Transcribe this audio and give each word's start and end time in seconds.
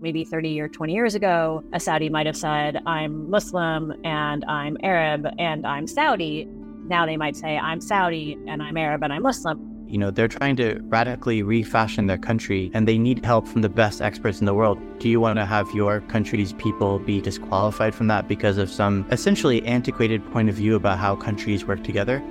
maybe 0.00 0.24
30 0.24 0.60
or 0.60 0.68
20 0.68 0.92
years 0.92 1.14
ago, 1.14 1.62
a 1.72 1.80
Saudi 1.80 2.08
might 2.08 2.26
have 2.26 2.36
said, 2.36 2.80
I'm 2.86 3.28
Muslim 3.30 3.94
and 4.04 4.44
I'm 4.46 4.76
Arab 4.82 5.26
and 5.38 5.66
I'm 5.66 5.86
Saudi. 5.86 6.46
Now 6.86 7.04
they 7.06 7.16
might 7.16 7.36
say, 7.36 7.58
I'm 7.58 7.80
Saudi 7.80 8.38
and 8.46 8.62
I'm 8.62 8.76
Arab 8.76 9.02
and 9.02 9.12
I'm 9.12 9.22
Muslim. 9.22 9.74
You 9.88 9.98
know, 9.98 10.10
they're 10.10 10.28
trying 10.28 10.56
to 10.56 10.78
radically 10.84 11.42
refashion 11.42 12.06
their 12.06 12.18
country 12.18 12.70
and 12.74 12.86
they 12.86 12.98
need 12.98 13.24
help 13.24 13.48
from 13.48 13.62
the 13.62 13.68
best 13.70 14.02
experts 14.02 14.40
in 14.40 14.46
the 14.46 14.54
world. 14.54 14.78
Do 14.98 15.08
you 15.08 15.18
want 15.18 15.38
to 15.38 15.46
have 15.46 15.66
your 15.74 16.00
country's 16.02 16.52
people 16.52 16.98
be 16.98 17.20
disqualified 17.20 17.94
from 17.94 18.06
that 18.08 18.28
because 18.28 18.58
of 18.58 18.70
some 18.70 19.06
essentially 19.10 19.64
antiquated 19.66 20.24
point 20.30 20.50
of 20.50 20.54
view 20.54 20.76
about 20.76 20.98
how 20.98 21.16
countries 21.16 21.64
work 21.64 21.82
together? 21.82 22.22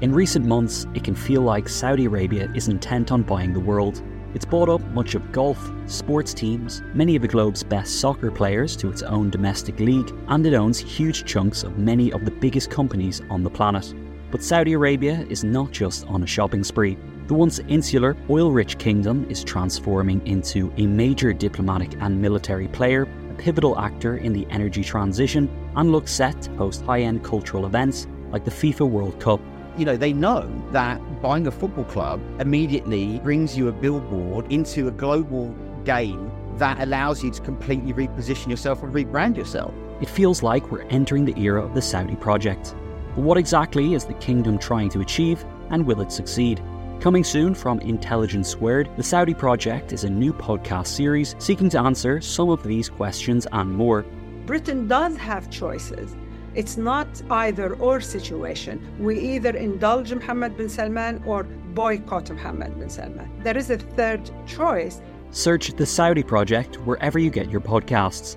In 0.00 0.12
recent 0.12 0.44
months, 0.44 0.84
it 0.94 1.04
can 1.04 1.14
feel 1.14 1.42
like 1.42 1.68
Saudi 1.68 2.06
Arabia 2.06 2.50
is 2.56 2.66
intent 2.66 3.12
on 3.12 3.22
buying 3.22 3.52
the 3.52 3.60
world. 3.60 4.02
It's 4.34 4.46
bought 4.46 4.70
up 4.70 4.80
much 4.92 5.14
of 5.14 5.30
golf, 5.30 5.70
sports 5.84 6.32
teams, 6.32 6.82
many 6.94 7.16
of 7.16 7.22
the 7.22 7.28
globe's 7.28 7.62
best 7.62 8.00
soccer 8.00 8.30
players 8.30 8.74
to 8.76 8.88
its 8.88 9.02
own 9.02 9.28
domestic 9.28 9.78
league, 9.78 10.10
and 10.28 10.46
it 10.46 10.54
owns 10.54 10.78
huge 10.78 11.26
chunks 11.26 11.64
of 11.64 11.76
many 11.76 12.10
of 12.12 12.24
the 12.24 12.30
biggest 12.30 12.70
companies 12.70 13.20
on 13.28 13.42
the 13.42 13.50
planet. 13.50 13.94
But 14.30 14.42
Saudi 14.42 14.72
Arabia 14.72 15.26
is 15.28 15.44
not 15.44 15.70
just 15.70 16.06
on 16.06 16.22
a 16.22 16.26
shopping 16.26 16.64
spree. 16.64 16.96
The 17.26 17.34
once 17.34 17.58
insular, 17.68 18.16
oil 18.30 18.52
rich 18.52 18.78
kingdom 18.78 19.26
is 19.28 19.44
transforming 19.44 20.26
into 20.26 20.72
a 20.78 20.86
major 20.86 21.34
diplomatic 21.34 21.92
and 22.00 22.18
military 22.18 22.68
player, 22.68 23.02
a 23.02 23.34
pivotal 23.34 23.78
actor 23.78 24.16
in 24.16 24.32
the 24.32 24.46
energy 24.48 24.82
transition, 24.82 25.50
and 25.76 25.92
looks 25.92 26.10
set 26.10 26.40
to 26.42 26.56
host 26.56 26.82
high 26.86 27.02
end 27.02 27.22
cultural 27.22 27.66
events 27.66 28.06
like 28.30 28.46
the 28.46 28.50
FIFA 28.50 28.88
World 28.88 29.20
Cup. 29.20 29.40
You 29.78 29.86
know, 29.86 29.96
they 29.96 30.12
know 30.12 30.50
that 30.72 31.00
buying 31.22 31.46
a 31.46 31.50
football 31.50 31.84
club 31.84 32.20
immediately 32.40 33.18
brings 33.20 33.56
you 33.56 33.68
a 33.68 33.72
billboard 33.72 34.52
into 34.52 34.88
a 34.88 34.90
global 34.90 35.54
game 35.84 36.30
that 36.58 36.80
allows 36.80 37.24
you 37.24 37.30
to 37.30 37.40
completely 37.40 37.94
reposition 37.94 38.48
yourself 38.48 38.82
and 38.82 38.92
rebrand 38.92 39.36
yourself. 39.36 39.72
It 40.02 40.08
feels 40.08 40.42
like 40.42 40.70
we're 40.70 40.82
entering 40.82 41.24
the 41.24 41.38
era 41.40 41.64
of 41.64 41.74
the 41.74 41.80
Saudi 41.80 42.16
project. 42.16 42.74
But 43.14 43.22
what 43.22 43.38
exactly 43.38 43.94
is 43.94 44.04
the 44.04 44.14
kingdom 44.14 44.58
trying 44.58 44.90
to 44.90 45.00
achieve, 45.00 45.44
and 45.70 45.86
will 45.86 46.02
it 46.02 46.12
succeed? 46.12 46.62
Coming 47.00 47.24
soon 47.24 47.54
from 47.54 47.80
Intelligence 47.80 48.48
Squared, 48.48 48.90
the 48.96 49.02
Saudi 49.02 49.34
Project 49.34 49.92
is 49.92 50.04
a 50.04 50.10
new 50.10 50.32
podcast 50.32 50.88
series 50.88 51.34
seeking 51.38 51.68
to 51.70 51.80
answer 51.80 52.20
some 52.20 52.50
of 52.50 52.62
these 52.62 52.88
questions 52.88 53.46
and 53.52 53.72
more. 53.72 54.04
Britain 54.44 54.86
does 54.86 55.16
have 55.16 55.50
choices. 55.50 56.14
It's 56.54 56.76
not 56.76 57.08
either 57.30 57.74
or 57.76 58.00
situation. 58.00 58.80
We 58.98 59.18
either 59.18 59.56
indulge 59.56 60.12
Mohammed 60.12 60.56
bin 60.56 60.68
Salman 60.68 61.22
or 61.24 61.44
boycott 61.44 62.30
Mohammed 62.30 62.78
bin 62.78 62.90
Salman. 62.90 63.30
There 63.42 63.56
is 63.56 63.70
a 63.70 63.78
third 63.78 64.30
choice. 64.46 65.00
Search 65.30 65.72
the 65.72 65.86
Saudi 65.86 66.22
Project 66.22 66.76
wherever 66.86 67.18
you 67.18 67.30
get 67.30 67.50
your 67.50 67.62
podcasts. 67.62 68.36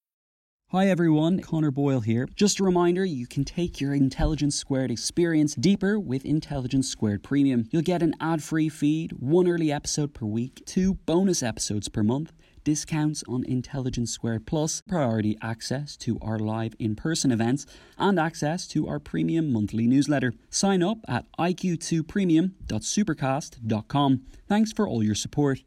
Hi 0.71 0.87
everyone, 0.87 1.41
Conor 1.41 1.69
Boyle 1.69 1.99
here. 1.99 2.25
Just 2.33 2.61
a 2.61 2.63
reminder 2.63 3.03
you 3.03 3.27
can 3.27 3.43
take 3.43 3.81
your 3.81 3.93
Intelligence 3.93 4.55
Squared 4.55 4.89
experience 4.89 5.53
deeper 5.53 5.99
with 5.99 6.23
Intelligence 6.23 6.87
Squared 6.87 7.23
Premium. 7.23 7.67
You'll 7.71 7.81
get 7.81 8.01
an 8.01 8.15
ad 8.21 8.41
free 8.41 8.69
feed, 8.69 9.11
one 9.19 9.49
early 9.49 9.69
episode 9.69 10.13
per 10.13 10.25
week, 10.25 10.63
two 10.65 10.93
bonus 10.93 11.43
episodes 11.43 11.89
per 11.89 12.03
month 12.03 12.31
discounts 12.63 13.21
on 13.27 13.43
Intelligence 13.43 14.11
Squared 14.11 14.47
Plus, 14.47 14.81
priority 14.87 15.37
access 15.41 15.97
to 15.97 16.17
our 16.21 16.39
live 16.39 16.73
in 16.79 16.95
person 16.95 17.33
events, 17.33 17.65
and 17.97 18.17
access 18.17 18.65
to 18.67 18.87
our 18.87 18.99
premium 18.99 19.51
monthly 19.51 19.87
newsletter. 19.87 20.31
Sign 20.49 20.81
up 20.81 20.99
at 21.05 21.25
iq2premium.supercast.com. 21.37 24.21
Thanks 24.47 24.71
for 24.71 24.87
all 24.87 25.03
your 25.03 25.15
support. 25.15 25.63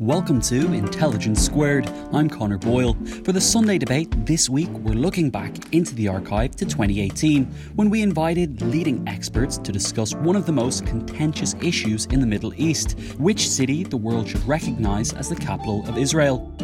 Welcome 0.00 0.42
to 0.42 0.74
Intelligence 0.74 1.42
Squared. 1.42 1.88
I'm 2.12 2.28
Conor 2.28 2.58
Boyle. 2.58 2.94
For 3.24 3.32
the 3.32 3.40
Sunday 3.40 3.78
debate 3.78 4.26
this 4.26 4.50
week, 4.50 4.68
we're 4.68 4.92
looking 4.92 5.30
back 5.30 5.72
into 5.72 5.94
the 5.94 6.06
archive 6.06 6.54
to 6.56 6.66
2018 6.66 7.46
when 7.76 7.88
we 7.88 8.02
invited 8.02 8.60
leading 8.60 9.02
experts 9.08 9.56
to 9.56 9.72
discuss 9.72 10.14
one 10.14 10.36
of 10.36 10.44
the 10.44 10.52
most 10.52 10.84
contentious 10.84 11.54
issues 11.62 12.04
in 12.06 12.20
the 12.20 12.26
Middle 12.26 12.52
East 12.60 12.98
which 13.16 13.48
city 13.48 13.84
the 13.84 13.96
world 13.96 14.28
should 14.28 14.46
recognize 14.46 15.14
as 15.14 15.30
the 15.30 15.36
capital 15.36 15.82
of 15.88 15.96
Israel. 15.96 16.54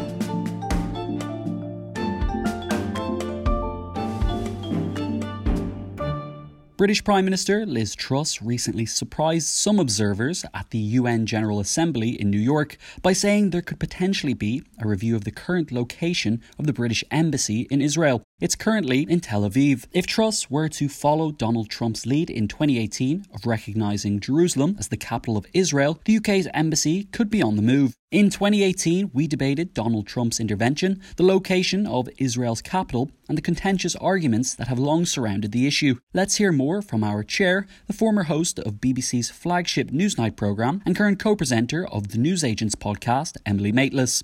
British 6.82 7.04
Prime 7.04 7.24
Minister 7.24 7.64
Liz 7.64 7.94
Truss 7.94 8.42
recently 8.42 8.86
surprised 8.86 9.46
some 9.46 9.78
observers 9.78 10.44
at 10.52 10.70
the 10.70 10.78
UN 10.78 11.26
General 11.26 11.60
Assembly 11.60 12.20
in 12.20 12.28
New 12.28 12.40
York 12.40 12.76
by 13.02 13.12
saying 13.12 13.50
there 13.50 13.62
could 13.62 13.78
potentially 13.78 14.34
be 14.34 14.64
a 14.80 14.88
review 14.88 15.14
of 15.14 15.22
the 15.22 15.30
current 15.30 15.70
location 15.70 16.42
of 16.58 16.66
the 16.66 16.72
British 16.72 17.04
Embassy 17.08 17.68
in 17.70 17.80
Israel. 17.80 18.24
It's 18.40 18.56
currently 18.56 19.06
in 19.08 19.20
Tel 19.20 19.48
Aviv. 19.48 19.84
If 19.92 20.08
Truss 20.08 20.50
were 20.50 20.68
to 20.70 20.88
follow 20.88 21.30
Donald 21.30 21.70
Trump's 21.70 22.04
lead 22.04 22.28
in 22.28 22.48
2018 22.48 23.26
of 23.32 23.46
recognising 23.46 24.18
Jerusalem 24.18 24.74
as 24.76 24.88
the 24.88 24.96
capital 24.96 25.36
of 25.36 25.46
Israel, 25.54 26.00
the 26.04 26.16
UK's 26.16 26.48
embassy 26.52 27.04
could 27.04 27.30
be 27.30 27.40
on 27.40 27.54
the 27.54 27.62
move. 27.62 27.94
In 28.12 28.28
2018, 28.28 29.12
we 29.14 29.26
debated 29.26 29.72
Donald 29.72 30.06
Trump's 30.06 30.38
intervention, 30.38 31.00
the 31.16 31.22
location 31.22 31.86
of 31.86 32.10
Israel's 32.18 32.60
capital, 32.60 33.10
and 33.26 33.38
the 33.38 33.42
contentious 33.42 33.96
arguments 33.96 34.54
that 34.54 34.68
have 34.68 34.78
long 34.78 35.06
surrounded 35.06 35.50
the 35.50 35.66
issue. 35.66 35.94
Let's 36.12 36.34
hear 36.34 36.52
more 36.52 36.82
from 36.82 37.02
our 37.02 37.22
chair, 37.22 37.66
the 37.86 37.94
former 37.94 38.24
host 38.24 38.58
of 38.58 38.82
BBC's 38.82 39.30
flagship 39.30 39.90
Newsnight 39.90 40.36
programme 40.36 40.82
and 40.84 40.94
current 40.94 41.18
co 41.20 41.34
presenter 41.34 41.86
of 41.86 42.08
the 42.08 42.18
Newsagents 42.18 42.74
podcast, 42.74 43.38
Emily 43.46 43.72
Maitlis. 43.72 44.22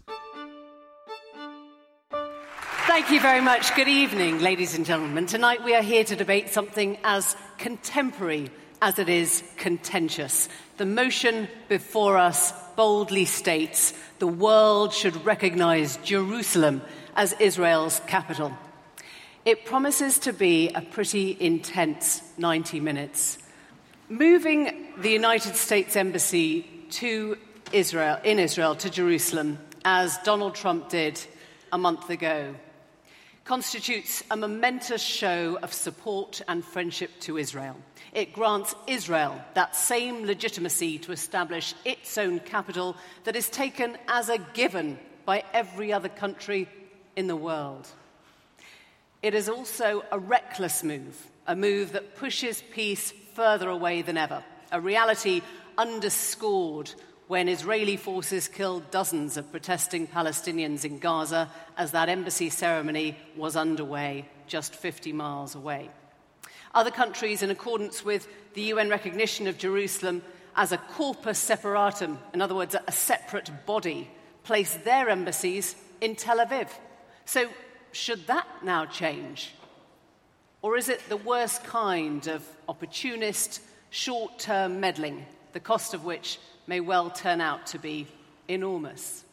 Thank 2.89 3.11
you 3.11 3.23
very 3.23 3.41
much. 3.41 3.75
Good 3.75 3.89
evening, 3.89 4.41
ladies 4.41 4.77
and 4.77 4.85
gentlemen. 4.85 5.25
Tonight 5.25 5.65
we 5.65 5.75
are 5.75 5.83
here 5.83 6.05
to 6.05 6.15
debate 6.15 6.51
something 6.51 6.99
as 7.05 7.37
contemporary 7.57 8.51
as 8.83 8.99
it 8.99 9.09
is 9.09 9.43
contentious. 9.57 10.51
The 10.77 10.85
motion 10.85 11.49
before 11.71 12.19
us 12.19 12.53
boldly 12.79 13.25
states 13.25 13.93
the 14.21 14.27
world 14.29 14.95
should 14.95 15.25
recognize 15.25 15.97
Jerusalem 16.05 16.81
as 17.17 17.35
Israel's 17.41 18.01
capital. 18.07 18.57
It 19.45 19.65
promises 19.65 20.21
to 20.21 20.33
be 20.33 20.69
a 20.69 20.81
pretty 20.81 21.37
intense 21.41 22.23
90 22.39 22.79
minutes. 22.79 23.39
Moving 24.09 24.93
the 24.97 25.11
United 25.11 25.57
States 25.57 25.97
Embassy 25.97 26.71
to 26.91 27.37
Israel, 27.73 28.21
in 28.23 28.39
Israel, 28.39 28.77
to 28.77 28.89
Jerusalem, 28.89 29.59
as 29.85 30.17
Donald 30.19 30.55
Trump 30.55 30.89
did 30.89 31.21
a 31.73 31.79
month 31.79 32.11
ago, 32.11 32.55
constitutes 33.49 34.23
a 34.31 34.37
momentous 34.37 35.01
show 35.01 35.59
of 35.63 35.73
support 35.73 36.43
and 36.49 36.63
friendship 36.63 37.11
to 37.19 37.39
Israel. 37.39 37.75
It 38.13 38.35
grants 38.35 38.75
Israel 38.87 39.43
that 39.55 39.75
same 39.75 40.27
legitimacy 40.27 40.99
to 40.99 41.13
establish 41.13 41.73
its 41.83 42.19
own 42.19 42.41
capital 42.41 42.95
that 43.25 43.37
is 43.37 43.49
taken 43.49 43.97
as 44.07 44.29
a 44.29 44.37
given 44.53 44.99
by 45.25 45.45
every 45.55 45.95
other 45.95 46.11
country 46.11 46.69
in 47.17 47.27
the 47.27 47.37
world. 47.37 47.89
It 49.23 49.33
is 49.33 49.49
also 49.49 50.05
a 50.13 50.19
reckless 50.19 50.85
move, 50.85 51.17
a 51.47 51.57
move 51.57 51.93
that 51.93 52.17
pushes 52.17 52.63
peace 52.75 53.15
further 53.33 53.71
away 53.71 54.03
than 54.03 54.19
ever, 54.19 54.45
a 54.73 54.79
reality 54.79 55.41
underscored 55.79 56.93
when 57.29 57.47
Israeli 57.47 57.99
forces 57.99 58.49
killed 58.49 58.91
dozens 58.91 59.37
of 59.37 59.51
protesting 59.51 60.07
Palestinians 60.07 60.85
in 60.87 60.99
Gaza 60.99 61.51
as 61.77 61.93
that 61.93 62.09
embassy 62.09 62.49
ceremony 62.49 63.17
was 63.37 63.55
underway 63.55 64.27
just 64.47 64.75
50 64.75 65.13
miles 65.13 65.55
away. 65.55 65.91
Other 66.75 66.91
countries, 66.91 67.43
in 67.43 67.51
accordance 67.51 68.03
with 68.03 68.27
the 68.55 68.63
UN 68.63 68.89
recognition 68.89 69.47
of 69.47 69.59
Jerusalem 69.59 70.23
as 70.57 70.73
a 70.73 70.79
corpus 70.79 71.39
separatum, 71.39 72.19
in 72.33 72.41
other 72.41 72.55
words, 72.55 72.75
a 72.75 72.93
separate 72.93 73.51
body, 73.67 74.11
placed 74.43 74.85
their 74.85 75.11
embassies 75.11 75.77
in 76.01 76.17
Tel 76.17 76.39
Aviv. 76.39 76.71
So, 77.27 77.49
should 77.93 78.27
that 78.27 78.47
now 78.63 78.87
change? 78.87 79.55
Or 80.63 80.79
is 80.79 80.89
it 80.89 81.07
the 81.11 81.17
worst 81.19 81.63
kind 81.65 82.27
of 82.27 82.43
opportunist, 82.69 83.61
short 83.91 84.39
term 84.39 84.81
meddling, 84.81 85.27
the 85.53 85.61
cost 85.61 85.93
of 85.93 86.05
which 86.05 86.39
may 86.69 86.81
well 86.81 87.11
turn 87.11 87.41
out 87.41 87.67
to 87.69 87.79
be 87.79 88.07
enormous. 88.47 89.25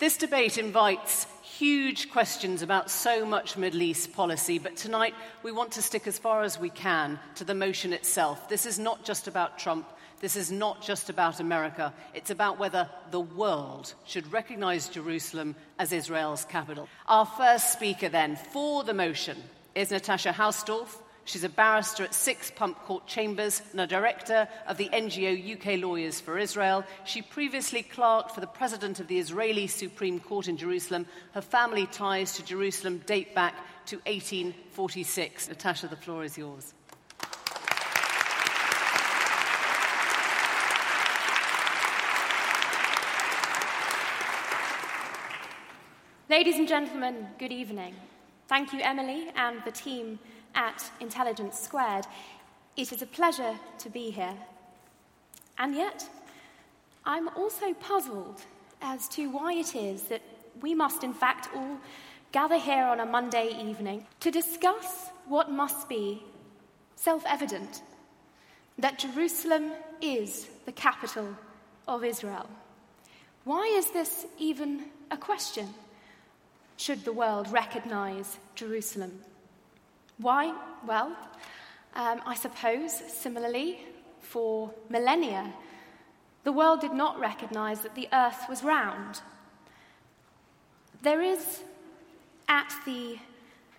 This 0.00 0.16
debate 0.16 0.58
invites 0.58 1.26
huge 1.42 2.10
questions 2.10 2.62
about 2.62 2.90
so 2.90 3.24
much 3.24 3.56
Middle 3.56 3.82
East 3.82 4.12
policy, 4.12 4.58
but 4.58 4.76
tonight 4.76 5.14
we 5.42 5.52
want 5.52 5.72
to 5.72 5.82
stick 5.82 6.06
as 6.06 6.18
far 6.18 6.42
as 6.42 6.58
we 6.58 6.68
can 6.68 7.18
to 7.36 7.44
the 7.44 7.54
motion 7.54 7.92
itself. 7.92 8.48
This 8.48 8.66
is 8.66 8.78
not 8.78 9.04
just 9.04 9.28
about 9.28 9.58
Trump. 9.58 9.88
This 10.20 10.34
is 10.34 10.50
not 10.50 10.82
just 10.82 11.10
about 11.10 11.38
America. 11.38 11.94
It's 12.12 12.30
about 12.30 12.58
whether 12.58 12.88
the 13.12 13.20
world 13.20 13.94
should 14.04 14.32
recognize 14.32 14.88
Jerusalem 14.88 15.54
as 15.78 15.92
Israel's 15.92 16.44
capital. 16.44 16.88
Our 17.06 17.26
first 17.26 17.72
speaker, 17.72 18.08
then, 18.08 18.34
for 18.34 18.82
the 18.82 18.94
motion 18.94 19.36
is 19.76 19.92
Natasha 19.92 20.32
Hausdorff. 20.32 20.96
She's 21.28 21.44
a 21.44 21.50
barrister 21.50 22.04
at 22.04 22.14
Six 22.14 22.50
Pump 22.50 22.82
Court 22.86 23.06
Chambers 23.06 23.60
and 23.72 23.82
a 23.82 23.86
director 23.86 24.48
of 24.66 24.78
the 24.78 24.88
NGO 24.88 25.56
UK 25.56 25.78
Lawyers 25.78 26.22
for 26.22 26.38
Israel. 26.38 26.84
She 27.04 27.20
previously 27.20 27.82
clerked 27.82 28.30
for 28.30 28.40
the 28.40 28.46
president 28.46 28.98
of 28.98 29.08
the 29.08 29.18
Israeli 29.18 29.66
Supreme 29.66 30.20
Court 30.20 30.48
in 30.48 30.56
Jerusalem. 30.56 31.04
Her 31.32 31.42
family 31.42 31.84
ties 31.84 32.32
to 32.36 32.42
Jerusalem 32.42 33.02
date 33.04 33.34
back 33.34 33.54
to 33.88 33.96
1846. 34.06 35.50
Natasha, 35.50 35.88
the 35.88 35.96
floor 35.96 36.24
is 36.24 36.38
yours. 36.38 36.72
Ladies 46.30 46.56
and 46.56 46.66
gentlemen, 46.66 47.26
good 47.38 47.52
evening. 47.52 47.94
Thank 48.48 48.72
you, 48.72 48.80
Emily, 48.80 49.28
and 49.36 49.62
the 49.66 49.70
team 49.70 50.18
at 50.58 50.90
Intelligence 51.00 51.58
Squared. 51.58 52.04
It 52.76 52.92
is 52.92 53.00
a 53.00 53.06
pleasure 53.06 53.54
to 53.78 53.88
be 53.88 54.10
here. 54.10 54.34
And 55.56 55.74
yet, 55.74 56.06
I'm 57.06 57.28
also 57.28 57.72
puzzled 57.74 58.42
as 58.82 59.08
to 59.10 59.30
why 59.30 59.54
it 59.54 59.74
is 59.74 60.02
that 60.04 60.22
we 60.60 60.74
must, 60.74 61.04
in 61.04 61.14
fact, 61.14 61.48
all 61.54 61.78
gather 62.32 62.58
here 62.58 62.82
on 62.82 63.00
a 63.00 63.06
Monday 63.06 63.56
evening 63.70 64.04
to 64.20 64.30
discuss 64.30 65.10
what 65.26 65.50
must 65.50 65.88
be 65.88 66.22
self 66.96 67.24
evident 67.26 67.82
that 68.78 68.98
Jerusalem 68.98 69.72
is 70.00 70.48
the 70.66 70.72
capital 70.72 71.36
of 71.86 72.04
Israel. 72.04 72.48
Why 73.44 73.64
is 73.76 73.90
this 73.92 74.26
even 74.38 74.84
a 75.10 75.16
question? 75.16 75.68
Should 76.76 77.04
the 77.04 77.12
world 77.12 77.50
recognize 77.50 78.38
Jerusalem? 78.54 79.20
Why? 80.18 80.54
Well, 80.86 81.16
um, 81.94 82.20
I 82.26 82.34
suppose 82.34 82.92
similarly, 82.92 83.80
for 84.20 84.72
millennia, 84.88 85.52
the 86.44 86.52
world 86.52 86.80
did 86.80 86.92
not 86.92 87.18
recognize 87.18 87.80
that 87.80 87.94
the 87.94 88.08
earth 88.12 88.48
was 88.48 88.62
round. 88.62 89.20
There 91.02 91.22
is 91.22 91.62
at 92.48 92.72
the 92.84 93.18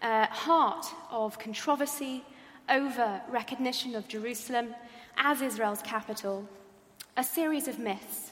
uh, 0.01 0.27
heart 0.27 0.86
of 1.12 1.38
controversy 1.39 2.24
over 2.69 3.21
recognition 3.30 3.95
of 3.95 4.07
Jerusalem 4.07 4.75
as 5.18 5.42
Israel's 5.42 5.81
capital 5.81 6.47
a 7.18 7.24
series 7.24 7.68
of 7.68 7.77
myths. 7.80 8.31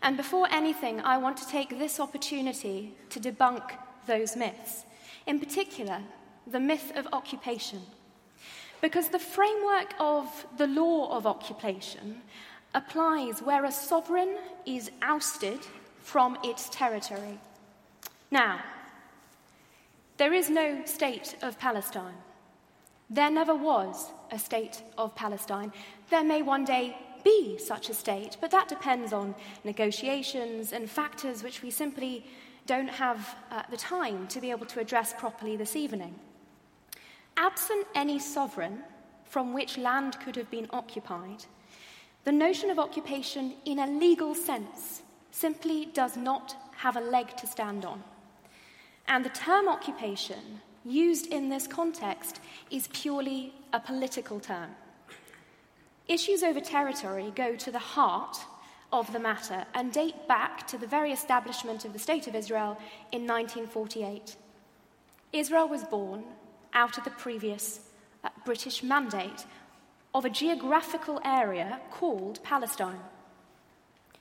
And 0.00 0.16
before 0.16 0.46
anything, 0.52 1.00
I 1.00 1.18
want 1.18 1.36
to 1.38 1.48
take 1.48 1.70
this 1.70 1.98
opportunity 1.98 2.94
to 3.10 3.18
debunk 3.18 3.72
those 4.06 4.36
myths. 4.36 4.84
In 5.26 5.40
particular, 5.40 6.00
the 6.50 6.60
myth 6.60 6.92
of 6.96 7.06
occupation. 7.12 7.82
Because 8.80 9.08
the 9.08 9.18
framework 9.18 9.94
of 9.98 10.46
the 10.56 10.66
law 10.66 11.16
of 11.16 11.26
occupation 11.26 12.22
applies 12.74 13.40
where 13.40 13.64
a 13.64 13.72
sovereign 13.72 14.36
is 14.66 14.90
ousted 15.02 15.58
from 16.00 16.38
its 16.44 16.68
territory. 16.68 17.38
Now, 18.30 18.60
there 20.16 20.32
is 20.32 20.50
no 20.50 20.84
state 20.84 21.36
of 21.42 21.58
Palestine. 21.58 22.14
There 23.10 23.30
never 23.30 23.54
was 23.54 24.10
a 24.30 24.38
state 24.38 24.82
of 24.96 25.14
Palestine. 25.14 25.72
There 26.10 26.24
may 26.24 26.42
one 26.42 26.64
day 26.64 26.96
be 27.24 27.58
such 27.58 27.88
a 27.88 27.94
state, 27.94 28.36
but 28.40 28.50
that 28.50 28.68
depends 28.68 29.12
on 29.12 29.34
negotiations 29.64 30.72
and 30.72 30.90
factors 30.90 31.42
which 31.42 31.62
we 31.62 31.70
simply 31.70 32.24
don't 32.66 32.90
have 32.90 33.36
uh, 33.50 33.62
the 33.70 33.76
time 33.76 34.28
to 34.28 34.40
be 34.40 34.50
able 34.50 34.66
to 34.66 34.80
address 34.80 35.14
properly 35.16 35.56
this 35.56 35.74
evening. 35.74 36.14
Absent 37.40 37.86
any 37.94 38.18
sovereign 38.18 38.80
from 39.24 39.54
which 39.54 39.78
land 39.78 40.18
could 40.18 40.34
have 40.34 40.50
been 40.50 40.66
occupied, 40.70 41.44
the 42.24 42.32
notion 42.32 42.68
of 42.68 42.80
occupation 42.80 43.54
in 43.64 43.78
a 43.78 43.86
legal 43.86 44.34
sense 44.34 45.02
simply 45.30 45.86
does 45.86 46.16
not 46.16 46.56
have 46.78 46.96
a 46.96 47.00
leg 47.00 47.36
to 47.36 47.46
stand 47.46 47.84
on. 47.84 48.02
And 49.06 49.24
the 49.24 49.30
term 49.30 49.68
occupation, 49.68 50.60
used 50.84 51.26
in 51.26 51.48
this 51.48 51.68
context, 51.68 52.40
is 52.72 52.88
purely 52.88 53.54
a 53.72 53.78
political 53.78 54.40
term. 54.40 54.70
Issues 56.08 56.42
over 56.42 56.60
territory 56.60 57.32
go 57.36 57.54
to 57.54 57.70
the 57.70 57.78
heart 57.78 58.36
of 58.92 59.12
the 59.12 59.20
matter 59.20 59.64
and 59.74 59.92
date 59.92 60.26
back 60.26 60.66
to 60.66 60.76
the 60.76 60.88
very 60.88 61.12
establishment 61.12 61.84
of 61.84 61.92
the 61.92 62.00
State 62.00 62.26
of 62.26 62.34
Israel 62.34 62.76
in 63.12 63.28
1948. 63.28 64.34
Israel 65.32 65.68
was 65.68 65.84
born 65.84 66.24
out 66.74 66.98
of 66.98 67.04
the 67.04 67.10
previous 67.10 67.80
uh, 68.24 68.28
British 68.44 68.82
mandate 68.82 69.46
of 70.14 70.24
a 70.24 70.30
geographical 70.30 71.20
area 71.24 71.80
called 71.90 72.42
Palestine. 72.42 73.00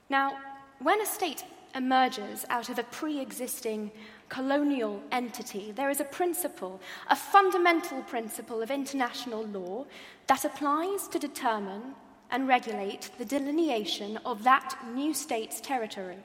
Now, 0.10 0.38
when 0.80 1.02
a 1.02 1.06
state 1.06 1.44
emerges 1.76 2.46
out 2.50 2.70
of 2.70 2.80
a 2.80 2.84
pre 2.84 3.20
existing 3.20 3.92
colonial 4.30 5.02
entity, 5.12 5.72
there 5.72 5.90
is 5.90 6.00
a 6.00 6.06
principle, 6.06 6.80
a 7.10 7.16
fundamental 7.16 8.02
principle 8.04 8.62
of 8.62 8.72
international 8.72 9.46
law 9.46 9.86
that 10.28 10.46
applies 10.46 11.08
to 11.08 11.20
determine 11.20 11.96
and 12.30 12.48
regulate 12.48 13.10
the 13.18 13.26
delineation 13.26 14.18
of 14.26 14.44
that 14.44 14.78
new 14.94 15.14
state's 15.14 15.62
territory. 15.62 16.18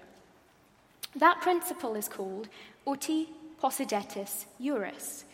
That 1.17 1.41
principle 1.41 1.95
is 1.95 2.09
called 2.09 2.49
uti 2.87 3.29
possidetis 3.63 4.47
juris, 4.61 5.25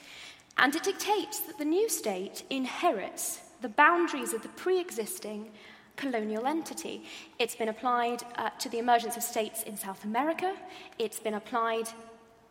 and 0.58 0.74
it 0.74 0.82
dictates 0.82 1.40
that 1.40 1.58
the 1.58 1.64
new 1.64 1.88
state 1.88 2.42
inherits 2.50 3.40
the 3.60 3.68
boundaries 3.68 4.32
of 4.32 4.42
the 4.42 4.48
pre 4.48 4.80
existing 4.80 5.50
colonial 5.96 6.46
entity. 6.46 7.04
It's 7.38 7.56
been 7.56 7.68
applied 7.68 8.22
uh, 8.36 8.50
to 8.60 8.68
the 8.68 8.78
emergence 8.78 9.16
of 9.16 9.22
states 9.22 9.62
in 9.64 9.76
South 9.76 10.04
America, 10.04 10.54
it's 10.98 11.20
been 11.20 11.34
applied 11.34 11.88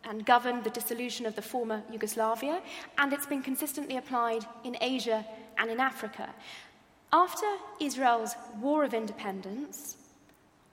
and 0.04 0.24
governed 0.24 0.64
the 0.64 0.70
dissolution 0.70 1.26
of 1.26 1.34
the 1.34 1.42
former 1.42 1.82
Yugoslavia, 1.90 2.62
and 2.98 3.12
it's 3.12 3.26
been 3.26 3.42
consistently 3.42 3.96
applied 3.96 4.44
in 4.64 4.76
Asia 4.80 5.24
and 5.58 5.70
in 5.70 5.80
Africa. 5.80 6.28
After 7.12 7.46
Israel's 7.80 8.34
War 8.60 8.84
of 8.84 8.94
Independence, 8.94 9.96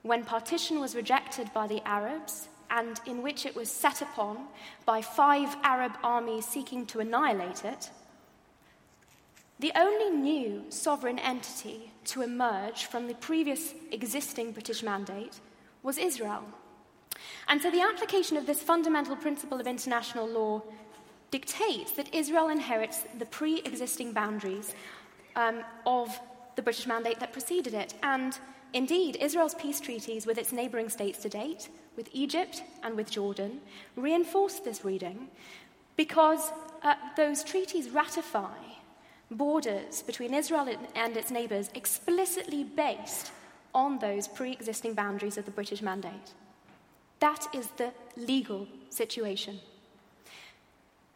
when 0.04 0.24
partition 0.24 0.80
was 0.80 0.96
rejected 0.96 1.52
by 1.54 1.66
the 1.66 1.82
Arabs 1.88 2.50
and 2.70 3.00
in 3.06 3.22
which 3.22 3.46
it 3.46 3.56
was 3.56 3.70
set 3.70 4.02
upon 4.02 4.48
by 4.86 5.02
five 5.02 5.56
Arab 5.64 5.94
armies 6.04 6.46
seeking 6.46 6.86
to 6.88 7.00
annihilate 7.00 7.64
it, 7.66 7.90
the 9.60 9.72
only 9.76 10.10
new 10.10 10.66
sovereign 10.70 11.20
entity 11.20 11.92
to 12.06 12.22
emerge 12.22 12.86
from 12.86 13.08
the 13.08 13.16
previous 13.16 13.74
existing 13.92 14.52
British 14.52 14.84
mandate 14.84 15.40
was 15.82 15.98
Israel. 15.98 16.44
And 17.48 17.62
so 17.62 17.72
the 17.72 17.82
application 17.82 18.38
of 18.38 18.46
this 18.46 18.62
fundamental 18.62 19.16
principle 19.16 19.60
of 19.60 19.68
international 19.68 20.28
law 20.28 20.62
dictates 21.32 21.92
that 21.94 22.14
Israel 22.14 22.50
inherits 22.50 23.04
the 23.18 23.26
pre 23.26 23.60
existing 23.60 24.12
boundaries 24.12 24.74
um, 25.36 25.64
of 25.86 26.20
the 26.56 26.62
British 26.62 26.88
mandate 26.88 27.20
that 27.20 27.34
preceded 27.34 27.74
it. 27.74 27.94
And 28.04 28.38
indeed, 28.76 29.18
Israel's 29.20 29.56
peace 29.56 29.80
treaties 29.80 30.28
with 30.28 30.38
its 30.38 30.52
neighbouring 30.52 30.90
states 30.90 31.20
to 31.20 31.30
date 31.30 31.70
with 31.96 32.10
Egypt 32.12 32.62
and 32.84 32.96
with 32.96 33.10
Jordan 33.10 33.62
reinforce 33.96 34.60
this 34.60 34.86
reading 34.86 35.30
because 35.96 36.52
uh, 36.84 36.94
those 37.16 37.44
treaties 37.44 37.90
ratify 37.90 38.58
borders 39.32 40.04
between 40.04 40.34
Israel 40.34 40.70
and 40.94 41.18
its 41.18 41.32
neighbours 41.32 41.70
explicitly 41.74 42.64
based 42.64 43.32
on 43.74 43.98
those 44.00 44.28
pre 44.28 44.52
existing 44.52 44.94
boundaries 44.94 45.38
of 45.38 45.46
the 45.46 45.52
British 45.52 45.82
Mandate. 45.82 46.34
That 47.20 47.48
is 47.54 47.68
the 47.78 47.92
legal 48.18 48.68
situation. 48.90 49.60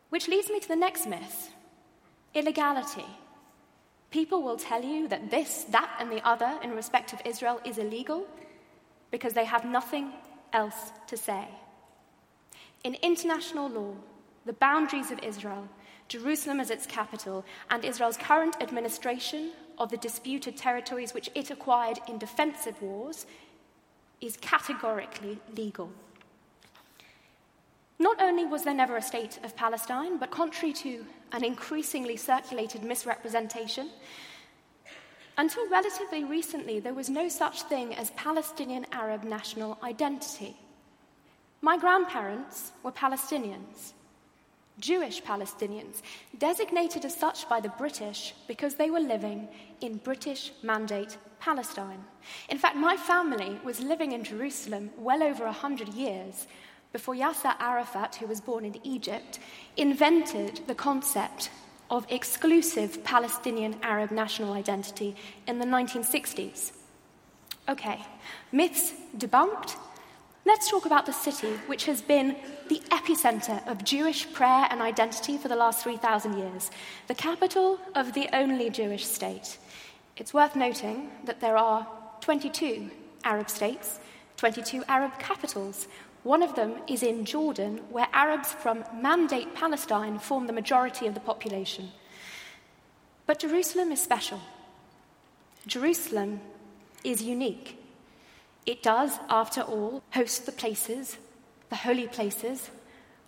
Which 0.10 0.28
leads 0.28 0.50
me 0.50 0.60
to 0.60 0.68
the 0.68 0.76
next 0.76 1.06
myth 1.06 1.52
illegality. 2.34 3.06
People 4.12 4.42
will 4.42 4.58
tell 4.58 4.84
you 4.84 5.08
that 5.08 5.30
this, 5.30 5.66
that, 5.66 5.96
and 6.00 6.12
the 6.12 6.26
other 6.28 6.58
in 6.64 6.72
respect 6.72 7.14
of 7.14 7.22
Israel 7.26 7.62
is 7.64 7.78
illegal 7.78 8.26
because 9.12 9.34
they 9.34 9.46
have 9.46 9.66
nothing 9.66 10.12
else 10.52 10.92
to 11.08 11.18
say. 11.18 11.48
In 12.84 12.96
international 13.04 13.70
law, 13.70 13.94
the 14.46 14.54
boundaries 14.54 15.12
of 15.12 15.20
Israel, 15.20 15.68
Jerusalem 16.08 16.60
as 16.60 16.72
its 16.72 16.88
capital, 16.88 17.46
and 17.70 17.86
Israel's 17.86 18.18
current 18.18 18.56
administration 18.62 19.52
of 19.78 19.92
the 19.92 19.98
disputed 19.98 20.58
territories 20.58 21.14
which 21.14 21.30
it 21.36 21.52
acquired 21.52 22.00
in 22.08 22.18
defensive 22.18 22.82
wars 22.82 23.26
is 24.22 24.38
categorically 24.38 25.40
legal. 25.56 25.92
Not 28.00 28.22
only 28.22 28.46
was 28.46 28.64
there 28.64 28.74
never 28.74 28.96
a 28.96 29.02
state 29.02 29.40
of 29.44 29.58
Palestine, 29.58 30.18
but 30.18 30.32
contrary 30.32 30.72
to 30.74 31.06
an 31.34 31.44
increasingly 31.44 32.16
circulated 32.16 32.82
misrepresentation, 32.82 33.90
until 35.38 35.70
relatively 35.70 36.24
recently, 36.24 36.80
there 36.80 36.94
was 36.94 37.10
no 37.10 37.30
such 37.30 37.62
thing 37.64 37.94
as 37.96 38.12
Palestinian 38.12 38.86
Arab 38.92 39.24
national 39.24 39.78
identity. 39.84 40.56
My 41.62 41.78
grandparents 41.78 42.72
were 42.84 42.92
Palestinians, 42.92 43.94
Jewish 44.80 45.22
Palestinians, 45.22 46.02
designated 46.38 47.04
as 47.04 47.16
such 47.16 47.48
by 47.50 47.60
the 47.60 47.70
British 47.78 48.34
because 48.48 48.76
they 48.76 48.90
were 48.90 49.00
living 49.00 49.48
in 49.82 49.98
British 49.98 50.52
Mandate 50.64 51.18
Palestine. 51.40 52.04
In 52.50 52.58
fact, 52.58 52.76
my 52.76 52.96
family 52.96 53.60
was 53.64 53.80
living 53.80 54.14
in 54.14 54.24
Jerusalem 54.24 54.90
well 54.98 55.24
over 55.24 55.46
a 55.46 55.52
hundred 55.52 55.90
years 55.90 56.48
before 56.92 57.16
Yasser 57.16 57.56
Arafat, 57.60 58.16
who 58.16 58.28
was 58.28 58.42
born 58.42 58.66
in 58.66 58.80
Egypt, 58.84 59.40
invented 59.78 60.62
the 60.68 60.76
concept 60.76 61.50
of 61.90 62.06
exclusive 62.10 63.04
Palestinian 63.04 63.76
Arab 63.82 64.12
national 64.12 64.54
identity 64.54 65.16
in 65.48 65.60
the 65.60 65.66
1960s. 65.66 66.72
Okay, 67.68 68.00
myths 68.52 68.94
debunked. 69.18 69.76
Let's 70.46 70.70
talk 70.70 70.86
about 70.86 71.06
the 71.06 71.14
city, 71.14 71.52
which 71.68 71.86
has 71.86 72.02
been 72.02 72.36
the 72.70 72.82
epicenter 72.90 73.66
of 73.68 73.84
Jewish 73.84 74.32
prayer 74.34 74.68
and 74.70 74.82
identity 74.82 75.38
for 75.38 75.48
the 75.48 75.56
last 75.56 75.84
3,000 75.84 76.38
years, 76.38 76.72
the 77.08 77.14
capital 77.14 77.80
of 77.94 78.14
the 78.14 78.30
only 78.34 78.70
Jewish 78.70 79.06
state. 79.06 79.58
It's 80.18 80.34
worth 80.34 80.56
noting 80.56 81.12
that 81.26 81.40
there 81.40 81.58
are 81.58 81.88
22 82.22 82.90
Arab 83.24 83.50
states, 83.50 84.00
22 84.38 84.84
Arab 84.88 85.18
capitals, 85.20 85.88
one 86.24 86.44
of 86.44 86.56
them 86.56 86.76
is 86.88 87.04
in 87.04 87.26
Jordan, 87.26 87.82
where 87.90 88.08
Arabs 88.12 88.52
from 88.52 88.84
Mandate 88.94 89.56
Palestine 89.56 90.20
form 90.20 90.48
the 90.48 90.54
majority 90.54 91.08
of 91.08 91.14
the 91.14 91.20
population. 91.20 91.92
But 93.26 93.40
Jerusalem 93.40 93.92
is 93.92 94.02
special. 94.02 94.42
Jerusalem 95.66 96.42
is 97.04 97.22
unique. 97.22 97.78
It 98.66 98.84
does, 98.84 99.18
after 99.30 99.62
all, 99.62 100.04
host 100.12 100.46
the 100.46 100.52
places, 100.52 101.18
the 101.70 101.76
holy 101.78 102.08
places, 102.08 102.70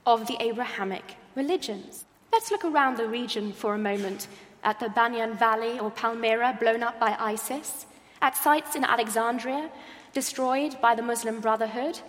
of 0.06 0.28
the 0.28 0.38
Abrahamic 0.40 1.16
religions. 1.36 2.06
Let's 2.32 2.52
look 2.52 2.66
around 2.66 2.98
the 2.98 3.08
region 3.08 3.54
for 3.54 3.76
a 3.76 3.80
moment 3.80 4.28
at 4.64 4.80
the 4.80 4.88
Bamiyan 4.88 5.38
Valley 5.38 5.80
or 5.80 5.92
Palmyra, 5.92 6.58
blown 6.60 6.84
up 6.84 7.00
by 7.00 7.16
ISIS, 7.20 7.86
at 8.22 8.38
sites 8.38 8.76
in 8.76 8.84
Alexandria, 8.84 9.70
destroyed 10.14 10.80
by 10.82 10.96
the 10.96 11.02
Muslim 11.02 11.40
Brotherhood, 11.40 12.00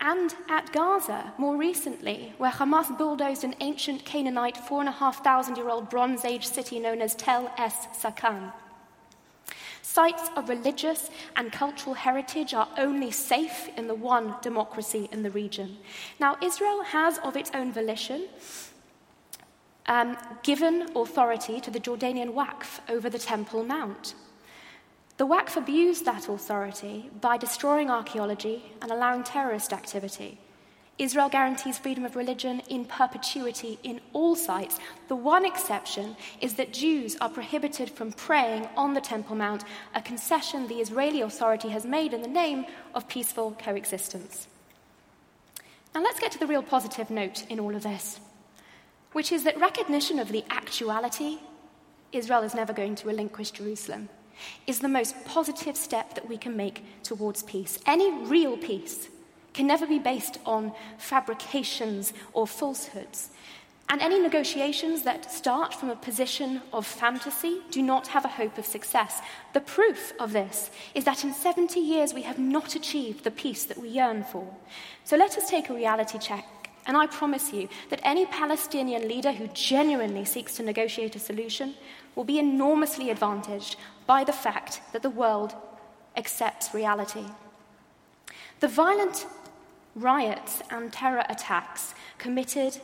and 0.00 0.34
at 0.48 0.72
Gaza, 0.72 1.32
more 1.38 1.56
recently, 1.56 2.32
where 2.38 2.50
Hamas 2.50 2.96
bulldozed 2.96 3.44
an 3.44 3.54
ancient 3.60 4.04
Canaanite, 4.04 4.56
four 4.56 4.80
and 4.80 4.88
a 4.88 4.92
half 4.92 5.24
thousand 5.24 5.56
year 5.56 5.68
old 5.68 5.90
Bronze 5.90 6.24
Age 6.24 6.46
city 6.46 6.78
known 6.78 7.00
as 7.00 7.14
Tel 7.14 7.52
Es 7.58 7.86
Sakan. 8.00 8.52
Sites 9.82 10.30
of 10.36 10.48
religious 10.48 11.10
and 11.34 11.50
cultural 11.50 11.94
heritage 11.94 12.54
are 12.54 12.68
only 12.76 13.10
safe 13.10 13.68
in 13.76 13.88
the 13.88 13.94
one 13.94 14.34
democracy 14.42 15.08
in 15.10 15.22
the 15.22 15.30
region. 15.30 15.78
Now, 16.20 16.36
Israel 16.42 16.82
has, 16.82 17.18
of 17.18 17.36
its 17.36 17.50
own 17.54 17.72
volition, 17.72 18.28
um, 19.86 20.16
given 20.42 20.90
authority 20.94 21.60
to 21.60 21.70
the 21.70 21.80
Jordanian 21.80 22.34
Waqf 22.34 22.80
over 22.88 23.08
the 23.08 23.18
Temple 23.18 23.64
Mount. 23.64 24.14
The 25.18 25.26
Waqf 25.26 25.56
abused 25.56 26.04
that 26.04 26.28
authority 26.28 27.10
by 27.20 27.38
destroying 27.38 27.90
archaeology 27.90 28.62
and 28.80 28.92
allowing 28.92 29.24
terrorist 29.24 29.72
activity. 29.72 30.38
Israel 30.96 31.28
guarantees 31.28 31.76
freedom 31.76 32.04
of 32.04 32.14
religion 32.14 32.60
in 32.68 32.84
perpetuity 32.84 33.80
in 33.82 34.00
all 34.12 34.36
sites. 34.36 34.78
The 35.08 35.16
one 35.16 35.44
exception 35.44 36.16
is 36.40 36.54
that 36.54 36.72
Jews 36.72 37.16
are 37.20 37.28
prohibited 37.28 37.90
from 37.90 38.12
praying 38.12 38.68
on 38.76 38.94
the 38.94 39.00
Temple 39.00 39.34
Mount, 39.34 39.64
a 39.92 40.00
concession 40.00 40.68
the 40.68 40.80
Israeli 40.80 41.20
authority 41.20 41.70
has 41.70 41.84
made 41.84 42.14
in 42.14 42.22
the 42.22 42.28
name 42.28 42.66
of 42.94 43.08
peaceful 43.08 43.56
coexistence. 43.60 44.46
Now 45.96 46.02
let's 46.02 46.20
get 46.20 46.30
to 46.32 46.38
the 46.38 46.46
real 46.46 46.62
positive 46.62 47.10
note 47.10 47.44
in 47.50 47.58
all 47.58 47.74
of 47.74 47.82
this, 47.82 48.20
which 49.10 49.32
is 49.32 49.42
that 49.42 49.58
recognition 49.58 50.20
of 50.20 50.28
the 50.28 50.44
actuality 50.48 51.38
Israel 52.12 52.42
is 52.42 52.54
never 52.54 52.72
going 52.72 52.94
to 52.94 53.06
relinquish 53.08 53.50
Jerusalem 53.50 54.08
is 54.66 54.80
the 54.80 54.88
most 54.88 55.24
positive 55.24 55.76
step 55.76 56.14
that 56.14 56.28
we 56.28 56.36
can 56.36 56.56
make 56.56 56.84
towards 57.02 57.42
peace. 57.42 57.78
Any 57.86 58.12
real 58.24 58.56
peace 58.56 59.08
can 59.54 59.66
never 59.66 59.86
be 59.86 59.98
based 59.98 60.38
on 60.46 60.72
fabrications 60.98 62.12
or 62.32 62.46
falsehoods. 62.46 63.30
And 63.90 64.02
any 64.02 64.20
negotiations 64.20 65.02
that 65.04 65.32
start 65.32 65.72
from 65.72 65.88
a 65.88 65.96
position 65.96 66.60
of 66.74 66.86
fantasy 66.86 67.60
do 67.70 67.80
not 67.80 68.08
have 68.08 68.26
a 68.26 68.28
hope 68.28 68.58
of 68.58 68.66
success. 68.66 69.20
The 69.54 69.60
proof 69.60 70.12
of 70.20 70.32
this 70.32 70.70
is 70.94 71.04
that 71.04 71.24
in 71.24 71.32
70 71.32 71.80
years 71.80 72.12
we 72.12 72.22
have 72.22 72.38
not 72.38 72.74
achieved 72.74 73.24
the 73.24 73.30
peace 73.30 73.64
that 73.64 73.78
we 73.78 73.88
yearn 73.88 74.24
for. 74.24 74.46
So 75.04 75.16
let 75.16 75.38
us 75.38 75.48
take 75.48 75.70
a 75.70 75.74
reality 75.74 76.18
check. 76.18 76.44
And 76.86 76.96
I 76.96 77.06
promise 77.06 77.52
you 77.52 77.68
that 77.88 78.00
any 78.02 78.26
Palestinian 78.26 79.08
leader 79.08 79.32
who 79.32 79.48
genuinely 79.48 80.24
seeks 80.24 80.56
to 80.56 80.62
negotiate 80.62 81.16
a 81.16 81.18
solution 81.18 81.74
will 82.14 82.24
be 82.24 82.38
enormously 82.38 83.10
advantaged 83.10 83.76
by 84.06 84.24
the 84.24 84.32
fact 84.32 84.80
that 84.92 85.02
the 85.02 85.10
world 85.10 85.54
accepts 86.16 86.74
reality. 86.74 87.24
The 88.60 88.68
violent 88.68 89.26
riots 89.94 90.62
and 90.70 90.92
terror 90.92 91.24
attacks 91.28 91.94
committed 92.18 92.80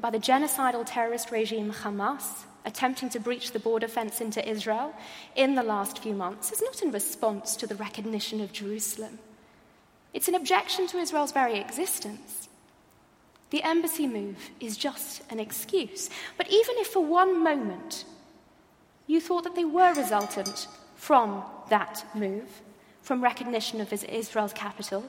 by 0.00 0.10
the 0.10 0.18
genocidal 0.18 0.84
terrorist 0.86 1.30
regime 1.30 1.72
Hamas, 1.72 2.44
attempting 2.66 3.08
to 3.10 3.20
breach 3.20 3.52
the 3.52 3.58
border 3.58 3.88
fence 3.88 4.20
into 4.20 4.46
Israel 4.46 4.94
in 5.36 5.54
the 5.54 5.62
last 5.62 5.98
few 5.98 6.14
months, 6.14 6.52
is 6.52 6.62
not 6.62 6.82
in 6.82 6.90
response 6.90 7.56
to 7.56 7.66
the 7.66 7.74
recognition 7.74 8.40
of 8.40 8.52
Jerusalem. 8.52 9.18
It's 10.12 10.28
an 10.28 10.34
objection 10.34 10.86
to 10.88 10.98
Israel's 10.98 11.32
very 11.32 11.58
existence. 11.58 12.48
The 13.50 13.62
embassy 13.62 14.06
move 14.06 14.36
is 14.60 14.76
just 14.76 15.22
an 15.30 15.38
excuse. 15.40 16.10
But 16.36 16.48
even 16.48 16.74
if 16.78 16.88
for 16.88 17.04
one 17.04 17.42
moment 17.42 18.04
you 19.06 19.20
thought 19.20 19.44
that 19.44 19.54
they 19.54 19.64
were 19.64 19.92
resultant 19.94 20.68
from 20.96 21.42
that 21.68 22.04
move, 22.14 22.62
from 23.02 23.22
recognition 23.22 23.80
of 23.80 23.92
Israel's 23.92 24.52
capital. 24.52 25.04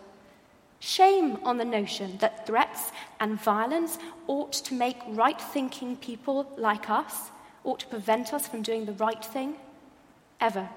Shame 0.80 1.38
on 1.44 1.58
the 1.58 1.66
notion 1.66 2.18
that 2.18 2.46
threats 2.46 2.92
and 3.20 3.42
violence 3.42 3.98
ought 4.28 4.52
to 4.54 4.74
make 4.74 4.98
right 5.08 5.40
thinking 5.40 5.96
people 5.96 6.52
like 6.58 6.90
us, 6.90 7.32
ought 7.64 7.80
to 7.80 7.88
prevent 7.88 8.34
us 8.34 8.48
from 8.48 8.62
doing 8.62 8.86
the 8.86 8.94
right 8.94 9.24
thing, 9.24 9.56
ever. 10.42 10.70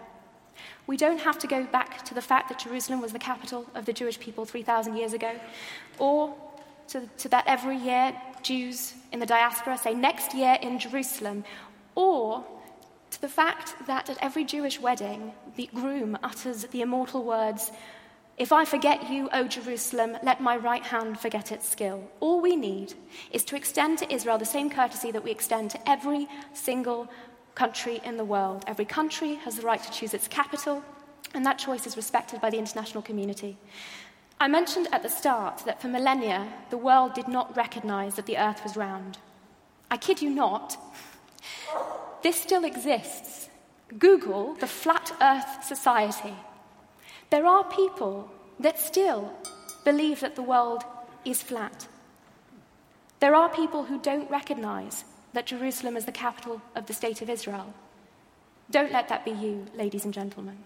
We 0.86 0.96
don't 0.96 1.20
have 1.20 1.38
to 1.40 1.46
go 1.46 1.64
back 1.64 2.04
to 2.06 2.14
the 2.14 2.22
fact 2.22 2.48
that 2.48 2.58
Jerusalem 2.58 3.00
was 3.00 3.12
the 3.12 3.18
capital 3.18 3.66
of 3.74 3.84
the 3.84 3.92
Jewish 3.92 4.18
people 4.18 4.44
3,000 4.44 4.96
years 4.96 5.12
ago, 5.12 5.38
or 5.98 6.34
to, 6.88 7.02
to, 7.18 7.28
that 7.28 7.44
every 7.46 7.76
year 7.76 8.14
Jews 8.42 8.94
in 9.12 9.20
the 9.20 9.26
diaspora 9.26 9.76
say, 9.76 9.94
next 9.94 10.34
year 10.34 10.56
in 10.62 10.78
Jerusalem, 10.78 11.44
or 11.94 12.44
to 13.18 13.22
the 13.22 13.28
fact 13.28 13.74
that 13.88 14.08
at 14.08 14.18
every 14.22 14.44
Jewish 14.44 14.78
wedding, 14.80 15.32
the 15.56 15.68
groom 15.74 16.16
utters 16.22 16.62
the 16.62 16.82
immortal 16.82 17.24
words, 17.24 17.72
If 18.36 18.52
I 18.52 18.64
forget 18.64 19.10
you, 19.10 19.28
O 19.32 19.48
Jerusalem, 19.48 20.16
let 20.22 20.40
my 20.40 20.56
right 20.56 20.84
hand 20.84 21.18
forget 21.18 21.50
its 21.50 21.68
skill. 21.68 22.08
All 22.20 22.40
we 22.40 22.54
need 22.54 22.94
is 23.32 23.44
to 23.46 23.56
extend 23.56 23.98
to 23.98 24.14
Israel 24.14 24.38
the 24.38 24.44
same 24.44 24.70
courtesy 24.70 25.10
that 25.10 25.24
we 25.24 25.32
extend 25.32 25.72
to 25.72 25.90
every 25.90 26.28
single 26.52 27.08
country 27.56 28.00
in 28.04 28.16
the 28.16 28.24
world. 28.24 28.62
Every 28.68 28.84
country 28.84 29.34
has 29.44 29.56
the 29.56 29.66
right 29.66 29.82
to 29.82 29.90
choose 29.90 30.14
its 30.14 30.28
capital, 30.28 30.84
and 31.34 31.44
that 31.44 31.58
choice 31.58 31.88
is 31.88 31.96
respected 31.96 32.40
by 32.40 32.50
the 32.50 32.58
international 32.58 33.02
community. 33.02 33.56
I 34.38 34.46
mentioned 34.46 34.86
at 34.92 35.02
the 35.02 35.08
start 35.08 35.64
that 35.66 35.82
for 35.82 35.88
millennia, 35.88 36.46
the 36.70 36.78
world 36.78 37.14
did 37.14 37.26
not 37.26 37.56
recognize 37.56 38.14
that 38.14 38.26
the 38.26 38.38
earth 38.38 38.62
was 38.62 38.76
round. 38.76 39.18
I 39.90 39.96
kid 39.96 40.22
you 40.22 40.30
not, 40.30 40.76
this 42.22 42.40
still 42.40 42.64
exists. 42.64 43.48
Google 43.98 44.54
the 44.54 44.66
Flat 44.66 45.12
Earth 45.20 45.64
Society. 45.64 46.34
There 47.30 47.46
are 47.46 47.64
people 47.64 48.30
that 48.60 48.78
still 48.78 49.32
believe 49.84 50.20
that 50.20 50.36
the 50.36 50.42
world 50.42 50.84
is 51.24 51.42
flat. 51.42 51.86
There 53.20 53.34
are 53.34 53.48
people 53.48 53.84
who 53.84 53.98
don't 53.98 54.30
recognize 54.30 55.04
that 55.32 55.46
Jerusalem 55.46 55.96
is 55.96 56.04
the 56.04 56.12
capital 56.12 56.60
of 56.74 56.86
the 56.86 56.92
State 56.94 57.22
of 57.22 57.30
Israel. 57.30 57.72
Don't 58.70 58.92
let 58.92 59.08
that 59.08 59.24
be 59.24 59.30
you, 59.30 59.66
ladies 59.74 60.04
and 60.04 60.14
gentlemen. 60.14 60.58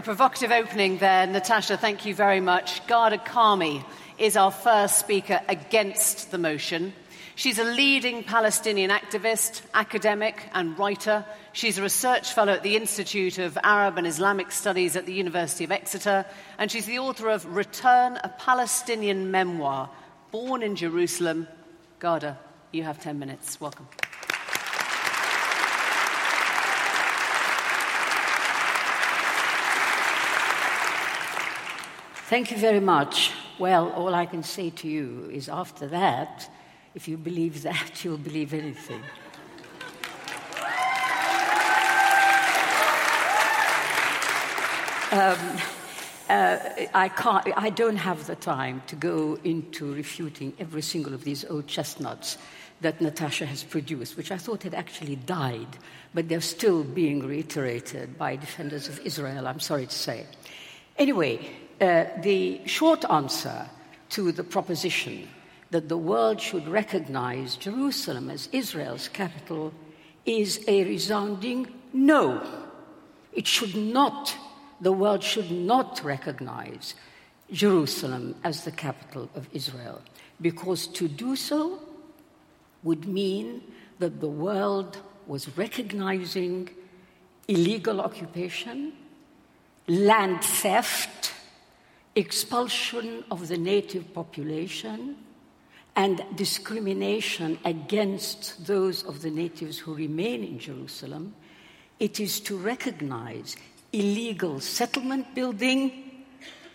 A 0.00 0.02
provocative 0.02 0.50
opening 0.50 0.96
there, 0.96 1.26
Natasha. 1.26 1.76
Thank 1.76 2.06
you 2.06 2.14
very 2.14 2.40
much. 2.40 2.80
Ghada 2.86 3.22
Karmi 3.22 3.84
is 4.16 4.34
our 4.34 4.50
first 4.50 4.98
speaker 4.98 5.42
against 5.46 6.30
the 6.30 6.38
motion. 6.38 6.94
She's 7.34 7.58
a 7.58 7.64
leading 7.64 8.24
Palestinian 8.24 8.90
activist, 8.90 9.60
academic, 9.74 10.48
and 10.54 10.78
writer. 10.78 11.22
She's 11.52 11.76
a 11.76 11.82
research 11.82 12.32
fellow 12.32 12.54
at 12.54 12.62
the 12.62 12.76
Institute 12.76 13.36
of 13.36 13.58
Arab 13.62 13.98
and 13.98 14.06
Islamic 14.06 14.52
Studies 14.52 14.96
at 14.96 15.04
the 15.04 15.12
University 15.12 15.64
of 15.64 15.70
Exeter, 15.70 16.24
and 16.56 16.70
she's 16.70 16.86
the 16.86 17.00
author 17.00 17.28
of 17.28 17.44
Return, 17.54 18.18
a 18.24 18.30
Palestinian 18.38 19.30
Memoir, 19.30 19.90
Born 20.30 20.62
in 20.62 20.76
Jerusalem. 20.76 21.46
Garda, 21.98 22.38
you 22.72 22.84
have 22.84 23.02
10 23.02 23.18
minutes. 23.18 23.60
Welcome. 23.60 23.86
Thank 32.30 32.52
you 32.52 32.58
very 32.58 32.78
much. 32.78 33.32
Well, 33.58 33.90
all 33.90 34.14
I 34.14 34.24
can 34.24 34.44
say 34.44 34.70
to 34.70 34.88
you 34.88 35.28
is 35.32 35.48
after 35.48 35.88
that, 35.88 36.48
if 36.94 37.08
you 37.08 37.16
believe 37.16 37.62
that, 37.70 38.04
you'll 38.04 38.18
believe 38.18 38.54
anything. 38.54 39.02
Um, 45.10 45.38
uh, 46.28 46.58
I, 46.94 47.10
can't, 47.16 47.48
I 47.56 47.68
don't 47.70 47.96
have 47.96 48.24
the 48.28 48.36
time 48.36 48.80
to 48.86 48.94
go 48.94 49.36
into 49.42 49.92
refuting 49.92 50.52
every 50.60 50.82
single 50.82 51.14
of 51.14 51.24
these 51.24 51.44
old 51.46 51.66
chestnuts 51.66 52.38
that 52.80 53.00
Natasha 53.00 53.44
has 53.44 53.64
produced, 53.64 54.16
which 54.16 54.30
I 54.30 54.38
thought 54.38 54.62
had 54.62 54.74
actually 54.74 55.16
died, 55.16 55.78
but 56.14 56.28
they're 56.28 56.40
still 56.40 56.84
being 56.84 57.26
reiterated 57.26 58.16
by 58.16 58.36
defenders 58.36 58.86
of 58.86 59.00
Israel, 59.00 59.48
I'm 59.48 59.58
sorry 59.58 59.86
to 59.86 59.98
say. 59.98 60.26
Anyway, 60.96 61.50
uh, 61.80 62.04
the 62.22 62.60
short 62.66 63.04
answer 63.10 63.66
to 64.10 64.32
the 64.32 64.44
proposition 64.44 65.28
that 65.70 65.88
the 65.88 65.96
world 65.96 66.40
should 66.40 66.66
recognize 66.68 67.56
Jerusalem 67.56 68.28
as 68.28 68.48
Israel's 68.52 69.08
capital 69.08 69.72
is 70.26 70.64
a 70.68 70.84
resounding 70.84 71.68
no. 71.92 72.42
It 73.32 73.46
should 73.46 73.76
not, 73.76 74.36
the 74.80 74.92
world 74.92 75.22
should 75.22 75.50
not 75.50 76.02
recognize 76.04 76.94
Jerusalem 77.52 78.34
as 78.44 78.64
the 78.64 78.72
capital 78.72 79.30
of 79.34 79.48
Israel, 79.52 80.02
because 80.40 80.86
to 80.88 81.08
do 81.08 81.36
so 81.36 81.80
would 82.82 83.06
mean 83.06 83.62
that 83.98 84.20
the 84.20 84.28
world 84.28 84.98
was 85.26 85.56
recognizing 85.56 86.68
illegal 87.48 88.00
occupation, 88.00 88.92
land 89.86 90.42
theft, 90.42 91.32
expulsion 92.14 93.24
of 93.30 93.48
the 93.48 93.58
native 93.58 94.12
population, 94.12 95.16
and 95.96 96.24
discrimination 96.36 97.58
against 97.64 98.66
those 98.66 99.04
of 99.04 99.22
the 99.22 99.30
natives 99.30 99.78
who 99.78 99.94
remain 99.94 100.44
in 100.44 100.58
Jerusalem, 100.58 101.34
it 101.98 102.20
is 102.20 102.40
to 102.40 102.56
recognize 102.56 103.56
illegal 103.92 104.60
settlement 104.60 105.34
building, 105.34 106.24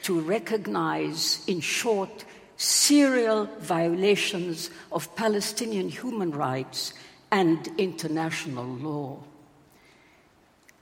to 0.03 0.19
recognize, 0.19 1.43
in 1.47 1.59
short, 1.59 2.25
serial 2.57 3.49
violations 3.59 4.69
of 4.91 5.13
Palestinian 5.15 5.89
human 5.89 6.31
rights 6.31 6.93
and 7.31 7.67
international 7.77 8.65
law. 8.65 9.17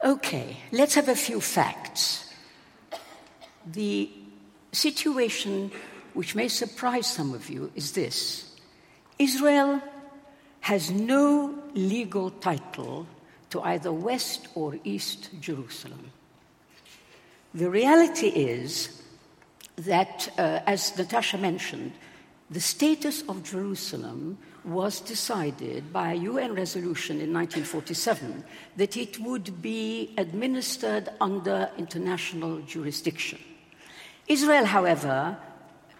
Okay, 0.03 0.57
let's 0.71 0.95
have 0.95 1.07
a 1.07 1.15
few 1.15 1.39
facts. 1.39 2.33
The 3.65 4.09
situation 4.73 5.71
which 6.13 6.35
may 6.35 6.47
surprise 6.47 7.07
some 7.07 7.33
of 7.33 7.49
you 7.49 7.71
is 7.75 7.93
this 7.93 8.55
Israel 9.19 9.81
has 10.61 10.91
no 10.91 11.53
legal 11.73 12.31
title 12.31 13.07
to 13.49 13.61
either 13.61 13.91
West 13.91 14.47
or 14.55 14.79
East 14.83 15.29
Jerusalem. 15.39 16.11
The 17.53 17.69
reality 17.69 18.27
is 18.27 19.03
that, 19.75 20.29
uh, 20.37 20.61
as 20.65 20.97
Natasha 20.97 21.37
mentioned, 21.37 21.91
the 22.49 22.59
status 22.59 23.23
of 23.27 23.43
Jerusalem 23.43 24.37
was 24.63 25.01
decided 25.01 25.91
by 25.91 26.13
a 26.13 26.23
UN 26.31 26.55
resolution 26.55 27.19
in 27.19 27.33
1947 27.33 28.43
that 28.77 28.95
it 28.95 29.19
would 29.19 29.61
be 29.61 30.13
administered 30.17 31.09
under 31.19 31.69
international 31.77 32.59
jurisdiction. 32.61 33.39
Israel, 34.27 34.65
however, 34.65 35.37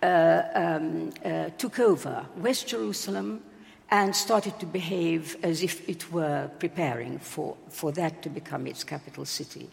uh, 0.02 0.42
um, 0.54 1.12
uh, 1.24 1.50
took 1.58 1.80
over 1.80 2.26
West 2.38 2.68
Jerusalem 2.68 3.42
and 3.90 4.16
started 4.16 4.60
to 4.60 4.66
behave 4.66 5.38
as 5.44 5.62
if 5.62 5.88
it 5.88 6.12
were 6.12 6.50
preparing 6.60 7.20
for, 7.20 7.56
for 7.70 7.92
that 7.92 8.22
to 8.24 8.30
become 8.30 8.66
its 8.66 8.84
capital 8.84 9.26
city. 9.26 9.70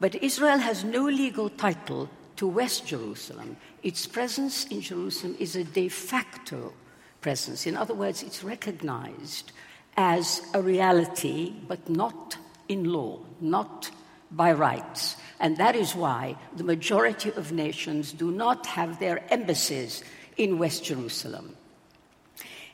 But 0.00 0.14
Israel 0.16 0.58
has 0.58 0.84
no 0.84 1.04
legal 1.04 1.50
title 1.50 2.08
to 2.36 2.46
West 2.46 2.86
Jerusalem. 2.86 3.56
Its 3.82 4.06
presence 4.06 4.64
in 4.66 4.80
Jerusalem 4.80 5.36
is 5.38 5.56
a 5.56 5.64
de 5.64 5.88
facto 5.88 6.72
presence. 7.20 7.66
In 7.66 7.76
other 7.76 7.94
words, 7.94 8.22
it's 8.22 8.44
recognized 8.44 9.52
as 9.96 10.42
a 10.54 10.62
reality, 10.62 11.52
but 11.66 11.88
not 11.88 12.36
in 12.68 12.84
law, 12.84 13.18
not 13.40 13.90
by 14.30 14.52
rights. 14.52 15.16
And 15.40 15.56
that 15.58 15.76
is 15.76 15.94
why 15.94 16.36
the 16.56 16.64
majority 16.64 17.30
of 17.32 17.52
nations 17.52 18.12
do 18.12 18.30
not 18.30 18.66
have 18.66 18.98
their 18.98 19.24
embassies 19.32 20.02
in 20.36 20.58
West 20.58 20.84
Jerusalem. 20.84 21.56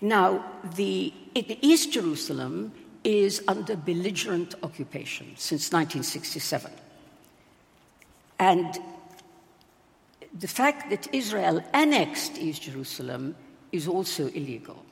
Now, 0.01 0.45
the, 0.77 1.13
East 1.35 1.93
Jerusalem 1.93 2.73
is 3.05 3.43
under 3.49 3.77
belligerent 3.77 4.55
occupation 4.63 5.33
since 5.37 5.73
1967. 5.73 6.73
And 8.39 8.79
the 10.39 10.49
fact 10.49 10.91
that 10.91 11.09
Israel 11.15 11.63
annexed 11.73 12.39
East 12.39 12.63
Jerusalem 12.63 13.37
is 13.73 13.87
also 13.87 14.29
illegal. 14.29 14.85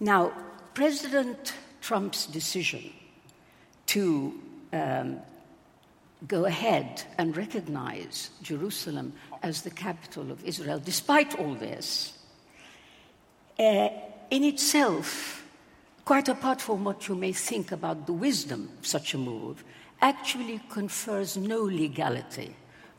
Now, 0.00 0.32
President 0.74 1.54
Trump's 1.80 2.26
decision 2.26 2.92
to 3.86 4.40
um, 4.72 5.20
go 6.28 6.44
ahead 6.44 7.02
and 7.18 7.36
recognize 7.36 8.30
Jerusalem 8.42 9.12
as 9.42 9.62
the 9.62 9.70
capital 9.70 10.30
of 10.30 10.44
Israel, 10.44 10.80
despite 10.82 11.38
all 11.38 11.54
this, 11.54 12.18
uh, 13.58 13.88
in 14.30 14.44
itself, 14.44 15.46
quite 16.04 16.28
apart 16.28 16.60
from 16.60 16.84
what 16.84 17.08
you 17.08 17.14
may 17.14 17.32
think 17.32 17.72
about 17.72 18.06
the 18.06 18.12
wisdom 18.12 18.70
of 18.78 18.86
such 18.86 19.14
a 19.14 19.18
move, 19.18 19.64
actually 20.00 20.60
confers 20.68 21.36
no 21.36 21.62
legality 21.62 22.54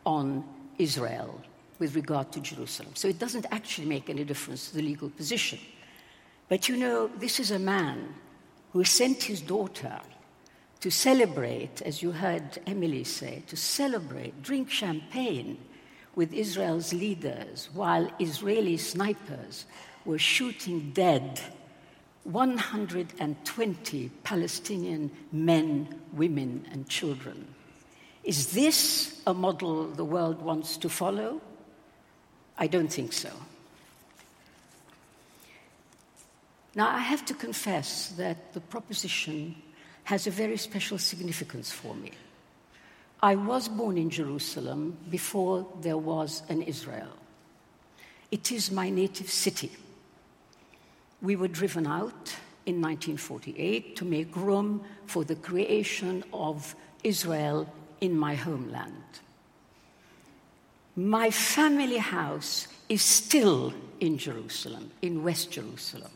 on 0.06 0.44
Israel 0.78 1.42
with 1.80 1.96
regard 1.96 2.32
to 2.32 2.40
Jerusalem. 2.40 2.92
So 2.96 3.08
it 3.08 3.20
doesn't 3.20 3.46
actually 3.52 3.88
make 3.88 4.10
any 4.10 4.24
difference 4.24 4.70
to 4.70 4.76
the 4.76 4.82
legal 4.82 5.10
position. 5.10 5.60
But 6.50 6.70
you 6.70 6.78
know, 6.78 7.08
this 7.18 7.40
is 7.40 7.52
a 7.52 7.60
man 7.60 8.14
who 8.72 8.84
sent 8.84 9.24
his 9.24 9.42
daughter 9.42 10.00
to 10.84 10.92
celebrate, 10.92 11.82
as 11.84 12.04
you 12.04 12.12
heard 12.12 12.60
Emily 12.68 13.06
say, 13.06 13.42
to 13.48 13.56
celebrate, 13.56 14.44
drink 14.44 14.70
champagne 14.70 15.58
with 16.14 16.34
Israel's 16.34 16.92
leaders 16.92 17.70
while 17.74 18.12
Israeli 18.20 18.76
snipers 18.76 19.66
were 20.04 20.18
shooting 20.18 20.92
dead 20.92 21.40
120 22.26 24.12
Palestinian 24.26 25.10
men, 25.32 26.02
women, 26.12 26.68
and 26.74 26.90
children. 26.90 27.48
Is 28.26 28.52
this 28.52 29.22
a 29.26 29.34
model 29.34 29.88
the 29.88 30.04
world 30.04 30.42
wants 30.42 30.76
to 30.76 30.90
follow? 30.90 31.40
I 32.58 32.68
don't 32.68 32.92
think 32.92 33.14
so. 33.14 33.32
Now, 36.76 36.90
I 36.90 37.00
have 37.00 37.24
to 37.28 37.34
confess 37.34 38.10
that 38.18 38.52
the 38.52 38.60
proposition 38.60 39.56
has 40.06 40.28
a 40.28 40.32
very 40.32 40.58
special 40.58 40.98
significance 40.98 41.72
for 41.72 41.96
me. 41.96 42.12
I 43.22 43.36
was 43.36 43.70
born 43.70 43.98
in 43.98 44.10
Jerusalem 44.10 44.98
before 45.10 45.66
there 45.82 45.98
was 45.98 46.44
an 46.50 46.62
Israel. 46.62 47.16
It 48.32 48.52
is 48.52 48.72
my 48.72 48.90
native 48.90 49.30
city. 49.30 49.72
We 51.22 51.36
were 51.36 51.48
driven 51.48 51.88
out 51.88 52.36
in 52.66 52.82
1948 52.82 53.96
to 53.96 54.06
make 54.06 54.36
room 54.36 54.84
for 55.06 55.24
the 55.24 55.36
creation 55.36 56.24
of 56.34 56.76
Israel 57.04 57.72
in 58.02 58.18
my 58.18 58.36
homeland. 58.36 59.04
My 60.96 61.30
family 61.32 61.98
house 61.98 62.68
is 62.90 63.02
still 63.02 63.74
in 64.00 64.18
Jerusalem, 64.18 64.92
in 65.02 65.24
West 65.24 65.52
Jerusalem 65.52 66.12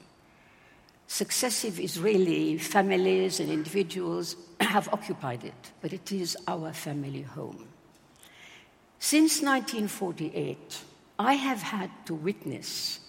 successive 1.07 1.79
Israeli 1.79 2.57
families 2.57 3.39
and 3.39 3.49
individuals 3.49 4.35
have 4.59 4.89
occupied 4.93 5.43
it, 5.43 5.71
but 5.81 5.93
it 5.93 6.11
is 6.11 6.37
our 6.47 6.73
family 6.73 7.21
home. 7.21 7.67
Since 8.99 9.41
1948, 9.41 10.79
I 11.19 11.33
have 11.33 11.61
had 11.61 11.89
to 12.05 12.13
witness 12.13 12.99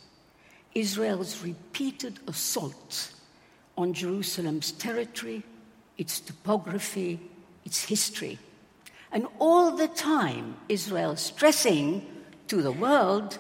Israel's 0.75 1.43
repeated 1.43 2.21
assault 2.29 3.13
on 3.77 3.93
Jerusalem's 3.93 4.73
territory, 4.73 5.43
its 5.97 6.21
topography, 6.21 7.21
its 7.65 7.85
history. 7.85 8.39
And 9.11 9.27
all 9.39 9.73
the 9.73 9.89
time, 9.89 10.57
Israel 10.69 11.17
stressing 11.17 12.07
to 12.49 12.63
the 12.63 12.73
world 12.73 13.39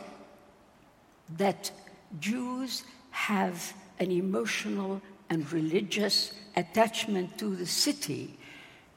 that 1.36 1.70
Jews 2.18 2.84
have 3.10 3.74
an 3.98 4.10
emotional 4.10 5.00
and 5.30 5.50
religious 5.52 6.32
attachment 6.56 7.38
to 7.38 7.54
the 7.54 7.66
city. 7.66 8.38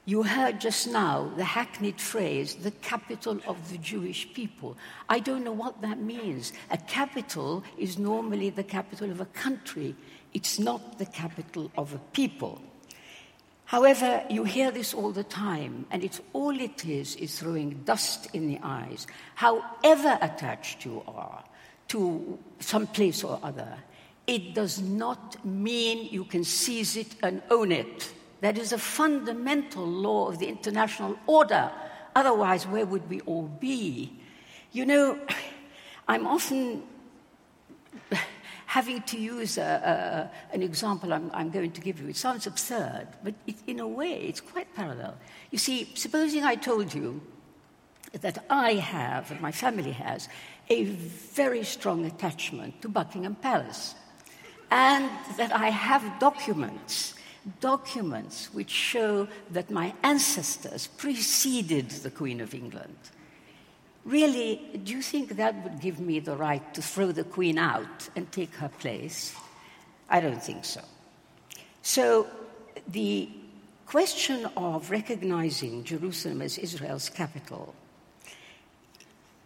You 0.04 0.24
heard 0.24 0.60
just 0.60 0.88
now 0.88 1.30
the 1.36 1.44
hackneyed 1.44 2.00
phrase, 2.00 2.56
the 2.56 2.72
capital 2.72 3.38
of 3.46 3.70
the 3.70 3.78
Jewish 3.78 4.32
people. 4.34 4.76
I 5.08 5.20
don't 5.20 5.44
know 5.44 5.52
what 5.52 5.80
that 5.82 5.98
means. 5.98 6.52
A 6.70 6.78
capital 6.78 7.62
is 7.78 7.98
normally 7.98 8.50
the 8.50 8.64
capital 8.64 9.10
of 9.10 9.20
a 9.20 9.26
country, 9.26 9.94
it's 10.34 10.58
not 10.58 10.98
the 10.98 11.06
capital 11.06 11.70
of 11.76 11.94
a 11.94 11.98
people. 12.12 12.60
However, 13.72 14.22
you 14.28 14.44
hear 14.44 14.70
this 14.70 14.92
all 14.92 15.12
the 15.12 15.24
time, 15.24 15.86
and 15.90 16.04
it's 16.04 16.20
all 16.34 16.60
it 16.60 16.84
is 16.84 17.16
is 17.16 17.38
throwing 17.38 17.82
dust 17.84 18.28
in 18.34 18.46
the 18.46 18.58
eyes. 18.62 19.06
However 19.34 20.18
attached 20.20 20.84
you 20.84 21.02
are 21.06 21.42
to 21.88 22.38
some 22.60 22.86
place 22.88 23.24
or 23.24 23.38
other, 23.42 23.78
it 24.26 24.54
does 24.54 24.80
not 24.80 25.44
mean 25.44 26.08
you 26.10 26.24
can 26.24 26.44
seize 26.44 26.96
it 26.96 27.14
and 27.22 27.42
own 27.50 27.72
it. 27.72 28.12
That 28.40 28.58
is 28.58 28.72
a 28.72 28.78
fundamental 28.78 29.86
law 29.86 30.28
of 30.28 30.38
the 30.38 30.46
international 30.46 31.16
order. 31.26 31.70
Otherwise, 32.14 32.66
where 32.66 32.86
would 32.86 33.08
we 33.08 33.20
all 33.20 33.48
be? 33.48 34.18
You 34.72 34.86
know, 34.86 35.18
I'm 36.08 36.26
often 36.26 36.82
having 38.66 39.02
to 39.02 39.18
use 39.18 39.58
a, 39.58 40.30
a, 40.52 40.54
an 40.54 40.62
example 40.62 41.12
I'm, 41.12 41.30
I'm, 41.34 41.50
going 41.50 41.72
to 41.72 41.80
give 41.80 42.00
you. 42.00 42.08
It 42.08 42.16
sounds 42.16 42.46
absurd, 42.46 43.08
but 43.22 43.34
it, 43.46 43.56
in 43.66 43.80
a 43.80 43.88
way, 43.88 44.14
it's 44.14 44.40
quite 44.40 44.74
parallel. 44.74 45.16
You 45.50 45.58
see, 45.58 45.92
supposing 45.94 46.44
I 46.44 46.54
told 46.54 46.94
you 46.94 47.20
that 48.20 48.44
I 48.50 48.74
have, 48.74 49.30
and 49.30 49.40
my 49.40 49.52
family 49.52 49.92
has, 49.92 50.28
a 50.68 50.84
very 50.84 51.64
strong 51.64 52.04
attachment 52.06 52.82
to 52.82 52.88
Buckingham 52.88 53.34
Palace, 53.36 53.94
and 54.72 55.10
that 55.36 55.52
I 55.54 55.68
have 55.68 56.18
documents, 56.18 57.14
documents 57.60 58.48
which 58.54 58.70
show 58.70 59.28
that 59.50 59.70
my 59.70 59.92
ancestors 60.02 60.86
preceded 60.86 61.90
the 61.90 62.10
Queen 62.10 62.40
of 62.40 62.54
England. 62.54 62.96
Really, 64.06 64.80
do 64.82 64.94
you 64.94 65.02
think 65.02 65.36
that 65.36 65.62
would 65.62 65.78
give 65.80 66.00
me 66.00 66.20
the 66.20 66.34
right 66.34 66.64
to 66.72 66.80
throw 66.80 67.12
the 67.12 67.22
Queen 67.22 67.58
out 67.58 68.08
and 68.16 68.32
take 68.32 68.54
her 68.54 68.70
place? 68.70 69.36
I 70.08 70.20
don't 70.20 70.42
think 70.42 70.64
so. 70.64 70.80
So, 71.82 72.26
the 72.88 73.28
question 73.84 74.48
of 74.56 74.90
recognizing 74.90 75.84
Jerusalem 75.84 76.40
as 76.40 76.56
Israel's 76.56 77.10
capital 77.10 77.74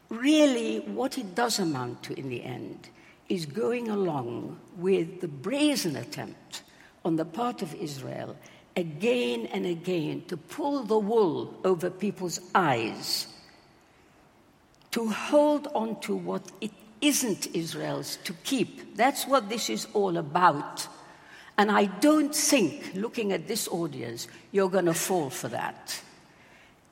really, 0.08 0.78
what 0.78 1.18
it 1.18 1.34
does 1.34 1.58
amount 1.58 2.04
to 2.04 2.16
in 2.16 2.28
the 2.28 2.44
end 2.44 2.90
is 3.28 3.46
going 3.46 3.88
along 3.88 4.58
with 4.76 5.20
the 5.20 5.28
brazen 5.28 5.96
attempt 5.96 6.62
on 7.04 7.16
the 7.16 7.24
part 7.24 7.62
of 7.62 7.74
Israel 7.74 8.36
again 8.76 9.46
and 9.52 9.66
again 9.66 10.22
to 10.28 10.36
pull 10.36 10.82
the 10.82 10.98
wool 10.98 11.58
over 11.64 11.90
people's 11.90 12.40
eyes 12.54 13.26
to 14.90 15.08
hold 15.08 15.68
on 15.74 16.00
to 16.00 16.14
what 16.14 16.42
it 16.60 16.72
isn't 17.00 17.54
Israel's 17.54 18.16
to 18.24 18.32
keep. 18.44 18.96
That's 18.96 19.26
what 19.26 19.48
this 19.48 19.68
is 19.68 19.86
all 19.92 20.16
about. 20.16 20.88
And 21.58 21.70
I 21.70 21.84
don't 21.84 22.34
think, 22.34 22.92
looking 22.94 23.32
at 23.32 23.46
this 23.46 23.68
audience, 23.68 24.26
you're 24.52 24.70
going 24.70 24.86
to 24.86 24.94
fall 24.94 25.30
for 25.30 25.48
that. 25.48 26.00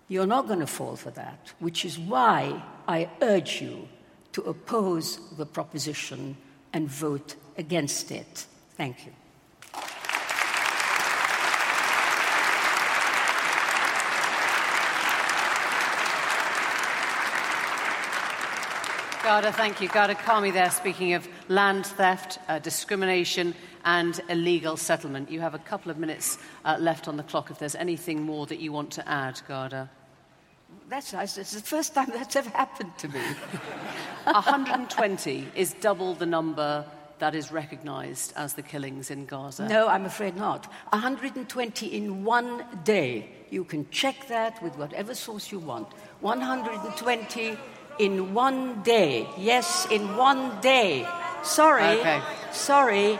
You're 0.09 0.27
not 0.27 0.47
going 0.47 0.61
to 0.61 0.67
fall 0.67 0.97
for 0.97 1.11
that, 1.13 1.53
which 1.61 1.85
is 1.85 1.99
why 1.99 2.63
I 2.87 3.09
urge 3.23 3.63
you 3.63 3.89
to 4.35 4.43
oppose 4.43 5.19
the 5.37 5.47
proposition 5.47 6.37
and 6.73 6.89
vote 6.89 7.37
against 7.57 8.11
it. 8.11 8.47
Thank 8.77 9.07
you. 9.07 9.13
Ghada, 19.23 19.55
thank 19.55 19.81
you. 19.81 19.89
Ghada 19.89 20.15
Karmi 20.17 20.53
there, 20.53 20.71
speaking 20.71 21.15
of 21.15 21.27
land 21.49 21.87
theft, 21.87 22.39
uh, 22.49 22.59
discrimination, 22.59 23.55
and 23.85 24.21
illegal 24.29 24.77
settlement. 24.77 25.31
You 25.31 25.41
have 25.41 25.55
a 25.55 25.59
couple 25.59 25.91
of 25.91 25.97
minutes 25.97 26.39
uh, 26.65 26.77
left 26.79 27.09
on 27.09 27.17
the 27.17 27.23
clock 27.23 27.51
if 27.51 27.59
there's 27.59 27.75
anything 27.75 28.23
more 28.23 28.47
that 28.47 28.59
you 28.59 28.71
want 28.71 28.91
to 28.93 29.09
add, 29.09 29.41
Ghada. 29.49 29.89
That's 30.95 31.13
nice. 31.13 31.39
It's 31.39 31.51
the 31.55 31.61
first 31.61 31.93
time 31.93 32.13
that's 32.15 32.37
ever 32.37 32.51
happened 32.51 32.97
to 32.99 33.09
me. 33.09 33.19
120 34.25 35.49
is 35.57 35.73
double 35.81 36.15
the 36.15 36.25
number 36.25 36.85
that 37.19 37.35
is 37.35 37.51
recognized 37.51 38.33
as 38.37 38.53
the 38.53 38.63
killings 38.63 39.11
in 39.11 39.27
Gaza? 39.27 39.67
No, 39.67 39.89
I'm 39.89 40.05
afraid 40.05 40.37
not. 40.37 40.67
120 40.91 41.87
in 41.89 42.23
one 42.23 42.65
day. 42.85 43.29
You 43.51 43.65
can 43.65 43.91
check 43.91 44.29
that 44.29 44.63
with 44.63 44.79
whatever 44.79 45.17
source 45.17 45.51
you 45.51 45.59
want. 45.59 45.89
120 46.21 47.57
in 47.99 48.33
one 48.33 48.81
day. 48.85 49.27
Yes, 49.37 49.89
in 49.91 50.17
one 50.17 50.61
day. 50.61 51.09
Sorry. 51.43 51.99
Okay. 51.99 52.23
Sorry. 52.53 53.19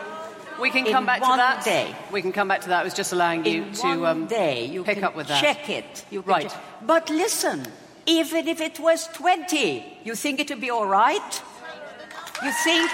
We 0.61 0.71
can 0.71 0.85
come 0.87 1.05
back 1.07 1.21
to 1.21 1.27
that. 1.37 1.65
Day. 1.65 1.95
We 2.13 2.23
can 2.23 2.33
come 2.33 2.49
back 2.49 2.63
to 2.63 2.69
that. 2.69 2.81
I 2.81 2.85
was 2.85 2.95
just 2.95 3.13
allowing 3.13 3.45
you 3.45 3.65
in 3.65 3.73
to 3.73 4.07
um, 4.07 4.27
day. 4.27 4.67
You 4.67 4.85
pick 4.85 5.03
up 5.03 5.15
with 5.17 5.27
that. 5.29 5.41
Check 5.43 5.69
it. 5.69 6.05
You 6.11 6.23
can 6.23 6.31
Right. 6.31 6.49
check- 6.51 6.63
But 6.87 7.11
listen, 7.11 7.67
even 8.07 8.47
if 8.49 8.61
it 8.61 8.79
was 8.79 9.09
20, 9.15 9.85
you 10.05 10.15
think 10.15 10.41
it 10.41 10.49
would 10.51 10.61
be 10.61 10.71
all 10.71 10.87
right? 10.87 11.43
You 12.43 12.53
think? 12.65 12.91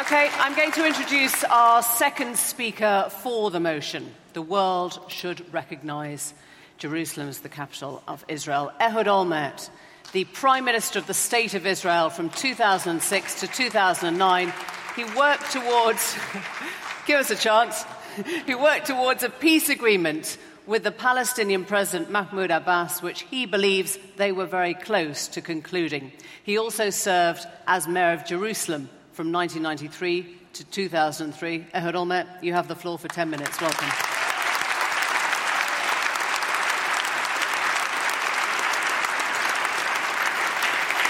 Okay, 0.00 0.30
I'm 0.38 0.54
going 0.54 0.72
to 0.72 0.86
introduce 0.86 1.44
our 1.44 1.82
second 1.82 2.38
speaker 2.38 3.08
for 3.22 3.50
the 3.50 3.60
motion. 3.60 4.14
The 4.32 4.40
world 4.42 4.98
should 5.08 5.52
recognize 5.52 6.32
Jerusalem 6.78 7.28
as 7.28 7.40
the 7.40 7.48
capital 7.48 8.02
of 8.08 8.24
Israel. 8.28 8.72
Ehud 8.80 9.06
Olmert, 9.06 9.68
the 10.12 10.24
Prime 10.24 10.64
Minister 10.64 10.98
of 10.98 11.06
the 11.06 11.14
State 11.14 11.54
of 11.54 11.66
Israel 11.66 12.10
from 12.10 12.30
2006 12.30 13.40
to 13.40 13.46
2009. 13.46 14.52
He 14.96 15.04
worked 15.04 15.52
towards, 15.52 16.16
give 17.06 17.20
us 17.20 17.30
a 17.30 17.36
chance, 17.36 17.84
he 18.46 18.54
worked 18.54 18.86
towards 18.86 19.22
a 19.22 19.30
peace 19.30 19.68
agreement 19.68 20.36
with 20.66 20.82
the 20.82 20.92
Palestinian 20.92 21.64
President 21.64 22.10
Mahmoud 22.10 22.50
Abbas, 22.50 23.02
which 23.02 23.22
he 23.22 23.46
believes 23.46 23.98
they 24.16 24.32
were 24.32 24.46
very 24.46 24.74
close 24.74 25.28
to 25.28 25.40
concluding. 25.40 26.12
He 26.42 26.58
also 26.58 26.90
served 26.90 27.46
as 27.66 27.86
Mayor 27.86 28.12
of 28.12 28.26
Jerusalem 28.26 28.88
from 29.12 29.32
1993 29.32 30.38
to 30.54 30.64
2003. 30.64 31.66
Ehud 31.72 31.94
Olmert, 31.94 32.26
you 32.42 32.52
have 32.52 32.68
the 32.68 32.76
floor 32.76 32.98
for 32.98 33.08
10 33.08 33.30
minutes. 33.30 33.60
Welcome. 33.60 34.19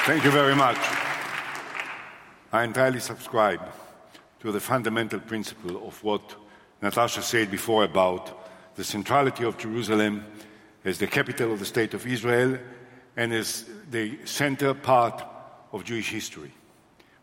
Thank 0.05 0.25
you 0.25 0.31
very 0.31 0.57
much. 0.57 0.79
I 2.51 2.65
entirely 2.65 3.01
subscribe 3.01 3.61
to 4.41 4.51
the 4.51 4.59
fundamental 4.59 5.21
principle 5.21 5.87
of 5.87 6.03
what 6.03 6.37
Natasha 6.81 7.21
said 7.21 7.51
before 7.51 7.85
about 7.85 8.77
the 8.77 8.83
centrality 8.83 9.45
of 9.45 9.59
Jerusalem 9.59 10.25
as 10.87 10.99
the 10.99 11.07
capital 11.07 11.53
of 11.53 11.59
the 11.59 11.67
state 11.67 11.93
of 11.93 12.07
Israel 12.07 12.59
and 13.15 13.35
as 13.35 13.67
the 13.91 14.19
center 14.25 14.73
part 14.73 15.23
of 15.71 15.85
Jewish 15.85 16.11
history. 16.11 16.53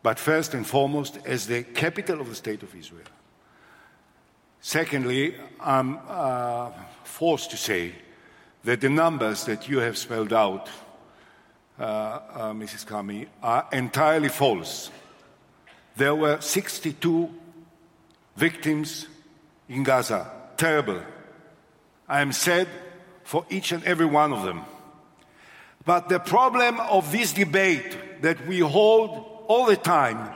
But 0.04 0.20
first 0.20 0.54
and 0.54 0.66
foremost, 0.66 1.18
as 1.26 1.48
the 1.48 1.64
capital 1.64 2.22
of 2.22 2.30
the 2.30 2.36
state 2.36 2.62
of 2.62 2.76
Israel. 2.76 3.10
Secondly, 4.62 5.34
I'm 5.60 5.98
uh, 6.08 6.70
forced 7.04 7.50
to 7.52 7.58
say 7.58 7.96
that 8.64 8.82
the 8.82 8.90
numbers 8.90 9.46
that 9.46 9.68
you 9.68 9.80
have 9.80 9.98
spelled 9.98 10.32
out 10.32 10.70
Uh, 11.80 11.84
uh, 11.84 12.54
Mrs. 12.54 12.86
Karmi, 12.88 13.28
are 13.44 13.68
entirely 13.72 14.30
false. 14.30 14.90
There 15.96 16.16
were 16.16 16.42
62 16.42 17.30
victims 18.36 19.08
in 19.70 19.84
Gaza. 19.84 20.32
Terrible. 20.58 21.02
I 22.08 22.22
am 22.22 22.32
sad 22.32 22.68
for 23.24 23.46
each 23.50 23.72
and 23.72 23.84
every 23.84 24.08
one 24.08 24.34
of 24.34 24.44
them. 24.44 24.62
But 25.86 26.10
the 26.10 26.20
problem 26.20 26.80
of 26.80 27.12
this 27.12 27.34
debate 27.34 28.22
that 28.22 28.48
we 28.48 28.60
hold 28.60 29.44
all 29.48 29.66
the 29.68 29.78
time 29.78 30.32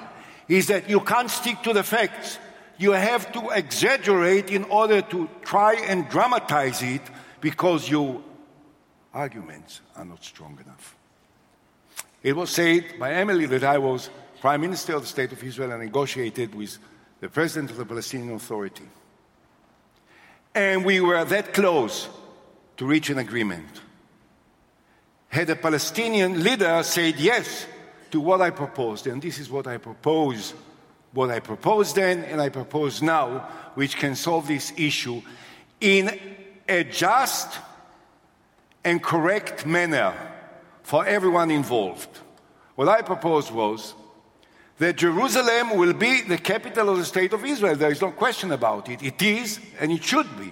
is 0.47 0.67
that 0.67 0.89
you 0.89 0.99
can't 0.99 1.29
stick 1.29 1.61
to 1.63 1.73
the 1.73 1.83
facts. 1.83 2.37
You 2.77 2.91
have 2.91 3.31
to 3.31 3.49
exaggerate 3.49 4.51
in 4.51 4.65
order 4.65 5.01
to 5.01 5.29
try 5.41 5.73
and 5.73 6.07
dramatize 6.07 6.83
it 6.83 7.01
because 7.39 7.89
your 7.89 8.21
arguments 9.13 9.81
are 9.95 10.05
not 10.05 10.23
strong 10.23 10.59
enough. 10.63 10.95
It 12.23 12.35
was 12.35 12.51
said 12.51 12.99
by 12.99 13.13
Emily 13.13 13.47
that 13.47 13.63
I 13.63 13.79
was 13.79 14.09
Prime 14.41 14.61
Minister 14.61 14.95
of 14.95 15.01
the 15.01 15.07
State 15.07 15.31
of 15.31 15.43
Israel 15.43 15.71
and 15.71 15.81
negotiated 15.81 16.53
with 16.53 16.77
the 17.19 17.29
President 17.29 17.71
of 17.71 17.77
the 17.77 17.85
Palestinian 17.85 18.35
Authority. 18.35 18.87
And 20.53 20.85
we 20.85 21.01
were 21.01 21.23
that 21.25 21.53
close 21.53 22.09
to 22.77 22.85
reach 22.85 23.09
an 23.09 23.17
agreement. 23.17 23.81
Had 25.29 25.49
a 25.49 25.55
Palestinian 25.55 26.43
leader 26.43 26.83
said 26.83 27.19
yes 27.19 27.65
to 28.11 28.19
what 28.19 28.41
I 28.41 28.49
proposed, 28.49 29.07
and 29.07 29.21
this 29.21 29.39
is 29.39 29.49
what 29.49 29.65
I 29.65 29.77
propose, 29.77 30.53
what 31.13 31.31
I 31.31 31.39
proposed 31.39 31.95
then 31.95 32.23
and 32.25 32.39
I 32.39 32.49
propose 32.49 33.01
now, 33.01 33.49
which 33.75 33.95
can 33.95 34.15
solve 34.15 34.47
this 34.47 34.73
issue 34.77 35.21
in 35.79 36.19
a 36.67 36.83
just 36.83 37.57
and 38.83 39.01
correct 39.01 39.65
manner 39.65 40.30
for 40.91 41.05
everyone 41.05 41.49
involved. 41.49 42.09
What 42.75 42.89
I 42.89 43.01
proposed 43.01 43.49
was 43.49 43.93
that 44.77 44.97
Jerusalem 44.97 45.77
will 45.77 45.93
be 45.93 46.19
the 46.19 46.37
capital 46.37 46.89
of 46.89 46.97
the 46.97 47.05
state 47.05 47.31
of 47.31 47.45
Israel. 47.45 47.77
There 47.77 47.93
is 47.93 48.01
no 48.01 48.11
question 48.11 48.51
about 48.51 48.89
it. 48.89 49.01
It 49.01 49.21
is, 49.21 49.61
and 49.79 49.89
it 49.89 50.03
should 50.03 50.27
be. 50.37 50.51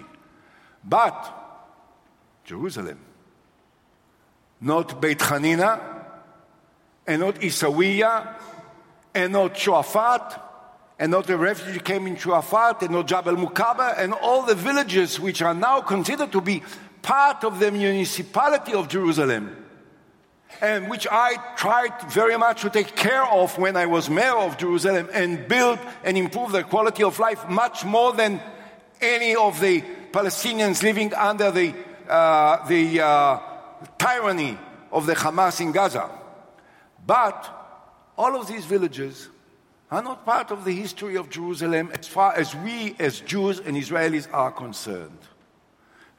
But 0.82 1.17
Jerusalem, 2.45 2.99
not 4.62 5.02
Beit 5.02 5.19
Hanina, 5.19 5.82
and 7.06 7.19
not 7.19 7.36
Isawiya, 7.41 8.36
and 9.13 9.34
not 9.34 9.56
Shuafat, 9.56 10.39
and 10.99 11.12
not 11.12 11.28
the 11.28 11.36
refugee 11.36 11.82
camp 11.82 12.08
in 12.08 12.15
Shuafat, 12.15 12.84
and 12.84 12.91
not 12.91 13.08
Jabal 13.08 13.36
Mukaber, 13.36 13.93
and 13.97 14.13
all 14.13 14.43
the 14.43 14.56
villages 14.56 15.19
which 15.19 15.41
are 15.41 15.54
now 15.54 15.82
considered 15.82 16.32
to 16.32 16.39
be 16.39 16.63
part 17.02 17.43
of 17.43 17.60
the 17.60 17.69
municipality 17.71 18.71
of 18.71 18.88
Jerusalem, 18.88 19.65
and 20.62 20.89
which 20.89 21.07
I 21.09 21.38
tried 21.55 22.12
very 22.12 22.38
much 22.38 22.62
to 22.62 22.69
take 22.69 22.95
care 22.95 23.23
of 23.23 23.57
when 23.57 23.77
I 23.77 23.85
was 23.85 24.09
mayor 24.09 24.38
of 24.38 24.57
Jerusalem 24.57 25.09
and 25.13 25.47
build 25.47 25.79
and 26.03 26.17
improve 26.17 26.51
their 26.51 26.63
quality 26.63 27.03
of 27.03 27.19
life 27.19 27.47
much 27.47 27.85
more 27.85 28.13
than 28.13 28.41
any 29.01 29.35
of 29.35 29.59
the 29.59 29.81
Palestinians 30.12 30.83
living 30.83 31.13
under 31.13 31.51
the, 31.51 31.73
uh, 32.07 32.67
the 32.67 33.01
uh, 33.01 33.39
tyranny 33.97 34.57
of 34.91 35.05
the 35.05 35.15
Hamas 35.15 35.62
in 35.62 35.71
Gaza. 35.71 36.09
But 37.05 37.55
all 38.17 38.35
of 38.35 38.47
these 38.47 38.65
villages 38.65 39.29
are 39.91 40.03
not 40.03 40.25
part 40.25 40.51
of 40.51 40.65
the 40.65 40.73
history 40.73 41.15
of 41.15 41.29
Jerusalem 41.29 41.89
as 41.97 42.07
far 42.07 42.33
as 42.33 42.55
we 42.55 42.95
as 42.99 43.21
Jews 43.21 43.59
and 43.59 43.77
Israelis 43.77 44.27
are 44.33 44.51
concerned. 44.51 45.17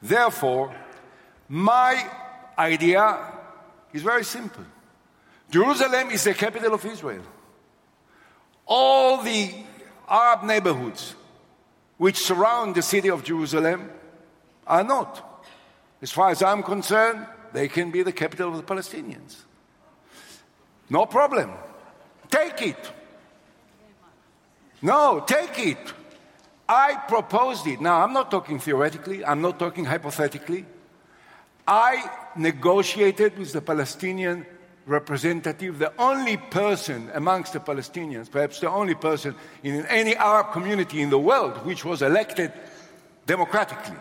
Therefore, 0.01 0.75
my 1.47 2.09
idea 2.57 3.40
is 3.93 4.01
very 4.01 4.23
simple 4.23 4.65
Jerusalem 5.51 6.11
is 6.11 6.23
the 6.23 6.33
capital 6.33 6.73
of 6.73 6.85
Israel. 6.85 7.23
All 8.65 9.21
the 9.21 9.53
Arab 10.07 10.43
neighborhoods 10.43 11.15
which 11.97 12.17
surround 12.17 12.73
the 12.73 12.81
city 12.81 13.09
of 13.09 13.23
Jerusalem 13.23 13.91
are 14.65 14.83
not. 14.83 15.43
As 16.01 16.11
far 16.11 16.29
as 16.29 16.41
I'm 16.41 16.63
concerned, 16.63 17.27
they 17.51 17.67
can 17.67 17.91
be 17.91 18.01
the 18.01 18.13
capital 18.13 18.49
of 18.49 18.57
the 18.57 18.63
Palestinians. 18.63 19.35
No 20.89 21.05
problem. 21.05 21.51
Take 22.29 22.61
it. 22.61 22.91
No, 24.81 25.19
take 25.27 25.59
it. 25.59 25.93
I 26.67 26.95
proposed 27.07 27.67
it. 27.67 27.81
Now, 27.81 28.01
I'm 28.01 28.13
not 28.13 28.31
talking 28.31 28.57
theoretically, 28.57 29.23
I'm 29.23 29.41
not 29.41 29.59
talking 29.59 29.83
hypothetically. 29.85 30.65
I 31.67 32.09
negotiated 32.35 33.37
with 33.37 33.53
the 33.53 33.61
Palestinian 33.61 34.45
representative, 34.85 35.79
the 35.79 35.93
only 35.97 36.37
person 36.37 37.09
amongst 37.13 37.53
the 37.53 37.59
Palestinians, 37.59 38.29
perhaps 38.29 38.59
the 38.59 38.69
only 38.69 38.95
person 38.95 39.35
in 39.63 39.85
any 39.85 40.15
Arab 40.15 40.51
community 40.51 41.01
in 41.01 41.09
the 41.09 41.19
world 41.19 41.65
which 41.65 41.85
was 41.85 42.01
elected 42.01 42.51
democratically. 43.25 43.97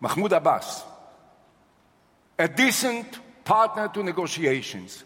Mahmoud 0.00 0.32
Abbas, 0.32 0.84
a 2.38 2.48
decent 2.48 3.18
partner 3.44 3.88
to 3.88 4.02
negotiations. 4.02 5.04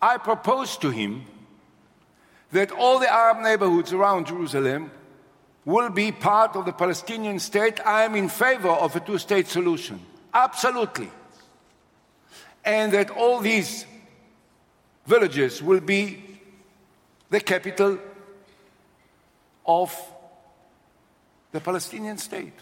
I 0.00 0.18
proposed 0.18 0.80
to 0.82 0.90
him 0.90 1.24
that 2.50 2.72
all 2.72 2.98
the 2.98 3.12
Arab 3.12 3.38
neighborhoods 3.42 3.92
around 3.92 4.26
Jerusalem 4.26 4.90
will 5.64 5.90
be 5.90 6.12
part 6.12 6.56
of 6.56 6.64
the 6.64 6.72
Palestinian 6.72 7.38
state. 7.38 7.80
I 7.86 8.02
am 8.02 8.16
in 8.16 8.28
favor 8.28 8.68
of 8.68 8.96
a 8.96 9.00
two 9.00 9.18
state 9.18 9.46
solution. 9.48 10.00
Absolutely. 10.34 11.10
And 12.64 12.92
that 12.92 13.10
all 13.10 13.40
these 13.40 13.86
villages 15.06 15.62
will 15.62 15.80
be 15.80 16.22
the 17.30 17.40
capital 17.40 17.98
of 19.66 19.94
the 21.52 21.60
Palestinian 21.60 22.18
state. 22.18 22.54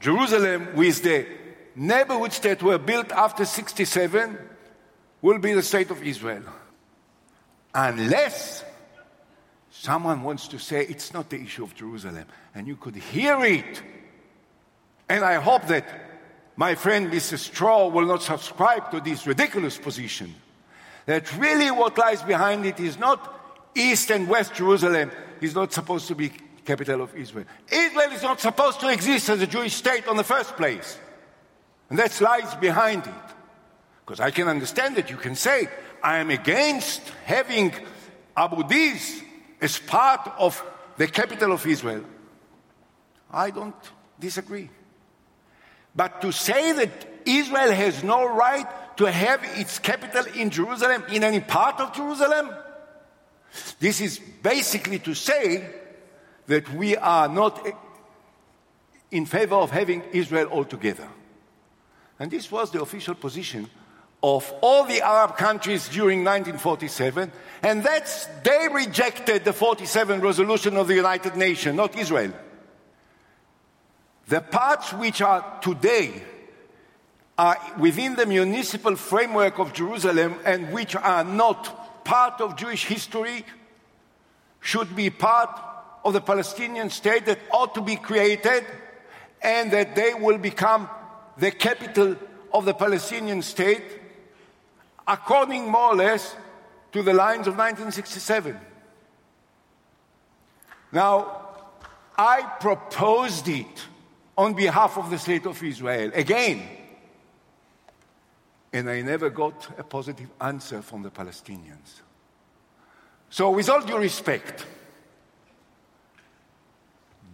Jerusalem, 0.00 0.74
with 0.76 1.02
the 1.02 1.26
neighborhoods 1.74 2.38
that 2.40 2.62
were 2.62 2.78
built 2.78 3.10
after 3.12 3.44
67, 3.44 4.38
will 5.22 5.38
be 5.38 5.54
the 5.54 5.62
state 5.62 5.90
of 5.90 6.02
Israel 6.02 6.42
unless 7.74 8.64
someone 9.84 10.22
wants 10.22 10.48
to 10.48 10.58
say 10.58 10.80
it's 10.86 11.12
not 11.12 11.28
the 11.28 11.40
issue 11.40 11.62
of 11.62 11.74
Jerusalem, 11.74 12.24
and 12.54 12.66
you 12.66 12.74
could 12.76 12.96
hear 12.96 13.44
it. 13.44 13.82
And 15.10 15.22
I 15.22 15.34
hope 15.34 15.66
that 15.66 15.86
my 16.56 16.74
friend 16.74 17.12
Mrs. 17.12 17.40
Straw 17.40 17.88
will 17.88 18.06
not 18.06 18.22
subscribe 18.22 18.90
to 18.92 19.00
this 19.00 19.26
ridiculous 19.26 19.76
position. 19.76 20.34
That 21.04 21.36
really 21.36 21.70
what 21.70 21.98
lies 21.98 22.22
behind 22.22 22.64
it 22.64 22.80
is 22.80 22.98
not 22.98 23.18
East 23.74 24.10
and 24.10 24.26
West 24.26 24.54
Jerusalem 24.54 25.10
is 25.42 25.54
not 25.54 25.74
supposed 25.74 26.08
to 26.08 26.14
be 26.14 26.32
capital 26.64 27.02
of 27.02 27.14
Israel. 27.14 27.44
Israel 27.70 28.12
is 28.12 28.22
not 28.22 28.40
supposed 28.40 28.80
to 28.80 28.88
exist 28.88 29.28
as 29.28 29.42
a 29.42 29.46
Jewish 29.46 29.74
state 29.74 30.08
on 30.08 30.16
the 30.16 30.24
first 30.24 30.56
place. 30.56 30.98
And 31.90 31.98
that 31.98 32.18
lies 32.22 32.54
behind 32.54 33.06
it. 33.06 33.34
Because 34.06 34.20
I 34.20 34.30
can 34.30 34.48
understand 34.48 34.96
that 34.96 35.10
you 35.10 35.16
can 35.18 35.34
say, 35.34 35.68
I 36.02 36.18
am 36.18 36.30
against 36.30 37.02
having 37.26 37.74
Abu 38.34 38.66
Dis 38.66 39.22
as 39.60 39.78
part 39.78 40.32
of 40.38 40.62
the 40.96 41.06
capital 41.06 41.52
of 41.52 41.66
Israel. 41.66 42.04
I 43.30 43.50
don't 43.50 43.74
disagree. 44.18 44.70
But 45.94 46.20
to 46.22 46.32
say 46.32 46.72
that 46.72 46.90
Israel 47.24 47.72
has 47.72 48.02
no 48.02 48.26
right 48.26 48.66
to 48.96 49.10
have 49.10 49.40
its 49.58 49.78
capital 49.78 50.24
in 50.34 50.50
Jerusalem, 50.50 51.04
in 51.10 51.24
any 51.24 51.40
part 51.40 51.80
of 51.80 51.94
Jerusalem, 51.94 52.50
this 53.78 54.00
is 54.00 54.18
basically 54.18 54.98
to 55.00 55.14
say 55.14 55.68
that 56.46 56.72
we 56.74 56.96
are 56.96 57.28
not 57.28 57.66
in 59.10 59.26
favor 59.26 59.54
of 59.54 59.70
having 59.70 60.02
Israel 60.12 60.48
altogether. 60.50 61.08
And 62.18 62.30
this 62.30 62.50
was 62.50 62.70
the 62.70 62.82
official 62.82 63.14
position 63.14 63.68
of 64.24 64.54
all 64.62 64.84
the 64.84 65.02
Arab 65.02 65.36
countries 65.36 65.86
during 65.86 66.20
1947, 66.24 67.30
and 67.62 67.84
that's 67.84 68.24
they 68.42 68.68
rejected 68.72 69.44
the 69.44 69.52
47 69.52 70.22
resolution 70.22 70.78
of 70.78 70.88
the 70.88 70.94
United 70.94 71.36
Nations, 71.36 71.76
not 71.76 71.94
Israel. 71.94 72.32
The 74.28 74.40
parts 74.40 74.94
which 74.94 75.20
are 75.20 75.60
today 75.60 76.22
are 77.36 77.58
within 77.78 78.16
the 78.16 78.24
municipal 78.24 78.96
framework 78.96 79.58
of 79.58 79.74
Jerusalem 79.74 80.36
and 80.46 80.72
which 80.72 80.96
are 80.96 81.22
not 81.22 82.02
part 82.06 82.40
of 82.40 82.56
Jewish 82.56 82.86
history 82.86 83.44
should 84.60 84.96
be 84.96 85.10
part 85.10 85.50
of 86.02 86.14
the 86.14 86.22
Palestinian 86.22 86.88
state 86.88 87.26
that 87.26 87.40
ought 87.50 87.74
to 87.74 87.82
be 87.82 87.96
created 87.96 88.64
and 89.42 89.70
that 89.70 89.94
they 89.94 90.14
will 90.14 90.38
become 90.38 90.88
the 91.36 91.50
capital 91.50 92.16
of 92.54 92.64
the 92.64 92.72
Palestinian 92.72 93.42
state 93.42 94.00
according 95.06 95.70
more 95.70 95.92
or 95.92 95.96
less 95.96 96.36
to 96.92 97.02
the 97.02 97.12
lines 97.12 97.46
of 97.46 97.56
1967. 97.56 98.58
Now, 100.92 101.40
I 102.16 102.42
proposed 102.60 103.48
it 103.48 103.86
on 104.38 104.54
behalf 104.54 104.96
of 104.96 105.10
the 105.10 105.18
state 105.18 105.46
of 105.46 105.62
Israel 105.62 106.10
again, 106.14 106.62
and 108.72 108.88
I 108.88 109.02
never 109.02 109.30
got 109.30 109.68
a 109.78 109.84
positive 109.84 110.28
answer 110.40 110.82
from 110.82 111.02
the 111.02 111.10
Palestinians. 111.10 112.00
So, 113.30 113.50
with 113.50 113.68
all 113.68 113.80
due 113.80 113.98
respect, 113.98 114.64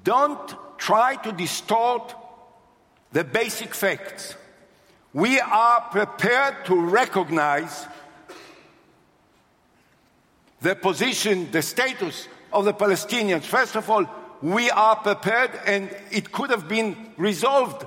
don't 0.03 0.79
try 0.79 1.17
to 1.17 1.33
distort 1.33 2.15
the 3.13 3.25
basic 3.25 3.75
facts 3.75 4.35
we 5.13 5.41
are 5.41 5.81
prepared 5.91 6.65
to 6.67 6.81
recognize 6.81 7.87
the 10.61 10.75
position, 10.75 11.51
the 11.51 11.63
status 11.63 12.29
of 12.53 12.65
the 12.65 12.75
Palestinians, 12.75 13.43
first 13.43 13.77
of 13.77 13.89
all, 13.89 14.07
we 14.43 14.71
are 14.71 14.97
prepared 14.97 15.51
and 15.67 15.95
it 16.11 16.33
could 16.33 16.51
have 16.51 16.69
been 16.69 17.13
resolved. 17.17 17.87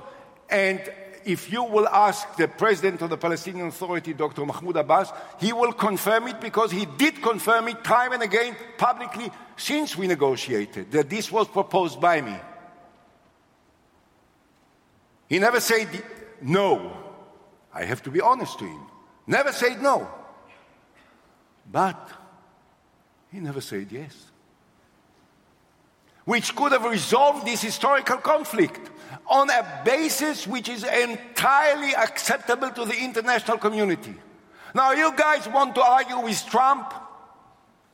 And 0.50 0.80
if 1.24 1.50
you 1.50 1.64
will 1.64 1.88
ask 1.88 2.36
the 2.36 2.48
president 2.48 3.00
of 3.02 3.10
the 3.10 3.16
Palestinian 3.16 3.68
Authority, 3.68 4.12
Dr. 4.12 4.44
Mahmoud 4.44 4.76
Abbas, 4.76 5.12
he 5.40 5.52
will 5.52 5.72
confirm 5.72 6.28
it 6.28 6.40
because 6.40 6.70
he 6.70 6.84
did 6.84 7.22
confirm 7.22 7.68
it 7.68 7.82
time 7.82 8.12
and 8.12 8.22
again 8.22 8.56
publicly 8.76 9.30
since 9.56 9.96
we 9.96 10.06
negotiated 10.06 10.90
that 10.92 11.08
this 11.08 11.32
was 11.32 11.48
proposed 11.48 12.00
by 12.00 12.20
me. 12.20 12.36
He 15.28 15.38
never 15.38 15.60
said 15.60 15.88
no. 16.42 17.03
I 17.74 17.84
have 17.84 18.02
to 18.04 18.10
be 18.10 18.20
honest 18.20 18.58
to 18.60 18.64
him. 18.64 18.80
Never 19.26 19.52
said 19.52 19.82
no. 19.82 20.08
But 21.70 22.08
he 23.32 23.40
never 23.40 23.60
said 23.60 23.88
yes. 23.90 24.14
Which 26.24 26.54
could 26.54 26.72
have 26.72 26.84
resolved 26.84 27.46
this 27.46 27.60
historical 27.60 28.18
conflict 28.18 28.90
on 29.26 29.50
a 29.50 29.82
basis 29.84 30.46
which 30.46 30.68
is 30.68 30.84
entirely 30.84 31.94
acceptable 31.94 32.70
to 32.70 32.84
the 32.84 32.96
international 32.96 33.58
community. 33.58 34.14
Now, 34.74 34.92
you 34.92 35.12
guys 35.16 35.48
want 35.48 35.74
to 35.74 35.82
argue 35.82 36.20
with 36.20 36.44
Trump? 36.46 36.94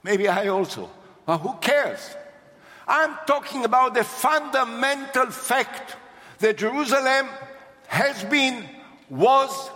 Maybe 0.03 0.29
I 0.29 0.49
also. 0.49 0.91
Well, 1.27 1.39
who 1.39 1.55
cares? 1.61 2.15
I'm 2.87 3.17
talking 3.27 3.65
about 3.65 3.95
the 3.95 4.05
fundamental 4.05 5.27
fact 5.27 5.97
that 6.39 6.57
Jerusalem 6.59 7.29
has 7.87 8.25
been, 8.25 8.69
was, 9.11 9.71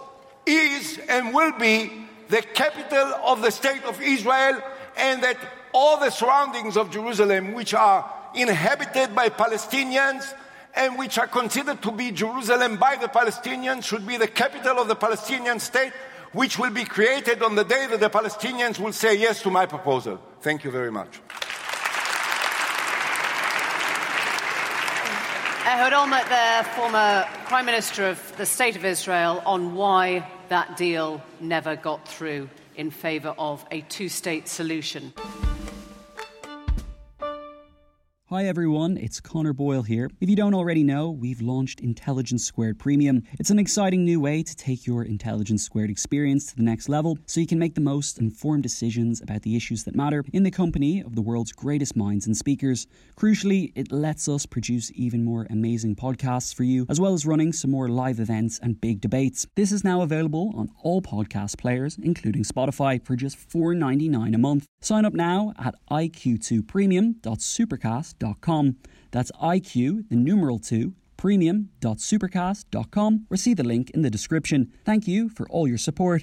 is, 0.47 0.99
and 1.09 1.35
will 1.35 1.53
be 1.59 1.91
the 2.29 2.41
capital 2.41 3.15
of 3.25 3.43
the 3.43 3.51
state 3.51 3.85
of 3.85 4.01
Israel, 4.01 4.63
and 4.97 5.23
that 5.23 5.37
all 5.73 5.99
the 5.99 6.11
surroundings 6.11 6.77
of 6.77 6.91
Jerusalem, 6.91 7.53
which 7.53 7.75
are 7.75 8.11
inhabited 8.35 9.15
by 9.15 9.29
Palestinians, 9.29 10.33
and 10.77 10.99
which 10.99 11.19
are 11.19 11.27
considered 11.27 11.83
to 11.83 11.93
be 11.93 12.11
Jerusalem 12.11 12.77
by 12.77 12.97
the 12.97 13.09
Palestinians 13.09 13.85
should 13.85 14.07
be 14.07 14.17
the 14.17 14.29
capital 14.29 14.79
of 14.79 14.89
the 14.89 14.97
Palestinian 14.97 15.61
state, 15.61 15.93
which 16.33 16.59
will 16.59 16.71
be 16.71 16.85
created 16.85 17.43
on 17.43 17.55
the 17.55 17.65
day 17.65 17.87
that 17.89 18.01
the 18.01 18.11
Palestinians 18.11 18.79
will 18.79 18.93
say 18.93 19.17
yes 19.17 19.43
to 19.43 19.51
my 19.51 19.67
proposal. 19.67 20.21
Thank 20.41 20.65
you 20.65 20.71
very 20.71 20.91
much. 20.91 21.21
Uh, 25.65 25.71
Ehud 25.71 25.93
Olmert, 25.95 26.29
the 26.29 26.69
former 26.73 27.27
Prime 27.47 27.65
Minister 27.65 28.07
of 28.07 28.37
the 28.37 28.45
State 28.45 28.77
of 28.77 28.85
Israel, 28.85 29.43
on 29.47 29.75
why 29.75 30.29
that 30.49 30.77
deal 30.77 31.23
never 31.41 31.75
got 31.75 32.07
through 32.07 32.51
in 32.77 32.91
favour 32.91 33.35
of 33.39 33.65
a 33.71 33.81
two 33.83 34.11
state 34.11 34.47
solution. 34.47 35.15
Hi 38.35 38.47
everyone, 38.47 38.97
it's 38.97 39.21
Conor 39.21 39.53
Boyle 39.53 39.85
here. 39.85 40.11
If 40.21 40.29
you 40.29 40.35
don't 40.35 40.55
already 40.55 40.83
know, 40.83 41.09
we've 41.09 41.41
launched 41.41 41.79
Intelligence 41.79 42.45
Squared 42.45 42.81
Premium. 42.81 43.23
It's 43.39 43.51
an 43.51 43.61
exciting 43.61 44.05
new 44.05 44.19
way 44.19 44.43
to 44.43 44.57
take 44.57 44.89
your 44.89 45.05
Intelligence 45.05 45.63
Squared 45.63 45.89
experience 45.89 46.47
to 46.47 46.57
the 46.57 46.65
next 46.65 46.89
level 46.89 47.17
so 47.27 47.39
you 47.39 47.47
can 47.47 47.61
make 47.61 47.77
the 47.77 47.81
most 47.81 48.19
informed 48.19 48.65
decisions 48.65 49.21
about 49.21 49.43
the 49.43 49.55
issues 49.55 49.85
that 49.85 49.95
matter 49.95 50.25
in 50.33 50.43
the 50.43 50.51
company 50.51 51.01
of 51.01 51.15
the 51.15 51.23
world's 51.23 51.53
greatest 51.53 51.95
minds 51.95 52.27
and 52.27 52.37
speakers. 52.37 52.89
Crucially, 53.17 53.71
it 53.77 53.93
lets 53.93 54.29
us 54.29 54.47
produce 54.47 54.91
even 54.97 55.23
more 55.23 55.47
amazing 55.49 55.95
podcasts 55.95 56.53
for 56.53 56.65
you, 56.65 56.87
as 56.89 57.01
well 57.01 57.15
as 57.15 57.25
running 57.25 57.53
some 57.53 57.71
more 57.71 57.89
live 57.89 58.19
events 58.19 58.59
and 58.61 58.81
big 58.81 59.01
debates. 59.01 59.47
This 59.55 59.71
is 59.71 59.85
now 59.85 60.03
available 60.03 60.53
on 60.57 60.71
all 60.83 61.01
podcast 61.01 61.57
players, 61.57 61.97
including 62.03 62.43
Spotify, 62.43 63.01
for 63.07 63.15
just 63.15 63.39
$4.99 63.49 64.35
a 64.35 64.39
month. 64.39 64.67
Sign 64.81 65.05
up 65.05 65.15
now 65.15 65.53
at 65.57 65.77
iq2premium.supercast.com 65.89 68.24
premium.supercast.com. 68.25 68.77
That's 69.11 69.31
IQ, 69.33 70.09
the 70.09 70.17
numeral 70.17 70.59
2, 70.59 70.95
premium.supercast.com, 71.17 73.27
or 73.31 73.37
see 73.37 73.55
the 73.55 73.65
link 73.65 73.91
in 73.91 74.03
the 74.03 74.11
description. 74.11 74.73
Thank 74.85 75.09
you 75.09 75.29
for 75.29 75.49
all 75.49 75.69
your 75.69 75.79
support. 75.79 76.23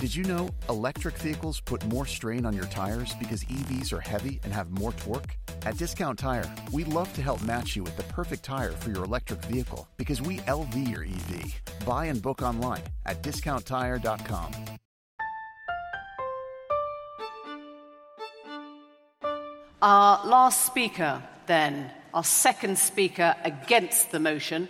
Did 0.00 0.16
you 0.16 0.24
know 0.24 0.48
electric 0.70 1.18
vehicles 1.18 1.60
put 1.60 1.84
more 1.88 2.06
strain 2.06 2.46
on 2.46 2.54
your 2.54 2.64
tires 2.64 3.14
because 3.18 3.44
EVs 3.44 3.92
are 3.92 4.00
heavy 4.00 4.40
and 4.44 4.50
have 4.50 4.70
more 4.70 4.92
torque? 4.92 5.36
At 5.66 5.76
Discount 5.76 6.18
Tire, 6.18 6.50
we 6.72 6.84
love 6.84 7.12
to 7.12 7.20
help 7.20 7.42
match 7.42 7.76
you 7.76 7.82
with 7.82 7.98
the 7.98 8.02
perfect 8.04 8.42
tire 8.42 8.72
for 8.72 8.88
your 8.88 9.04
electric 9.04 9.44
vehicle 9.44 9.86
because 9.98 10.22
we 10.22 10.38
LV 10.38 10.88
your 10.88 11.04
EV. 11.04 11.52
Buy 11.84 12.06
and 12.06 12.22
book 12.22 12.40
online 12.40 12.80
at 13.04 13.22
discounttire.com. 13.22 14.52
Our 19.82 20.26
last 20.26 20.64
speaker, 20.64 21.22
then, 21.44 21.90
our 22.14 22.24
second 22.24 22.78
speaker 22.78 23.36
against 23.44 24.12
the 24.12 24.18
motion, 24.18 24.68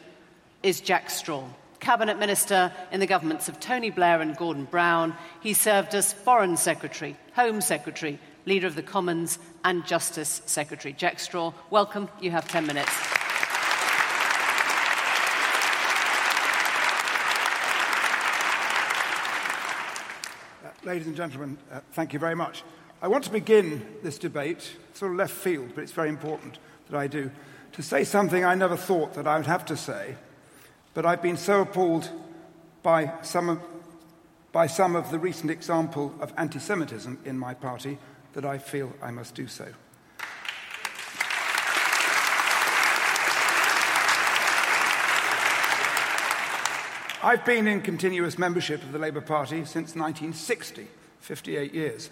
is 0.65 0.81
Jack 0.81 1.09
Straw. 1.09 1.45
Cabinet 1.81 2.19
Minister 2.19 2.71
in 2.93 3.01
the 3.01 3.07
governments 3.07 3.49
of 3.49 3.59
Tony 3.59 3.91
Blair 3.91 4.21
and 4.21 4.37
Gordon 4.37 4.65
Brown. 4.65 5.17
He 5.41 5.55
served 5.55 5.95
as 5.95 6.13
Foreign 6.13 6.57
Secretary, 6.57 7.17
Home 7.35 7.63
Secretary, 7.63 8.19
Leader 8.45 8.67
of 8.67 8.75
the 8.75 8.83
Commons, 8.83 9.39
and 9.65 9.87
Justice 9.87 10.43
Secretary. 10.45 10.93
Jack 10.93 11.19
Straw, 11.19 11.53
welcome. 11.71 12.09
You 12.21 12.31
have 12.33 12.47
10 12.47 12.67
minutes. 12.67 12.93
Uh, 20.63 20.69
ladies 20.85 21.07
and 21.07 21.17
gentlemen, 21.17 21.57
uh, 21.73 21.81
thank 21.93 22.13
you 22.13 22.19
very 22.19 22.37
much. 22.37 22.63
I 23.01 23.09
want 23.09 23.25
to 23.25 23.31
begin 23.31 23.97
this 24.03 24.19
debate, 24.19 24.77
sort 24.93 25.13
of 25.13 25.17
left 25.17 25.33
field, 25.33 25.71
but 25.75 25.81
it's 25.83 25.93
very 25.93 26.11
important 26.11 26.59
that 26.91 26.99
I 26.99 27.07
do, 27.07 27.31
to 27.73 27.83
say 27.83 28.05
something 28.05 28.45
I 28.45 28.55
never 28.55 28.77
thought 28.77 29.15
that 29.15 29.27
I 29.27 29.39
would 29.39 29.47
have 29.47 29.65
to 29.67 29.77
say 29.77 30.17
but 31.01 31.09
I've 31.09 31.23
been 31.23 31.39
so 31.39 31.63
appalled 31.63 32.11
by 32.83 33.11
some 33.23 33.49
of, 33.49 33.59
by 34.53 34.67
some 34.67 34.95
of 34.95 35.11
the 35.11 35.19
recent 35.19 35.51
example 35.51 36.15
of 36.21 36.31
anti 36.37 36.59
Semitism 36.59 37.21
in 37.25 37.39
my 37.39 37.55
party 37.55 37.97
that 38.35 38.45
I 38.45 38.59
feel 38.59 38.93
I 39.01 39.11
must 39.11 39.35
do 39.35 39.47
so. 39.47 39.65
I've 47.23 47.47
been 47.47 47.67
in 47.67 47.81
continuous 47.81 48.37
membership 48.37 48.83
of 48.83 48.93
the 48.93 48.99
Labour 48.99 49.23
Party 49.23 49.65
since 49.65 49.95
1960, 49.97 50.87
58 51.21 51.73
years. 51.73 52.11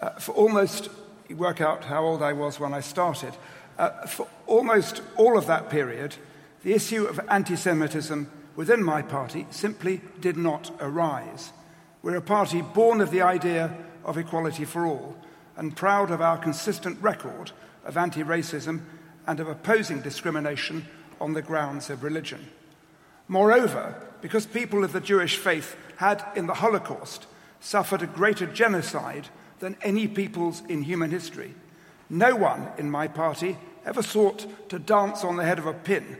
Uh, 0.00 0.10
for 0.10 0.30
almost, 0.30 0.90
you 1.28 1.34
work 1.34 1.60
out 1.60 1.82
how 1.82 2.04
old 2.04 2.22
I 2.22 2.34
was 2.34 2.60
when 2.60 2.72
I 2.72 2.82
started, 2.82 3.34
uh, 3.80 4.06
for 4.06 4.28
almost 4.46 5.02
all 5.16 5.36
of 5.36 5.48
that 5.48 5.70
period, 5.70 6.14
the 6.62 6.74
issue 6.74 7.04
of 7.04 7.20
anti 7.28 7.56
Semitism 7.56 8.30
within 8.58 8.82
my 8.82 9.00
party 9.00 9.46
simply 9.50 10.00
did 10.20 10.36
not 10.36 10.68
arise. 10.80 11.52
We're 12.02 12.16
a 12.16 12.20
party 12.20 12.60
born 12.60 13.00
of 13.00 13.12
the 13.12 13.22
idea 13.22 13.72
of 14.04 14.18
equality 14.18 14.64
for 14.64 14.84
all 14.84 15.16
and 15.56 15.76
proud 15.76 16.10
of 16.10 16.20
our 16.20 16.36
consistent 16.36 17.00
record 17.00 17.52
of 17.84 17.96
anti 17.96 18.24
racism 18.24 18.80
and 19.28 19.38
of 19.38 19.46
opposing 19.46 20.00
discrimination 20.00 20.84
on 21.20 21.34
the 21.34 21.42
grounds 21.42 21.88
of 21.88 22.02
religion. 22.02 22.48
Moreover, 23.28 23.94
because 24.22 24.44
people 24.44 24.82
of 24.82 24.92
the 24.92 25.00
Jewish 25.00 25.36
faith 25.36 25.76
had, 25.98 26.24
in 26.34 26.48
the 26.48 26.54
Holocaust, 26.54 27.28
suffered 27.60 28.02
a 28.02 28.08
greater 28.08 28.46
genocide 28.46 29.28
than 29.60 29.76
any 29.82 30.08
peoples 30.08 30.64
in 30.68 30.82
human 30.82 31.12
history, 31.12 31.54
no 32.10 32.34
one 32.34 32.66
in 32.76 32.90
my 32.90 33.06
party 33.06 33.56
ever 33.86 34.02
sought 34.02 34.68
to 34.68 34.80
dance 34.80 35.22
on 35.22 35.36
the 35.36 35.44
head 35.44 35.60
of 35.60 35.66
a 35.66 35.72
pin 35.72 36.16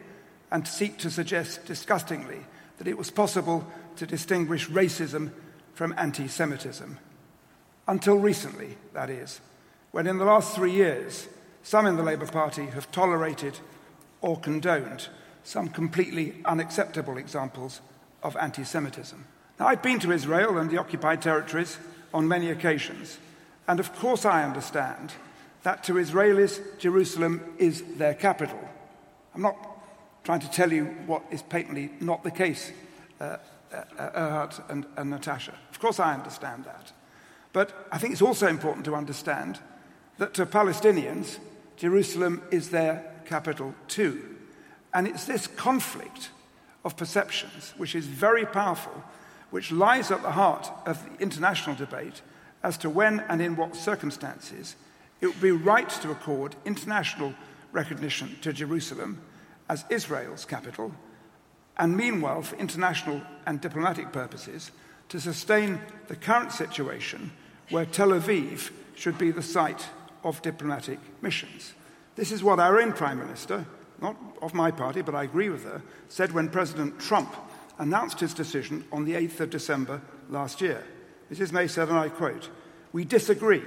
and 0.50 0.66
seek 0.66 0.98
to 0.98 1.10
suggest 1.10 1.64
disgustingly 1.66 2.40
that 2.78 2.88
it 2.88 2.96
was 2.96 3.10
possible 3.10 3.66
to 3.96 4.06
distinguish 4.06 4.68
racism 4.68 5.30
from 5.74 5.94
anti 5.96 6.28
Semitism. 6.28 6.98
Until 7.86 8.16
recently, 8.16 8.76
that 8.92 9.10
is, 9.10 9.40
when 9.90 10.06
in 10.06 10.18
the 10.18 10.24
last 10.24 10.54
three 10.54 10.72
years, 10.72 11.28
some 11.62 11.86
in 11.86 11.96
the 11.96 12.02
Labour 12.02 12.26
Party 12.26 12.66
have 12.66 12.90
tolerated 12.92 13.58
or 14.20 14.38
condoned 14.38 15.08
some 15.44 15.68
completely 15.68 16.34
unacceptable 16.44 17.16
examples 17.16 17.80
of 18.22 18.36
anti 18.36 18.64
Semitism. 18.64 19.24
Now, 19.58 19.68
I've 19.68 19.82
been 19.82 19.98
to 20.00 20.12
Israel 20.12 20.58
and 20.58 20.70
the 20.70 20.78
occupied 20.78 21.22
territories 21.22 21.78
on 22.14 22.28
many 22.28 22.50
occasions, 22.50 23.18
and 23.66 23.80
of 23.80 23.94
course, 23.96 24.24
I 24.24 24.44
understand 24.44 25.12
that 25.62 25.84
to 25.84 25.94
Israelis, 25.94 26.60
Jerusalem 26.78 27.42
is 27.58 27.82
their 27.96 28.14
capital. 28.14 28.60
I'm 29.34 29.42
not 29.42 29.77
trying 30.24 30.40
to 30.40 30.50
tell 30.50 30.72
you 30.72 30.84
what 31.06 31.22
is 31.30 31.42
patently 31.42 31.90
not 32.00 32.22
the 32.22 32.30
case, 32.30 32.72
uh, 33.20 33.38
uh, 33.72 33.84
Ehud 33.98 34.54
and, 34.68 34.86
and 34.96 35.10
Natasha. 35.10 35.54
Of 35.70 35.78
course, 35.80 36.00
I 36.00 36.14
understand 36.14 36.64
that. 36.64 36.92
But 37.52 37.86
I 37.90 37.98
think 37.98 38.12
it's 38.12 38.22
also 38.22 38.46
important 38.46 38.84
to 38.86 38.94
understand 38.94 39.58
that 40.18 40.34
to 40.34 40.46
Palestinians, 40.46 41.38
Jerusalem 41.76 42.42
is 42.50 42.70
their 42.70 43.12
capital 43.24 43.74
too. 43.86 44.36
And 44.92 45.06
it's 45.06 45.24
this 45.24 45.46
conflict 45.46 46.30
of 46.84 46.96
perceptions, 46.96 47.74
which 47.76 47.94
is 47.94 48.06
very 48.06 48.46
powerful, 48.46 49.02
which 49.50 49.72
lies 49.72 50.10
at 50.10 50.22
the 50.22 50.32
heart 50.32 50.70
of 50.86 51.02
the 51.04 51.22
international 51.22 51.76
debate 51.76 52.22
as 52.62 52.76
to 52.78 52.90
when 52.90 53.20
and 53.28 53.40
in 53.40 53.56
what 53.56 53.76
circumstances 53.76 54.76
it 55.20 55.26
would 55.26 55.40
be 55.40 55.50
right 55.50 55.88
to 55.88 56.10
accord 56.10 56.54
international 56.64 57.34
recognition 57.72 58.36
to 58.42 58.52
Jerusalem 58.52 59.20
as 59.68 59.84
Israel's 59.90 60.44
capital, 60.44 60.92
and 61.76 61.96
meanwhile, 61.96 62.42
for 62.42 62.56
international 62.56 63.22
and 63.46 63.60
diplomatic 63.60 64.12
purposes, 64.12 64.70
to 65.08 65.20
sustain 65.20 65.80
the 66.08 66.16
current 66.16 66.52
situation 66.52 67.30
where 67.70 67.86
Tel 67.86 68.08
Aviv 68.08 68.70
should 68.94 69.16
be 69.18 69.30
the 69.30 69.42
site 69.42 69.86
of 70.24 70.42
diplomatic 70.42 70.98
missions. 71.22 71.74
This 72.16 72.32
is 72.32 72.42
what 72.42 72.58
our 72.58 72.80
own 72.80 72.92
Prime 72.92 73.18
Minister, 73.18 73.64
not 74.00 74.16
of 74.42 74.54
my 74.54 74.70
party, 74.70 75.02
but 75.02 75.14
I 75.14 75.24
agree 75.24 75.48
with 75.48 75.64
her, 75.64 75.82
said 76.08 76.32
when 76.32 76.48
President 76.48 76.98
Trump 76.98 77.34
announced 77.78 78.20
his 78.20 78.34
decision 78.34 78.84
on 78.90 79.04
the 79.04 79.14
8th 79.14 79.40
of 79.40 79.50
December 79.50 80.02
last 80.28 80.60
year. 80.60 80.84
Mrs. 81.32 81.52
May 81.52 81.68
said, 81.68 81.88
and 81.88 81.98
I 81.98 82.08
quote, 82.08 82.50
We 82.92 83.04
disagree 83.04 83.62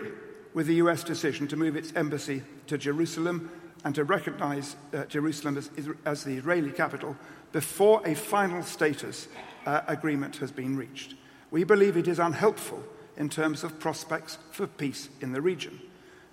with 0.53 0.67
the 0.67 0.75
US 0.75 1.03
decision 1.03 1.47
to 1.47 1.55
move 1.55 1.75
its 1.75 1.93
embassy 1.95 2.43
to 2.67 2.77
Jerusalem 2.77 3.49
and 3.83 3.95
to 3.95 4.03
recognize 4.03 4.75
uh, 4.93 5.05
Jerusalem 5.05 5.57
as, 5.57 5.69
as, 6.05 6.23
the 6.23 6.37
Israeli 6.37 6.71
capital 6.71 7.15
before 7.51 8.01
a 8.05 8.15
final 8.15 8.63
status 8.63 9.27
uh, 9.65 9.81
agreement 9.87 10.37
has 10.37 10.51
been 10.51 10.77
reached. 10.77 11.15
We 11.49 11.63
believe 11.63 11.97
it 11.97 12.07
is 12.07 12.19
unhelpful 12.19 12.83
in 13.17 13.29
terms 13.29 13.63
of 13.63 13.79
prospects 13.79 14.37
for 14.51 14.67
peace 14.67 15.09
in 15.19 15.33
the 15.33 15.41
region. 15.41 15.79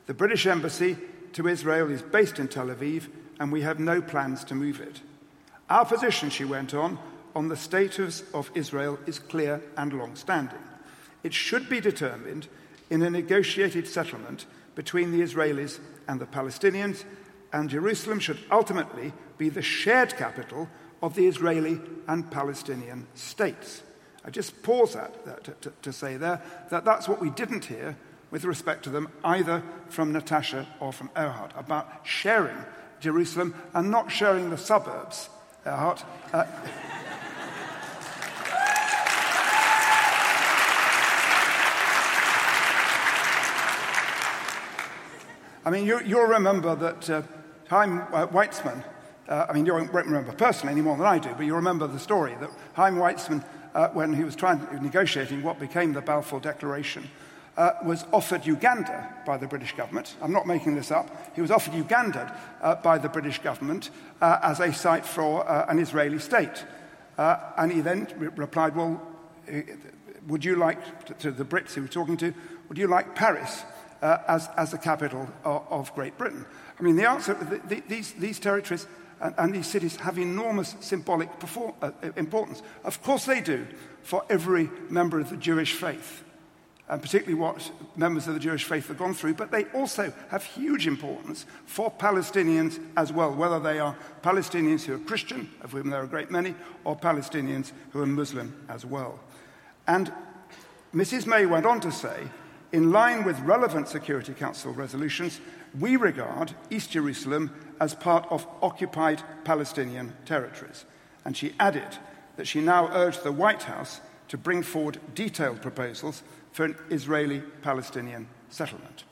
The 0.06 0.14
British 0.14 0.46
Embassy 0.46 0.96
to 1.32 1.48
Israel 1.48 1.90
is 1.90 2.02
based 2.02 2.38
in 2.38 2.48
Tel 2.48 2.68
Aviv, 2.68 3.08
and 3.40 3.52
we 3.52 3.62
have 3.62 3.78
no 3.78 4.00
plans 4.00 4.44
to 4.44 4.54
move 4.54 4.80
it. 4.80 5.00
Our 5.68 5.84
position, 5.84 6.30
she 6.30 6.44
went 6.44 6.72
on, 6.74 6.98
on 7.34 7.48
the 7.48 7.56
status 7.56 8.22
of 8.32 8.50
Israel 8.54 8.98
is 9.06 9.18
clear 9.18 9.60
and 9.76 9.92
long 9.92 10.16
standing. 10.16 10.58
It 11.22 11.34
should 11.34 11.68
be 11.68 11.80
determined 11.80 12.48
in 12.90 13.02
a 13.02 13.10
negotiated 13.10 13.86
settlement 13.86 14.46
between 14.74 15.12
the 15.12 15.20
Israelis 15.20 15.78
and 16.06 16.20
the 16.20 16.26
Palestinians, 16.26 17.04
and 17.52 17.70
Jerusalem 17.70 18.18
should 18.18 18.38
ultimately 18.50 19.12
be 19.38 19.48
the 19.48 19.62
shared 19.62 20.16
capital 20.16 20.68
of 21.02 21.14
the 21.14 21.26
Israeli 21.26 21.80
and 22.06 22.30
Palestinian 22.30 23.06
states. 23.14 23.82
I 24.24 24.30
just 24.30 24.62
pause 24.62 24.94
that, 24.94 25.24
that 25.24 25.44
to, 25.44 25.52
to, 25.62 25.72
to 25.82 25.92
say 25.92 26.16
there 26.16 26.42
that 26.70 26.84
that's 26.84 27.08
what 27.08 27.20
we 27.20 27.30
didn't 27.30 27.64
hear 27.64 27.96
with 28.30 28.44
respect 28.44 28.82
to 28.84 28.90
them, 28.90 29.08
either 29.24 29.62
from 29.88 30.12
Natasha 30.12 30.66
or 30.80 30.92
from 30.92 31.10
Ehud, 31.16 31.54
about 31.56 31.88
sharing 32.04 32.58
Jerusalem 33.00 33.54
and 33.72 33.90
not 33.90 34.10
sharing 34.10 34.50
the 34.50 34.58
suburbs. 34.58 35.30
Ehud. 35.64 36.02
Uh, 36.32 36.44
I 45.64 45.70
mean, 45.70 45.84
you, 45.84 46.00
will 46.16 46.26
remember 46.26 46.74
that 46.76 47.10
uh, 47.10 47.22
Chaim 47.68 48.00
uh, 48.12 48.26
Weizmann, 48.28 48.82
uh, 49.28 49.46
I 49.48 49.52
mean, 49.52 49.66
you 49.66 49.74
won't 49.74 49.92
remember 49.92 50.32
personally 50.32 50.72
any 50.72 50.80
more 50.80 50.96
than 50.96 51.06
I 51.06 51.18
do, 51.18 51.30
but 51.36 51.44
you 51.44 51.54
remember 51.54 51.86
the 51.86 51.98
story 51.98 52.34
that 52.40 52.50
Chaim 52.74 52.96
Weizmann, 52.96 53.44
uh, 53.74 53.88
when 53.88 54.14
he 54.14 54.24
was 54.24 54.34
trying 54.34 54.66
negotiating 54.82 55.42
what 55.42 55.60
became 55.60 55.92
the 55.92 56.00
Balfour 56.00 56.40
Declaration, 56.40 57.08
uh, 57.58 57.72
was 57.84 58.06
offered 58.12 58.46
Uganda 58.46 59.12
by 59.26 59.36
the 59.36 59.46
British 59.46 59.76
government. 59.76 60.14
I'm 60.22 60.32
not 60.32 60.46
making 60.46 60.76
this 60.76 60.90
up. 60.90 61.34
He 61.34 61.42
was 61.42 61.50
offered 61.50 61.74
Uganda 61.74 62.34
uh, 62.62 62.76
by 62.76 62.98
the 62.98 63.08
British 63.08 63.40
government 63.40 63.90
uh, 64.22 64.38
as 64.42 64.60
a 64.60 64.72
site 64.72 65.04
for 65.04 65.46
uh, 65.46 65.66
an 65.68 65.78
Israeli 65.78 66.20
state. 66.20 66.64
Uh, 67.18 67.38
and 67.58 67.72
he 67.72 67.80
then 67.80 68.06
re- 68.16 68.28
replied, 68.28 68.76
Well, 68.76 69.02
would 70.28 70.44
you 70.44 70.56
like, 70.56 71.06
to, 71.06 71.14
to, 71.14 71.30
the 71.32 71.44
Brits 71.44 71.74
he 71.74 71.80
was 71.80 71.90
talking 71.90 72.16
to, 72.18 72.32
would 72.68 72.78
you 72.78 72.86
like 72.86 73.14
Paris 73.16 73.64
uh, 74.02 74.18
as, 74.28 74.48
as 74.56 74.70
the 74.70 74.78
capital 74.78 75.28
of, 75.44 75.66
of, 75.70 75.94
Great 75.94 76.16
Britain? 76.18 76.44
I 76.78 76.82
mean, 76.82 76.96
the 76.96 77.08
answer, 77.08 77.34
the, 77.34 77.58
the, 77.66 77.82
these, 77.88 78.12
these 78.12 78.38
territories 78.38 78.86
and, 79.20 79.34
and, 79.38 79.54
these 79.54 79.66
cities 79.66 79.96
have 79.96 80.18
enormous 80.18 80.76
symbolic 80.80 81.38
perform, 81.40 81.74
importance. 82.16 82.62
Of 82.84 83.02
course 83.02 83.24
they 83.24 83.40
do 83.40 83.66
for 84.02 84.24
every 84.30 84.70
member 84.88 85.18
of 85.18 85.30
the 85.30 85.36
Jewish 85.36 85.72
faith 85.72 86.24
and 86.88 87.02
particularly 87.02 87.38
what 87.38 87.70
members 87.96 88.26
of 88.26 88.34
the 88.34 88.40
Jewish 88.40 88.64
faith 88.64 88.88
have 88.88 88.98
gone 88.98 89.12
through, 89.12 89.34
but 89.34 89.50
they 89.50 89.66
also 89.66 90.12
have 90.30 90.42
huge 90.42 90.86
importance 90.86 91.44
for 91.66 91.90
Palestinians 91.90 92.80
as 92.96 93.12
well, 93.12 93.34
whether 93.34 93.60
they 93.60 93.78
are 93.78 93.96
Palestinians 94.22 94.84
who 94.84 94.94
are 94.94 94.98
Christian, 94.98 95.50
of 95.60 95.72
whom 95.72 95.90
there 95.90 96.00
are 96.00 96.04
a 96.04 96.08
great 96.08 96.30
many, 96.30 96.54
or 96.84 96.96
Palestinians 96.96 97.72
who 97.90 98.00
are 98.00 98.06
Muslim 98.06 98.64
as 98.68 98.86
well. 98.86 99.20
And 99.86 100.12
Mrs. 100.94 101.26
May 101.26 101.44
went 101.44 101.66
on 101.66 101.80
to 101.80 101.92
say, 101.92 102.26
in 102.72 102.92
line 102.92 103.24
with 103.24 103.38
relevant 103.40 103.88
Security 103.88 104.34
Council 104.34 104.72
resolutions, 104.72 105.40
we 105.78 105.96
regard 105.96 106.52
East 106.70 106.90
Jerusalem 106.90 107.50
as 107.80 107.94
part 107.94 108.26
of 108.30 108.46
occupied 108.62 109.22
Palestinian 109.44 110.14
territories. 110.26 110.84
And 111.24 111.36
she 111.36 111.54
added 111.58 111.98
that 112.36 112.46
she 112.46 112.60
now 112.60 112.88
urged 112.92 113.22
the 113.22 113.32
White 113.32 113.64
House 113.64 114.00
to 114.28 114.38
bring 114.38 114.62
forward 114.62 115.00
detailed 115.14 115.62
proposals 115.62 116.22
for 116.52 116.64
an 116.64 116.76
Israeli 116.90 117.42
Palestinian 117.62 118.28
settlement. 118.50 119.04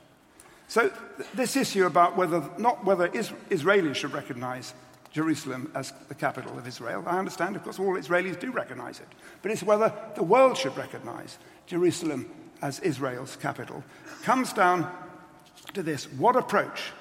So, 0.67 0.89
th- 0.89 1.29
this 1.33 1.55
issue 1.55 1.85
about 1.85 2.17
whether, 2.17 2.49
not 2.57 2.85
whether 2.85 3.07
is- 3.07 3.31
Israelis 3.49 3.95
should 3.95 4.13
recognize 4.13 4.73
Jerusalem 5.11 5.71
as 5.73 5.93
the 6.09 6.15
capital 6.15 6.57
of 6.57 6.67
Israel, 6.67 7.03
I 7.07 7.17
understand, 7.17 7.55
of 7.55 7.63
course, 7.63 7.79
all 7.79 7.95
Israelis 7.95 8.39
do 8.39 8.51
recognize 8.51 8.99
it, 8.99 9.07
but 9.41 9.51
it's 9.51 9.63
whether 9.63 9.93
the 10.15 10.23
world 10.23 10.57
should 10.57 10.75
recognize 10.75 11.37
Jerusalem 11.65 12.29
as 12.61 12.79
Israel's 12.79 13.35
capital, 13.35 13.83
comes 14.23 14.53
down 14.53 14.89
to 15.73 15.83
this 15.83 16.05
what 16.13 16.35
approach 16.35 16.91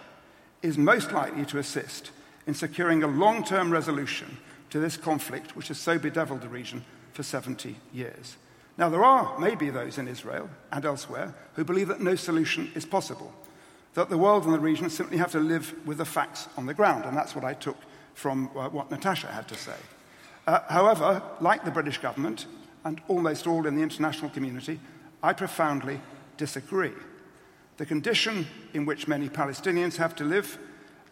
is 0.62 0.78
most 0.78 1.12
likely 1.12 1.44
to 1.46 1.58
assist 1.58 2.10
in 2.46 2.54
securing 2.54 3.02
a 3.02 3.06
long 3.06 3.44
term 3.44 3.70
resolution 3.70 4.36
to 4.70 4.78
this 4.78 4.96
conflict, 4.96 5.56
which 5.56 5.68
has 5.68 5.78
so 5.78 5.98
bedeviled 5.98 6.42
the 6.42 6.48
region 6.48 6.84
for 7.12 7.22
70 7.22 7.76
years? 7.92 8.36
Now, 8.78 8.90
there 8.90 9.04
are 9.04 9.38
maybe 9.38 9.70
those 9.70 9.98
in 9.98 10.06
Israel 10.06 10.50
and 10.70 10.84
elsewhere 10.84 11.34
who 11.54 11.64
believe 11.64 11.88
that 11.88 12.00
no 12.00 12.14
solution 12.14 12.70
is 12.74 12.84
possible, 12.84 13.32
that 13.94 14.10
the 14.10 14.18
world 14.18 14.44
and 14.44 14.52
the 14.52 14.58
region 14.58 14.90
simply 14.90 15.16
have 15.16 15.32
to 15.32 15.40
live 15.40 15.74
with 15.86 15.98
the 15.98 16.04
facts 16.04 16.48
on 16.56 16.66
the 16.66 16.74
ground, 16.74 17.04
and 17.04 17.16
that's 17.16 17.34
what 17.34 17.44
I 17.44 17.54
took 17.54 17.78
from 18.14 18.50
uh, 18.56 18.68
what 18.68 18.90
Natasha 18.90 19.28
had 19.28 19.48
to 19.48 19.54
say. 19.54 19.76
Uh, 20.46 20.60
however, 20.68 21.22
like 21.40 21.64
the 21.64 21.70
British 21.70 21.98
government 21.98 22.46
and 22.84 23.00
almost 23.08 23.46
all 23.46 23.66
in 23.66 23.76
the 23.76 23.82
international 23.82 24.30
community, 24.30 24.78
I 25.22 25.32
profoundly 25.32 26.00
disagree. 26.36 26.92
The 27.76 27.86
condition 27.86 28.46
in 28.72 28.86
which 28.86 29.08
many 29.08 29.28
Palestinians 29.28 29.96
have 29.96 30.14
to 30.16 30.24
live 30.24 30.58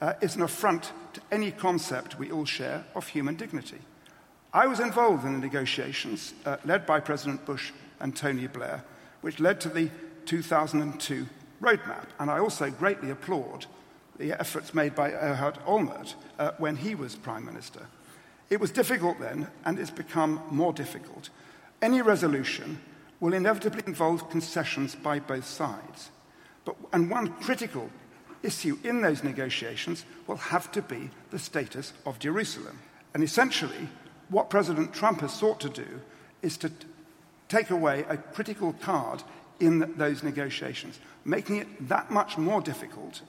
uh, 0.00 0.14
is 0.20 0.36
an 0.36 0.42
affront 0.42 0.92
to 1.12 1.20
any 1.30 1.50
concept 1.50 2.18
we 2.18 2.30
all 2.30 2.44
share 2.44 2.84
of 2.94 3.08
human 3.08 3.36
dignity. 3.36 3.78
I 4.52 4.66
was 4.66 4.80
involved 4.80 5.24
in 5.24 5.32
the 5.32 5.38
negotiations 5.38 6.32
uh, 6.46 6.56
led 6.64 6.86
by 6.86 7.00
President 7.00 7.44
Bush 7.44 7.72
and 8.00 8.14
Tony 8.16 8.46
Blair, 8.46 8.84
which 9.20 9.40
led 9.40 9.60
to 9.62 9.68
the 9.68 9.90
2002 10.26 11.26
roadmap. 11.60 12.06
And 12.18 12.30
I 12.30 12.38
also 12.38 12.70
greatly 12.70 13.10
applaud 13.10 13.66
the 14.18 14.32
efforts 14.32 14.74
made 14.74 14.94
by 14.94 15.10
Ehud 15.10 15.58
Olmert 15.66 16.14
uh, 16.38 16.52
when 16.58 16.76
he 16.76 16.94
was 16.94 17.16
Prime 17.16 17.44
Minister. 17.44 17.86
It 18.48 18.60
was 18.60 18.70
difficult 18.70 19.18
then, 19.18 19.48
and 19.64 19.78
it's 19.78 19.90
become 19.90 20.40
more 20.50 20.72
difficult. 20.72 21.30
Any 21.82 22.02
resolution 22.02 22.78
will 23.20 23.34
inevitably 23.34 23.82
involve 23.86 24.30
concessions 24.30 24.94
by 24.94 25.18
both 25.18 25.46
sides. 25.46 26.10
But, 26.64 26.76
and 26.92 27.10
one 27.10 27.28
critical 27.34 27.90
issue 28.42 28.78
in 28.84 29.00
those 29.00 29.24
negotiations 29.24 30.04
will 30.26 30.36
have 30.36 30.70
to 30.72 30.82
be 30.82 31.10
the 31.30 31.38
status 31.38 31.92
of 32.06 32.18
Jerusalem. 32.18 32.78
And 33.14 33.22
essentially, 33.22 33.88
what 34.28 34.50
President 34.50 34.92
Trump 34.92 35.20
has 35.20 35.32
sought 35.32 35.60
to 35.60 35.68
do 35.68 36.00
is 36.42 36.56
to 36.58 36.68
t- 36.68 36.86
take 37.48 37.70
away 37.70 38.04
a 38.08 38.16
critical 38.16 38.72
card 38.74 39.22
in 39.60 39.94
those 39.96 40.22
negotiations, 40.22 40.98
making 41.24 41.56
it 41.56 41.88
that 41.88 42.10
much 42.10 42.36
more 42.36 42.60
difficult 42.60 43.22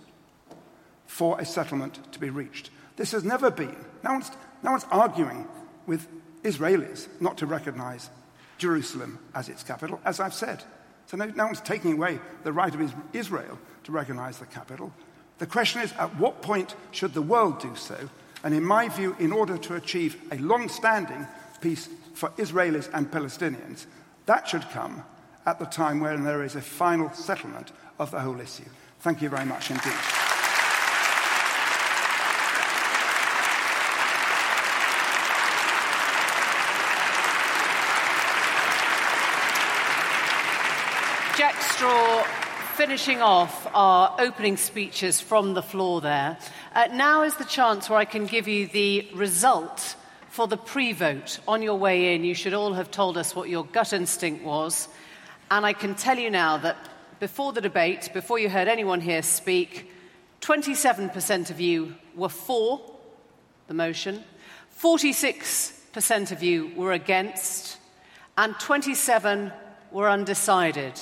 for 1.08 1.40
a 1.40 1.46
settlement 1.46 2.12
to 2.12 2.20
be 2.20 2.30
reached. 2.30 2.70
This 2.96 3.12
has 3.12 3.24
never 3.24 3.52
been. 3.52 3.76
No 4.04 4.14
one's, 4.14 4.32
no 4.64 4.72
one's 4.72 4.86
arguing 4.92 5.48
with 5.86 6.08
Israelis 6.44 7.08
not 7.22 7.38
to 7.38 7.46
recognize 7.46 8.10
Jerusalem 8.58 9.20
as 9.34 9.50
its 9.50 9.64
capital, 9.64 10.00
as 10.06 10.20
I've 10.20 10.34
said. 10.34 10.64
So 11.08 11.18
no, 11.18 11.26
no 11.26 11.46
one's 11.46 11.62
taking 11.62 11.94
away 11.94 12.20
the 12.44 12.54
right 12.54 12.74
of 12.74 12.94
Israel 13.14 13.60
to 13.84 13.92
recognize 13.92 14.40
the 14.40 14.46
capital. 14.46 14.92
The 15.38 15.46
question 15.46 15.82
is 15.82 15.92
at 15.94 16.16
what 16.18 16.42
point 16.42 16.76
should 16.92 17.14
the 17.14 17.22
world 17.22 17.60
do 17.60 17.76
so? 17.76 18.10
And 18.44 18.54
in 18.54 18.64
my 18.64 18.90
view, 18.90 19.16
in 19.20 19.32
order 19.32 19.58
to 19.58 19.76
achieve 19.76 20.18
a 20.32 20.38
long 20.38 20.70
standing 20.70 21.28
peace 21.62 21.90
for 22.14 22.30
Israelis 22.38 22.90
and 22.94 23.12
Palestinians, 23.12 23.86
that 24.26 24.48
should 24.48 24.70
come 24.70 25.04
at 25.46 25.60
the 25.60 25.66
time 25.66 26.00
when 26.00 26.24
there 26.24 26.44
is 26.44 26.56
a 26.56 26.62
final 26.62 27.12
settlement 27.12 27.72
of 28.00 28.12
the 28.12 28.20
whole 28.20 28.40
issue. 28.40 28.64
Thank 29.00 29.22
you 29.22 29.30
very 29.30 29.46
much 29.46 29.70
indeed. 29.70 29.94
Jack 41.38 41.62
Straw 41.62 42.26
finishing 42.86 43.20
off 43.20 43.68
our 43.74 44.16
opening 44.20 44.56
speeches 44.56 45.20
from 45.20 45.56
the 45.56 45.62
floor 45.64 46.02
there. 46.02 46.38
Uh, 46.76 46.88
now 46.92 47.24
is 47.24 47.36
the 47.38 47.44
chance 47.44 47.90
where 47.90 47.98
I 47.98 48.06
can 48.06 48.28
give 48.28 48.48
you 48.48 48.68
the 48.68 49.10
result 49.16 49.96
for 50.30 50.48
the 50.48 50.56
pre 50.56 50.94
vote. 50.94 51.40
On 51.48 51.64
your 51.64 51.80
way 51.80 52.14
in, 52.14 52.24
you 52.24 52.36
should 52.36 52.54
all 52.54 52.74
have 52.74 52.92
told 52.92 53.18
us 53.18 53.36
what 53.36 53.50
your 53.50 53.66
gut 53.66 53.92
instinct 53.92 54.46
was. 54.46 54.88
And 55.50 55.66
I 55.66 55.74
can 55.74 55.96
tell 55.96 56.20
you 56.20 56.30
now 56.30 56.58
that 56.58 56.78
before 57.20 57.54
the 57.54 57.60
debate, 57.60 58.12
before 58.14 58.38
you 58.38 58.50
heard 58.50 58.68
anyone 58.68 59.02
here 59.02 59.24
speak, 59.24 59.92
27% 60.42 61.50
of 61.50 61.60
you 61.60 61.96
were 62.14 62.30
for 62.30 62.80
the 63.66 63.74
motion, 63.74 64.24
46% 64.80 66.32
of 66.32 66.44
you 66.44 66.72
were 66.76 66.92
against, 66.92 67.78
and 68.38 68.54
27 68.60 69.52
were 69.92 70.08
undecided. 70.08 71.02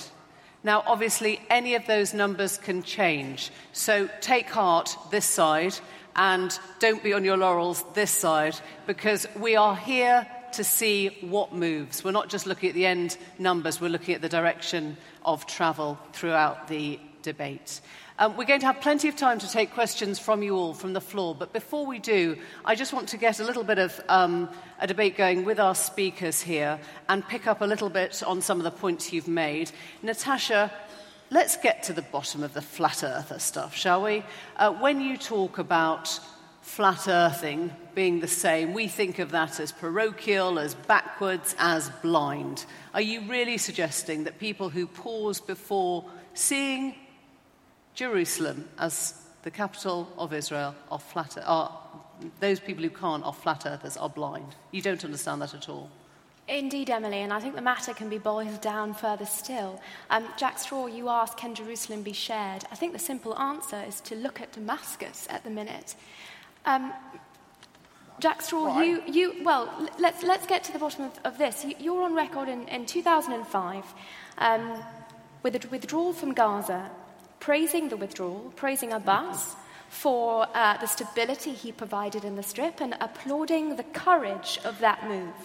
Now, 0.63 0.83
obviously, 0.85 1.41
any 1.49 1.75
of 1.75 1.85
those 1.87 2.13
numbers 2.13 2.57
can 2.57 2.83
change. 2.83 3.51
So 3.73 4.09
take 4.21 4.49
heart 4.49 4.95
this 5.11 5.25
side 5.25 5.75
and 6.15 6.57
don't 6.79 7.03
be 7.03 7.13
on 7.13 7.25
your 7.25 7.37
laurels 7.37 7.83
this 7.93 8.11
side 8.11 8.55
because 8.87 9.27
we 9.35 9.55
are 9.55 9.75
here 9.75 10.25
to 10.53 10.63
see 10.63 11.17
what 11.21 11.53
moves. 11.53 12.03
We're 12.03 12.11
not 12.11 12.29
just 12.29 12.45
looking 12.45 12.69
at 12.69 12.75
the 12.75 12.85
end 12.85 13.17
numbers, 13.39 13.81
we're 13.81 13.89
looking 13.89 14.15
at 14.15 14.21
the 14.21 14.29
direction 14.29 14.97
of 15.25 15.45
travel 15.47 15.97
throughout 16.13 16.67
the 16.67 16.99
debate. 17.23 17.81
Um, 18.19 18.37
we're 18.37 18.45
going 18.45 18.59
to 18.59 18.67
have 18.67 18.79
plenty 18.79 19.07
of 19.07 19.15
time 19.15 19.39
to 19.39 19.49
take 19.49 19.73
questions 19.73 20.19
from 20.19 20.43
you 20.43 20.55
all 20.55 20.75
from 20.75 20.93
the 20.93 21.01
floor, 21.01 21.33
but 21.33 21.51
before 21.51 21.87
we 21.87 21.97
do, 21.97 22.37
I 22.63 22.75
just 22.75 22.93
want 22.93 23.09
to 23.09 23.17
get 23.17 23.39
a 23.39 23.43
little 23.43 23.63
bit 23.63 23.79
of 23.79 23.99
um, 24.07 24.49
a 24.79 24.85
debate 24.85 25.17
going 25.17 25.45
with 25.45 25.59
our 25.59 25.73
speakers 25.73 26.39
here 26.39 26.79
and 27.09 27.27
pick 27.27 27.47
up 27.47 27.61
a 27.61 27.65
little 27.65 27.89
bit 27.89 28.21
on 28.21 28.39
some 28.39 28.59
of 28.59 28.65
the 28.65 28.71
points 28.71 29.11
you've 29.11 29.27
made. 29.27 29.71
Natasha, 30.03 30.71
let's 31.31 31.57
get 31.57 31.81
to 31.83 31.93
the 31.93 32.03
bottom 32.03 32.43
of 32.43 32.53
the 32.53 32.61
flat 32.61 33.03
earther 33.03 33.39
stuff, 33.39 33.75
shall 33.75 34.03
we? 34.03 34.23
Uh, 34.57 34.71
when 34.73 35.01
you 35.01 35.17
talk 35.17 35.57
about 35.57 36.19
flat 36.61 37.07
earthing 37.07 37.71
being 37.95 38.19
the 38.19 38.27
same, 38.27 38.73
we 38.73 38.87
think 38.87 39.17
of 39.17 39.31
that 39.31 39.59
as 39.59 39.71
parochial, 39.71 40.59
as 40.59 40.75
backwards, 40.75 41.55
as 41.57 41.89
blind. 42.03 42.67
Are 42.93 43.01
you 43.01 43.21
really 43.21 43.57
suggesting 43.57 44.25
that 44.25 44.37
people 44.37 44.69
who 44.69 44.85
pause 44.85 45.41
before 45.41 46.05
seeing 46.35 46.93
Jerusalem 47.95 48.67
as 48.77 49.21
the 49.43 49.51
capital 49.51 50.07
of 50.17 50.33
Israel 50.33 50.75
are 50.89 50.99
flat, 50.99 51.37
are, 51.45 51.71
those 52.39 52.59
people 52.59 52.83
who 52.83 52.89
can't 52.89 53.23
are 53.23 53.33
flat 53.33 53.65
earthers, 53.65 53.97
are 53.97 54.09
blind. 54.09 54.55
You 54.71 54.81
don't 54.81 55.03
understand 55.03 55.41
that 55.41 55.53
at 55.53 55.69
all. 55.69 55.89
Indeed, 56.47 56.89
Emily, 56.89 57.19
and 57.19 57.31
I 57.31 57.39
think 57.39 57.55
the 57.55 57.61
matter 57.61 57.93
can 57.93 58.09
be 58.09 58.17
boiled 58.17 58.59
down 58.59 58.93
further 58.93 59.25
still. 59.25 59.79
Um, 60.09 60.25
Jack 60.37 60.59
Straw, 60.59 60.87
you 60.87 61.07
asked, 61.07 61.37
can 61.37 61.55
Jerusalem 61.55 62.03
be 62.03 62.11
shared? 62.11 62.65
I 62.69 62.75
think 62.75 62.91
the 62.91 62.99
simple 62.99 63.37
answer 63.39 63.81
is 63.87 64.01
to 64.01 64.15
look 64.15 64.41
at 64.41 64.51
Damascus 64.51 65.25
at 65.29 65.45
the 65.45 65.49
minute. 65.49 65.95
Um, 66.65 66.91
Jack 68.19 68.41
Straw, 68.41 68.75
right. 68.75 68.85
you, 68.85 69.03
you, 69.07 69.43
well, 69.43 69.89
let's, 69.99 70.21
let's 70.23 70.45
get 70.45 70.63
to 70.65 70.73
the 70.73 70.79
bottom 70.79 71.05
of, 71.05 71.19
of 71.23 71.37
this. 71.37 71.65
You, 71.79 71.95
are 71.95 72.03
on 72.03 72.13
record 72.13 72.49
in, 72.49 72.67
in 72.67 72.85
2005 72.85 73.85
um, 74.37 74.83
with 75.43 75.55
a 75.63 75.67
withdrawal 75.69 76.11
from 76.11 76.33
Gaza 76.33 76.91
praising 77.43 77.89
the 77.89 77.97
withdrawal, 77.97 78.53
praising 78.55 78.93
Abbas 78.93 79.57
for 79.89 80.47
uh, 80.53 80.77
the 80.77 80.87
stability 80.87 81.51
he 81.51 81.73
provided 81.73 82.23
in 82.23 82.37
the 82.37 82.41
strip, 82.41 82.79
and 82.79 82.95
applauding 83.01 83.75
the 83.75 83.83
courage 83.83 84.59
of 84.63 84.79
that 84.79 85.05
move. 85.09 85.35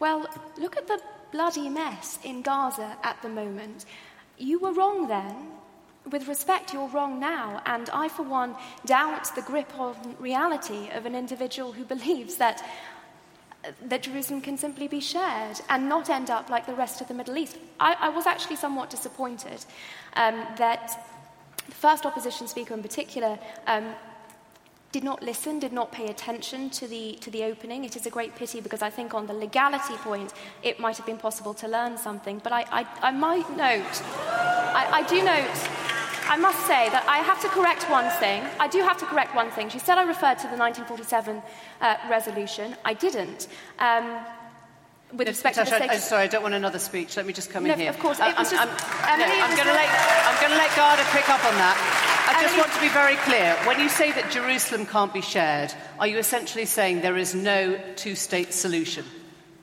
Well, 0.00 0.26
look 0.58 0.76
at 0.76 0.88
the 0.88 1.00
bloody 1.30 1.68
mess 1.68 2.18
in 2.24 2.42
Gaza 2.42 2.96
at 3.04 3.22
the 3.22 3.28
moment. 3.28 3.84
You 4.36 4.58
were 4.58 4.72
wrong 4.72 5.06
then. 5.06 5.34
With 6.10 6.26
respect, 6.26 6.74
you're 6.74 6.88
wrong 6.88 7.20
now. 7.20 7.62
And 7.66 7.88
I, 7.90 8.08
for 8.08 8.24
one, 8.24 8.56
doubt 8.84 9.32
the 9.36 9.42
grip 9.42 9.70
of 9.78 9.96
reality 10.20 10.90
of 10.92 11.06
an 11.06 11.14
individual 11.14 11.72
who 11.72 11.84
believes 11.84 12.34
that 12.36 12.66
that 13.88 14.02
Jerusalem 14.02 14.42
can 14.42 14.58
simply 14.58 14.88
be 14.88 15.00
shared 15.00 15.58
and 15.70 15.88
not 15.88 16.10
end 16.10 16.28
up 16.28 16.50
like 16.50 16.66
the 16.66 16.74
rest 16.74 17.00
of 17.00 17.08
the 17.08 17.14
Middle 17.14 17.38
East. 17.38 17.56
I, 17.80 17.96
I 17.98 18.08
was 18.10 18.26
actually 18.26 18.56
somewhat 18.56 18.90
disappointed 18.90 19.64
um, 20.16 20.34
that 20.58 21.13
the 21.66 21.72
first 21.74 22.06
opposition 22.06 22.46
speaker 22.48 22.74
in 22.74 22.82
particular 22.82 23.38
um, 23.66 23.94
did 24.92 25.02
not 25.02 25.22
listen, 25.24 25.58
did 25.58 25.72
not 25.72 25.90
pay 25.90 26.06
attention 26.06 26.70
to 26.70 26.86
the, 26.86 27.18
to 27.20 27.30
the 27.30 27.42
opening. 27.42 27.84
It 27.84 27.96
is 27.96 28.06
a 28.06 28.10
great 28.10 28.36
pity 28.36 28.60
because 28.60 28.80
I 28.80 28.90
think 28.90 29.12
on 29.12 29.26
the 29.26 29.34
legality 29.34 29.96
point, 29.96 30.32
it 30.62 30.78
might 30.78 30.96
have 30.96 31.06
been 31.06 31.18
possible 31.18 31.52
to 31.54 31.66
learn 31.66 31.96
something. 31.98 32.38
But 32.38 32.52
I, 32.52 32.64
I, 32.70 32.86
I 33.02 33.10
might 33.10 33.50
note, 33.56 34.02
I, 34.02 34.88
I 34.92 35.02
do 35.02 35.22
note, 35.24 35.68
I 36.26 36.36
must 36.36 36.60
say 36.66 36.88
that 36.90 37.04
I 37.08 37.18
have 37.18 37.40
to 37.42 37.48
correct 37.48 37.90
one 37.90 38.08
thing. 38.20 38.44
I 38.60 38.68
do 38.68 38.82
have 38.82 38.96
to 38.98 39.06
correct 39.06 39.34
one 39.34 39.50
thing. 39.50 39.68
She 39.68 39.80
said 39.80 39.98
I 39.98 40.04
referred 40.04 40.38
to 40.38 40.48
the 40.48 40.56
1947 40.56 41.42
uh, 41.80 41.96
resolution. 42.08 42.76
I 42.84 42.94
didn't. 42.94 43.48
Um, 43.80 44.24
with 45.16 45.28
respect 45.28 45.56
Natasha, 45.56 45.78
to 45.78 45.86
the 45.86 45.92
I'm 45.92 46.00
sorry, 46.00 46.24
I 46.24 46.26
don't 46.26 46.42
want 46.42 46.54
another 46.54 46.78
speech. 46.78 47.16
Let 47.16 47.26
me 47.26 47.32
just 47.32 47.50
come 47.50 47.64
no, 47.64 47.72
in 47.72 47.78
here. 47.78 47.90
Of 47.90 47.98
course, 47.98 48.20
I, 48.20 48.30
it 48.30 48.38
was 48.38 48.52
I'm, 48.52 48.68
just. 48.68 48.84
I'm, 48.84 49.18
no, 49.18 49.26
I'm 49.26 49.56
going 49.56 49.68
to 49.68 49.74
let 49.74 49.88
I'm 50.26 50.40
going 50.40 50.52
to 50.52 50.58
let 50.58 50.70
Ghada 50.70 51.04
pick 51.12 51.28
up 51.28 51.44
on 51.44 51.54
that. 51.54 51.76
I 52.26 52.42
just 52.42 52.56
want 52.58 52.72
to 52.72 52.80
be 52.80 52.88
very 52.88 53.16
clear. 53.16 53.54
When 53.66 53.78
you 53.78 53.88
say 53.88 54.10
that 54.12 54.30
Jerusalem 54.30 54.86
can't 54.86 55.12
be 55.12 55.20
shared, 55.20 55.72
are 55.98 56.06
you 56.06 56.18
essentially 56.18 56.66
saying 56.66 57.00
there 57.02 57.16
is 57.16 57.34
no 57.34 57.78
two-state 57.96 58.52
solution? 58.52 59.04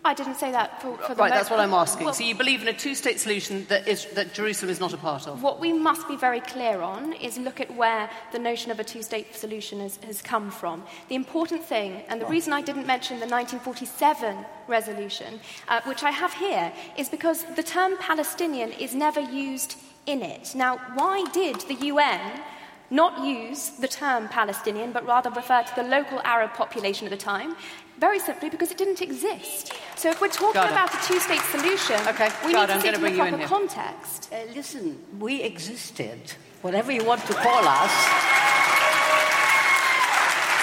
I 0.04 0.16
didn't 0.16 0.36
say 0.36 0.52
that 0.52 0.82
for, 0.82 0.97
for 0.97 1.14
the 1.14 1.22
Right, 1.22 1.32
that's 1.32 1.52
what 1.52 1.60
I'm 1.60 1.76
asking. 1.76 2.06
Well, 2.06 2.14
so 2.14 2.24
you 2.24 2.34
believe 2.34 2.64
in 2.64 2.68
a 2.68 2.74
two-state 2.74 3.20
solution 3.20 3.66
that, 3.70 3.88
is, 3.88 4.06
that 4.14 4.34
Jerusalem 4.34 4.72
is 4.72 4.80
not 4.80 4.93
a 4.93 4.97
part 4.97 5.28
of? 5.28 5.43
What 5.43 5.60
we 5.60 5.72
must 5.74 6.08
be 6.08 6.16
very 6.16 6.39
clear 6.39 6.82
on 6.82 7.14
is 7.14 7.38
look 7.38 7.60
at 7.60 7.76
where 7.76 8.10
the 8.32 8.39
notion 8.39 8.72
of 8.72 8.80
a 8.80 8.84
two-state 8.84 9.36
solution 9.36 9.80
has, 9.80 9.97
has 9.97 10.20
come 10.22 10.49
from. 10.49 10.84
The 11.10 11.16
important 11.16 11.64
thing, 11.64 12.02
and 12.08 12.20
the 12.20 12.26
reason 12.26 12.52
I 12.52 12.62
didn't 12.62 12.88
mention 12.88 13.20
the 13.20 13.28
1947 13.28 14.43
resolution, 14.68 15.39
uh, 15.68 15.82
which 15.86 16.02
I 16.02 16.10
have 16.10 16.34
here, 16.34 16.74
is 16.97 17.08
because 17.08 17.43
the 17.56 17.64
term 17.64 17.95
Palestinian 17.99 18.72
is 18.72 18.95
never 18.95 19.20
used 19.20 19.78
in 20.08 20.24
it. 20.24 20.56
Now, 20.56 20.78
why 20.95 21.26
did 21.32 21.62
the 21.62 21.76
UN 21.76 22.41
not 22.89 23.24
use 23.24 23.70
the 23.70 23.88
term 23.88 24.28
Palestinian, 24.30 24.91
but 24.91 25.06
rather 25.06 25.30
refer 25.30 25.64
to 25.64 25.76
the 25.76 25.84
local 25.84 26.20
Arab 26.24 26.54
population 26.54 27.06
at 27.06 27.12
the 27.12 27.18
time? 27.18 27.56
Very 28.02 28.18
simply 28.18 28.49
because 28.49 28.72
it 28.72 28.80
didn't 28.80 28.99
exist. 28.99 29.74
So 29.95 30.10
if 30.10 30.20
we're 30.22 30.30
talking 30.30 30.60
about 30.60 30.91
a 30.91 31.08
two-state 31.08 31.45
solution, 31.52 31.97
okay. 32.08 32.30
we 32.43 32.52
God, 32.52 32.70
need 32.70 32.76
to 32.76 32.82
see 32.82 32.88
it 32.88 32.95
in 32.95 33.02
the 33.04 33.12
proper 33.12 33.45
context. 33.45 34.34
Uh, 34.34 34.38
listen, 34.56 34.97
we 35.20 35.43
existed, 35.43 36.20
whatever 36.64 36.91
you 36.91 37.06
want 37.06 37.24
to 37.28 37.34
call 37.36 37.64
us. 37.64 37.93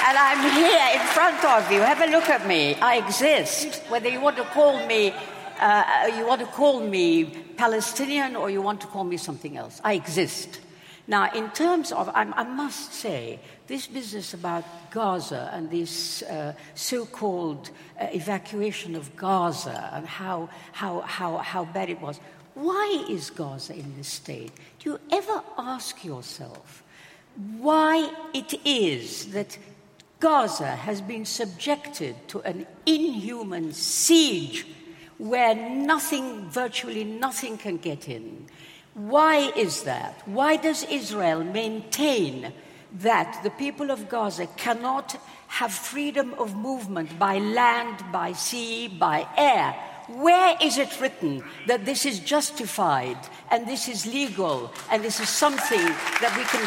And 0.09 0.19
I'm 0.19 0.43
here 0.51 1.01
in 1.01 1.07
front 1.15 1.45
of 1.45 1.71
you. 1.71 1.81
Have 1.81 2.01
a 2.01 2.11
look 2.11 2.29
at 2.29 2.45
me. 2.49 2.75
I 2.75 2.97
exist. 2.97 3.85
Whether 3.89 4.09
you 4.09 4.21
want 4.21 4.37
to 4.39 4.45
call 4.45 4.85
me, 4.89 5.15
uh, 5.61 6.11
you 6.17 6.27
want 6.27 6.41
to 6.41 6.47
call 6.49 6.81
me 6.81 7.27
Palestinian 7.57 8.35
or 8.35 8.51
you 8.51 8.63
want 8.63 8.81
to 8.81 8.89
call 8.89 9.05
me 9.05 9.17
something 9.17 9.57
else, 9.57 9.81
I 9.85 9.93
exist. 9.93 10.59
Now, 11.09 11.33
in 11.33 11.51
terms 11.53 11.91
of, 11.91 12.11
I, 12.11 12.31
I 12.37 12.45
must 12.45 12.93
say, 12.93 13.41
this 13.67 13.87
business 13.87 14.35
about 14.35 14.65
Gaza 14.91 15.51
and 15.55 15.71
this 15.71 16.23
uh, 16.23 16.53
so 16.75 17.07
called 17.07 17.71
uh, 17.99 18.09
evacuation 18.13 18.95
of 18.95 19.17
Gaza 19.17 19.91
and 19.95 20.07
how, 20.07 20.51
how, 20.73 21.01
how, 21.01 21.39
how 21.39 21.65
bad 21.65 21.89
it 21.89 22.01
was, 22.01 22.21
why 22.55 23.07
is 23.09 23.31
Gaza 23.31 23.75
in 23.75 23.97
this 23.97 24.09
state? 24.09 24.53
Do 24.79 24.91
you 24.91 25.01
ever 25.11 25.43
ask 25.57 26.05
yourself 26.05 26.83
why 27.57 28.11
it 28.35 28.55
is 28.67 29.33
that 29.33 29.57
Gaza 30.21 30.77
has 30.77 31.01
been 31.01 31.25
subjected 31.25 32.17
to 32.29 32.41
an 32.41 32.67
inhuman 32.85 33.73
siege 33.73 34.67
where 35.17 35.55
nothing, 35.55 36.49
virtually 36.49 37.05
nothing, 37.05 37.59
can 37.59 37.77
get 37.77 38.09
in. 38.09 38.47
Why 38.99 39.53
is 39.55 39.85
that? 39.85 40.23
Why 40.27 40.57
does 40.57 40.83
Israel 40.83 41.45
maintain 41.45 42.53
that 42.95 43.41
the 43.45 43.51
people 43.51 43.93
of 43.93 44.09
Gaza 44.09 44.49
cannot 44.57 45.17
have 45.47 45.73
freedom 45.73 46.35
of 46.35 46.57
movement 46.57 47.17
by 47.17 47.39
land, 47.39 48.03
by 48.11 48.33
sea, 48.33 48.89
by 48.89 49.25
air? 49.37 49.77
Where 50.09 50.57
is 50.61 50.79
it 50.79 51.01
written 51.01 51.45
that 51.69 51.85
this 51.85 52.05
is 52.07 52.19
justified 52.19 53.19
and 53.53 53.69
this 53.69 53.89
is 53.89 54.05
legal 54.05 54.73
and 54.91 55.05
this 55.05 55.21
is 55.21 55.29
something 55.29 55.87
that 56.19 56.35
we 56.37 56.43
can, 56.51 56.65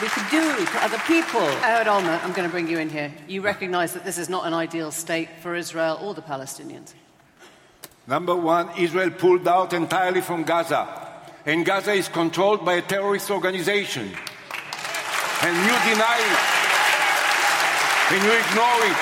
we 0.00 0.08
can 0.08 0.24
do 0.30 0.64
to 0.64 0.84
other 0.84 0.98
people? 1.06 1.46
Ehud 1.68 1.86
Olmert, 1.86 2.24
I'm 2.24 2.32
going 2.32 2.48
to 2.48 2.52
bring 2.52 2.66
you 2.66 2.78
in 2.78 2.88
here. 2.88 3.12
You 3.28 3.42
recognize 3.42 3.92
that 3.92 4.06
this 4.06 4.16
is 4.16 4.30
not 4.30 4.46
an 4.46 4.54
ideal 4.54 4.90
state 4.90 5.28
for 5.42 5.54
Israel 5.54 5.98
or 6.00 6.14
the 6.14 6.22
Palestinians. 6.22 6.94
Number 8.06 8.34
one, 8.34 8.70
Israel 8.78 9.10
pulled 9.10 9.46
out 9.46 9.74
entirely 9.74 10.22
from 10.22 10.44
Gaza. 10.44 11.03
And 11.46 11.64
Gaza 11.66 11.92
is 11.92 12.08
controlled 12.08 12.64
by 12.64 12.74
a 12.74 12.82
terrorist 12.82 13.30
organization. 13.30 14.10
And 15.42 15.56
you 15.56 15.74
deny 15.92 16.18
it. 16.20 16.38
And 18.12 18.22
you 18.24 18.32
ignore 18.32 18.80
it. 18.90 18.96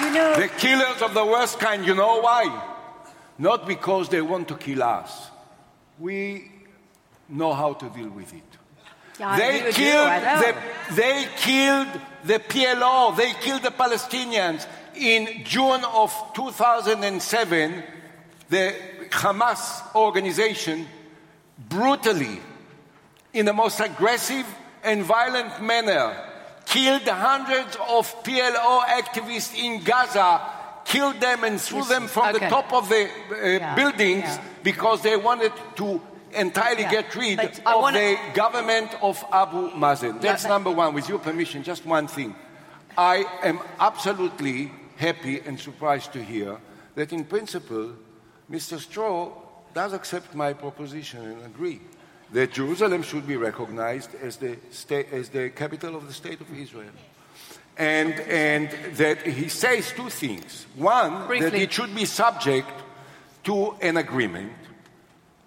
You 0.00 0.10
know, 0.14 0.40
the 0.40 0.48
killers 0.48 1.02
of 1.02 1.14
the 1.14 1.24
worst 1.24 1.58
kind, 1.58 1.84
you 1.84 1.94
know 1.94 2.20
why? 2.20 2.74
Not 3.38 3.66
because 3.66 4.08
they 4.08 4.20
want 4.20 4.48
to 4.48 4.56
kill 4.56 4.82
us. 4.82 5.30
We 5.98 6.50
know 7.28 7.52
how 7.52 7.74
to 7.74 7.88
deal 7.90 8.08
with 8.08 8.32
it. 8.32 8.42
Yeah, 9.18 9.36
they 9.36 9.72
killed 9.72 10.08
the, 10.44 10.54
they 10.94 11.26
killed 11.36 11.88
the 12.24 12.38
PLO, 12.38 13.16
they 13.16 13.32
killed 13.34 13.62
the 13.62 13.70
Palestinians. 13.70 14.66
In 14.94 15.44
June 15.44 15.84
of 15.84 16.12
2007, 16.34 17.82
the 18.48 18.74
Hamas 19.10 19.94
organization 19.94 20.86
brutally, 21.68 22.40
in 23.32 23.46
the 23.46 23.52
most 23.52 23.80
aggressive 23.80 24.46
and 24.82 25.02
violent 25.04 25.60
manner, 25.62 26.16
killed 26.66 27.02
hundreds 27.02 27.76
of 27.88 28.22
PLO 28.22 28.80
activists 28.82 29.56
in 29.58 29.82
Gaza, 29.82 30.40
killed 30.84 31.20
them 31.20 31.44
and 31.44 31.60
threw 31.60 31.84
them 31.84 32.06
from 32.06 32.32
the 32.32 32.38
top 32.40 32.72
of 32.72 32.88
the 32.88 33.08
uh, 33.60 33.74
buildings 33.76 34.38
because 34.62 35.02
they 35.02 35.16
wanted 35.16 35.52
to 35.76 36.00
entirely 36.32 36.82
Yeah, 36.82 36.90
get 36.90 37.14
rid 37.14 37.36
but 37.36 37.58
of 37.66 37.82
wanna- 37.82 37.98
the 37.98 38.18
government 38.34 38.90
of 39.02 39.22
Abu 39.32 39.70
Mazen. 39.72 40.20
That's 40.20 40.44
but- 40.44 40.48
number 40.50 40.70
one. 40.70 40.94
With 40.94 41.08
your 41.08 41.18
permission, 41.18 41.62
just 41.62 41.84
one 41.86 42.06
thing. 42.06 42.34
I 42.96 43.24
am 43.42 43.60
absolutely 43.78 44.72
happy 44.96 45.40
and 45.40 45.58
surprised 45.60 46.12
to 46.14 46.22
hear 46.22 46.58
that, 46.96 47.12
in 47.12 47.24
principle, 47.24 47.92
Mr. 48.50 48.78
Straw 48.78 49.30
does 49.74 49.92
accept 49.92 50.34
my 50.34 50.52
proposition 50.52 51.20
and 51.20 51.44
agree 51.44 51.80
that 52.32 52.52
Jerusalem 52.52 53.02
should 53.02 53.26
be 53.26 53.36
recognized 53.36 54.14
as 54.16 54.36
the, 54.36 54.56
state, 54.70 55.06
as 55.12 55.28
the 55.30 55.50
capital 55.50 55.96
of 55.96 56.06
the 56.06 56.12
state 56.12 56.40
of 56.40 56.58
Israel. 56.58 56.90
And, 57.76 58.14
and 58.20 58.70
that 58.96 59.26
he 59.26 59.48
says 59.48 59.92
two 59.92 60.10
things. 60.10 60.66
One, 60.74 61.28
that 61.40 61.54
it 61.54 61.72
should 61.72 61.94
be 61.94 62.04
subject 62.04 62.68
to 63.44 63.74
an 63.80 63.96
agreement. 63.96 64.52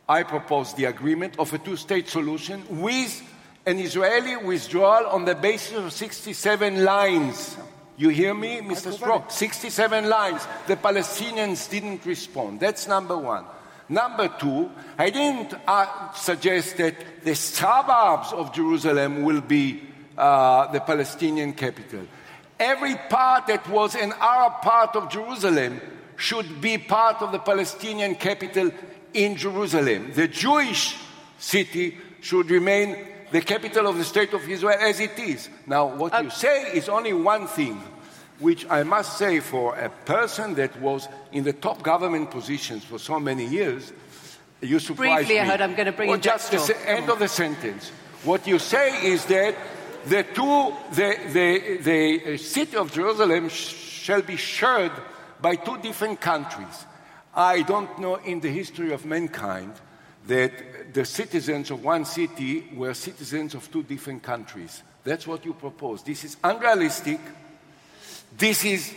I 0.07 0.23
propose 0.23 0.73
the 0.73 0.85
agreement 0.85 1.37
of 1.39 1.53
a 1.53 1.57
two 1.57 1.75
state 1.75 2.07
solution 2.07 2.63
with 2.69 3.21
an 3.65 3.79
Israeli 3.79 4.37
withdrawal 4.37 5.07
on 5.07 5.25
the 5.25 5.35
basis 5.35 5.77
of 5.77 5.93
67 5.93 6.83
lines. 6.83 7.57
You 7.97 8.09
hear 8.09 8.33
me, 8.33 8.61
Mr. 8.61 8.93
Strock? 8.93 9.31
67 9.31 10.09
lines. 10.09 10.47
The 10.67 10.75
Palestinians 10.75 11.69
didn't 11.69 12.05
respond. 12.05 12.59
That's 12.59 12.87
number 12.87 13.17
one. 13.17 13.45
Number 13.89 14.29
two, 14.39 14.71
I 14.97 15.09
didn't 15.09 15.53
uh, 15.67 16.13
suggest 16.13 16.77
that 16.77 16.95
the 17.23 17.35
suburbs 17.35 18.31
of 18.31 18.53
Jerusalem 18.53 19.23
will 19.23 19.41
be 19.41 19.81
uh, 20.17 20.71
the 20.71 20.79
Palestinian 20.79 21.53
capital. 21.53 22.07
Every 22.57 22.95
part 22.95 23.47
that 23.47 23.67
was 23.67 23.95
an 23.95 24.13
Arab 24.19 24.61
part 24.61 24.95
of 24.95 25.09
Jerusalem 25.09 25.81
should 26.15 26.61
be 26.61 26.77
part 26.77 27.21
of 27.21 27.31
the 27.31 27.39
Palestinian 27.39 28.15
capital 28.15 28.71
in 29.13 29.35
Jerusalem. 29.35 30.11
The 30.13 30.27
Jewish 30.27 30.95
city 31.37 31.97
should 32.21 32.49
remain 32.49 32.95
the 33.31 33.41
capital 33.41 33.87
of 33.87 33.97
the 33.97 34.03
state 34.03 34.33
of 34.33 34.47
Israel 34.47 34.77
as 34.79 34.99
it 34.99 35.17
is. 35.17 35.49
Now, 35.65 35.87
what 35.87 36.23
you 36.23 36.29
say 36.29 36.71
is 36.73 36.89
only 36.89 37.13
one 37.13 37.47
thing, 37.47 37.81
which 38.39 38.65
I 38.69 38.83
must 38.83 39.17
say 39.17 39.39
for 39.39 39.75
a 39.75 39.89
person 39.89 40.55
that 40.55 40.79
was 40.81 41.07
in 41.31 41.43
the 41.43 41.53
top 41.53 41.81
government 41.81 42.31
positions 42.31 42.83
for 42.83 42.99
so 42.99 43.19
many 43.19 43.45
years, 43.45 43.93
you 44.61 44.79
surprise 44.79 45.25
Briefly, 45.25 45.35
me. 45.35 45.39
Ehud, 45.41 45.61
I'm 45.61 45.73
going 45.75 45.85
to 45.87 45.91
bring 45.91 46.09
Well, 46.09 46.15
in 46.15 46.21
just 46.21 46.51
the 46.51 46.59
se- 46.59 46.75
end 46.85 47.09
of 47.09 47.19
the 47.19 47.27
sentence. 47.27 47.89
What 48.23 48.45
you 48.45 48.59
say 48.59 49.07
is 49.07 49.25
that 49.25 49.55
the 50.05 50.23
two, 50.23 50.73
the, 50.91 51.15
the, 51.31 51.77
the 51.81 52.33
uh, 52.33 52.37
city 52.37 52.77
of 52.77 52.91
Jerusalem 52.91 53.49
sh- 53.49 53.73
shall 53.73 54.21
be 54.21 54.35
shared 54.35 54.91
by 55.41 55.55
two 55.55 55.77
different 55.77 56.21
countries. 56.21 56.85
I 57.33 57.61
don't 57.63 57.97
know 57.99 58.15
in 58.15 58.39
the 58.41 58.49
history 58.49 58.91
of 58.93 59.05
mankind 59.05 59.73
that 60.27 60.93
the 60.93 61.05
citizens 61.05 61.71
of 61.71 61.83
one 61.83 62.05
city 62.05 62.69
were 62.75 62.93
citizens 62.93 63.55
of 63.55 63.71
two 63.71 63.83
different 63.83 64.21
countries. 64.23 64.83
That's 65.03 65.25
what 65.25 65.45
you 65.45 65.53
propose. 65.53 66.03
This 66.03 66.23
is 66.23 66.37
unrealistic. 66.43 67.19
This 68.37 68.63
is 68.65 68.93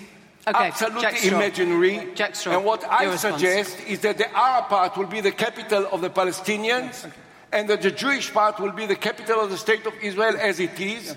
Okay, 0.47 0.66
absolutely 0.66 1.01
Jack 1.01 1.25
imaginary. 1.25 2.09
Jack 2.14 2.35
Straw, 2.35 2.55
and 2.57 2.66
what 2.66 2.85
I 2.85 3.05
response. 3.07 3.37
suggest 3.41 3.81
is 3.87 4.01
that 4.01 4.18
the 4.18 4.31
Arab 4.37 4.68
part 4.68 4.95
will 4.99 5.07
be 5.07 5.22
the 5.22 5.33
capital 5.33 5.87
of 5.91 6.03
the 6.03 6.11
Palestinians, 6.11 7.11
and 7.51 7.66
that 7.70 7.81
the 7.81 7.91
Jewish 7.91 8.31
part 8.31 8.61
will 8.61 8.72
be 8.72 8.85
the 8.85 8.95
capital 8.97 9.41
of 9.41 9.49
the 9.51 9.57
state 9.57 9.87
of 9.87 9.95
Israel 10.03 10.37
as 10.39 10.61
it 10.61 10.79
is. 10.79 11.16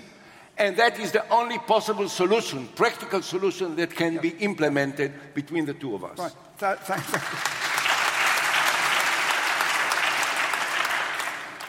And 0.56 0.78
that 0.78 0.98
is 0.98 1.12
the 1.12 1.28
only 1.30 1.58
possible 1.58 2.08
solution, 2.08 2.68
practical 2.74 3.20
solution 3.20 3.76
that 3.76 3.94
can 3.94 4.16
be 4.16 4.30
implemented 4.30 5.12
between 5.34 5.66
the 5.66 5.74
two 5.74 5.94
of 5.94 6.04
us. 6.04 6.18
Right. 6.18 6.32
Th- 6.58 6.78
thank, 6.78 7.02
thank 7.02 7.22
you. 7.22 7.38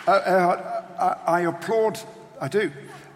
Uh, 0.10 0.12
uh, 0.12 1.18
I, 1.28 1.34
I 1.34 1.42
applaud, 1.42 2.00
I 2.42 2.48
do, 2.48 2.72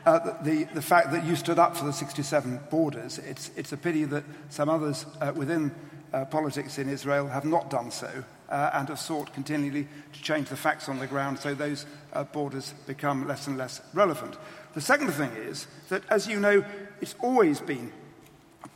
uh, 0.06 0.44
the, 0.44 0.66
the 0.76 0.82
fact 0.82 1.12
that 1.12 1.26
you 1.26 1.36
stood 1.36 1.58
up 1.58 1.76
for 1.76 1.86
the 1.86 1.92
67 1.92 2.60
borders. 2.70 3.18
It's, 3.18 3.50
it's 3.56 3.72
a 3.72 3.78
pity 3.78 4.04
that 4.04 4.24
some 4.50 4.70
others 4.70 5.08
uh, 5.20 5.34
within 5.36 5.74
uh, 6.14 6.26
politics 6.26 6.78
in 6.78 6.90
Israel 6.90 7.26
have 7.26 7.46
not 7.46 7.72
done 7.72 7.90
so 7.90 8.24
uh, 8.48 8.70
and 8.76 8.90
have 8.90 9.00
sought 9.00 9.34
continually 9.34 9.88
to 10.14 10.22
change 10.22 10.50
the 10.50 10.56
facts 10.56 10.88
on 10.88 11.00
the 11.00 11.08
ground 11.08 11.40
so 11.40 11.56
those 11.56 11.88
uh, 12.14 12.26
borders 12.26 12.76
become 12.86 13.28
less 13.28 13.48
and 13.48 13.58
less 13.58 13.82
relevant. 13.96 14.38
The 14.76 14.82
second 14.82 15.10
thing 15.14 15.32
is 15.32 15.66
that, 15.90 16.04
as 16.12 16.28
you 16.28 16.40
know, 16.40 16.64
it's 17.02 17.16
always 17.24 17.60
been 17.60 17.92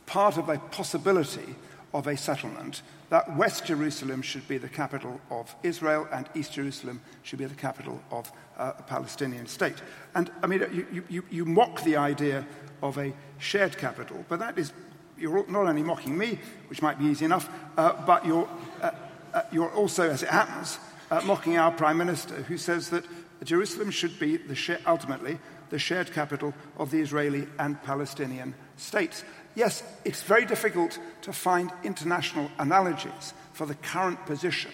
part 0.06 0.38
of 0.38 0.48
a 0.48 0.58
possibility 0.58 1.54
of 1.94 2.08
a 2.08 2.16
settlement 2.16 2.82
that 3.10 3.36
West 3.36 3.64
Jerusalem 3.64 4.22
should 4.22 4.46
be 4.48 4.58
the 4.58 4.68
capital 4.68 5.20
of 5.30 5.54
Israel 5.62 6.06
and 6.12 6.28
East 6.34 6.52
Jerusalem 6.52 7.00
should 7.22 7.38
be 7.38 7.46
the 7.46 7.54
capital 7.54 8.00
of 8.10 8.30
uh, 8.58 8.72
a 8.78 8.82
Palestinian 8.82 9.46
state. 9.46 9.76
And 10.14 10.30
I 10.42 10.46
mean, 10.46 10.86
you, 10.92 11.04
you, 11.08 11.24
you 11.30 11.44
mock 11.44 11.82
the 11.82 11.96
idea 11.96 12.46
of 12.82 12.98
a 12.98 13.12
shared 13.38 13.78
capital, 13.78 14.24
but 14.28 14.38
that 14.40 14.58
is, 14.58 14.72
you're 15.16 15.46
not 15.48 15.66
only 15.66 15.82
mocking 15.82 16.16
me, 16.18 16.38
which 16.68 16.82
might 16.82 16.98
be 16.98 17.06
easy 17.06 17.24
enough, 17.24 17.48
uh, 17.76 17.92
but 18.04 18.26
you're, 18.26 18.48
uh, 18.82 18.90
uh, 19.32 19.42
you're 19.50 19.72
also, 19.72 20.10
as 20.10 20.22
it 20.22 20.28
happens, 20.28 20.78
uh, 21.10 21.20
mocking 21.24 21.56
our 21.56 21.72
Prime 21.72 21.96
Minister, 21.96 22.34
who 22.34 22.58
says 22.58 22.90
that 22.90 23.04
Jerusalem 23.42 23.90
should 23.90 24.18
be 24.18 24.36
the 24.36 24.54
sh- 24.54 24.82
ultimately 24.86 25.38
the 25.70 25.78
shared 25.78 26.12
capital 26.12 26.54
of 26.78 26.90
the 26.90 27.00
Israeli 27.00 27.46
and 27.58 27.82
Palestinian 27.82 28.54
states. 28.76 29.24
Yes, 29.58 29.82
it's 30.04 30.22
very 30.22 30.44
difficult 30.44 31.00
to 31.22 31.32
find 31.32 31.72
international 31.82 32.48
analogies 32.60 33.34
for 33.54 33.66
the 33.66 33.74
current 33.74 34.24
position 34.24 34.70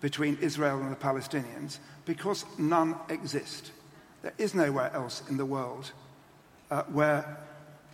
between 0.00 0.38
Israel 0.40 0.78
and 0.80 0.92
the 0.92 0.96
Palestinians 0.96 1.78
because 2.04 2.44
none 2.56 2.94
exist. 3.08 3.72
There 4.22 4.32
is 4.38 4.54
nowhere 4.54 4.92
else 4.94 5.24
in 5.28 5.36
the 5.36 5.44
world 5.44 5.90
uh, 6.70 6.84
where 6.84 7.36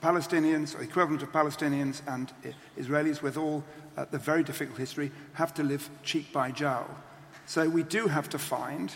Palestinians, 0.03 0.79
or 0.79 0.83
equivalent 0.83 1.23
of 1.23 1.33
Palestinians 1.33 2.03
and 2.07 2.31
Israelis 2.79 3.23
with 3.23 3.39
all 3.39 3.65
uh, 3.97 4.05
the 4.11 4.19
very 4.19 4.43
difficult 4.43 4.77
history, 4.77 5.11
have 5.33 5.55
to 5.55 5.63
live 5.63 5.89
cheek 6.03 6.31
by 6.31 6.51
jowl. 6.51 6.91
So 7.47 7.71
we 7.71 7.85
do 7.85 8.07
have 8.09 8.29
to 8.29 8.39
find, 8.39 8.95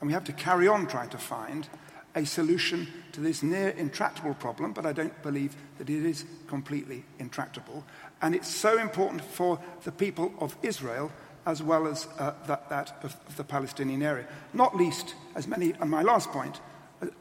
and 0.00 0.06
we 0.06 0.12
have 0.12 0.24
to 0.26 0.32
carry 0.32 0.68
on 0.68 0.86
trying 0.86 1.10
to 1.10 1.18
find, 1.18 1.68
a 2.14 2.24
solution 2.24 2.86
to 3.12 3.20
this 3.20 3.42
near 3.42 3.70
intractable 3.70 4.34
problem, 4.34 4.72
but 4.72 4.86
I 4.86 4.92
don't 4.92 5.22
believe 5.22 5.56
that 5.78 5.90
it 5.90 6.04
is 6.04 6.24
completely 6.46 7.04
intractable. 7.18 7.84
And 8.22 8.34
it's 8.34 8.48
so 8.48 8.78
important 8.78 9.22
for 9.22 9.58
the 9.84 9.92
people 9.92 10.32
of 10.38 10.56
Israel 10.62 11.10
as 11.46 11.62
well 11.62 11.86
as 11.86 12.08
uh, 12.18 12.32
that, 12.46 12.68
that 12.70 12.98
of, 13.02 13.16
of 13.28 13.36
the 13.36 13.44
Palestinian 13.44 14.02
area. 14.02 14.26
Not 14.52 14.76
least, 14.76 15.14
as 15.34 15.46
many, 15.46 15.74
and 15.80 15.90
my 15.90 16.02
last 16.02 16.30
point, 16.30 16.60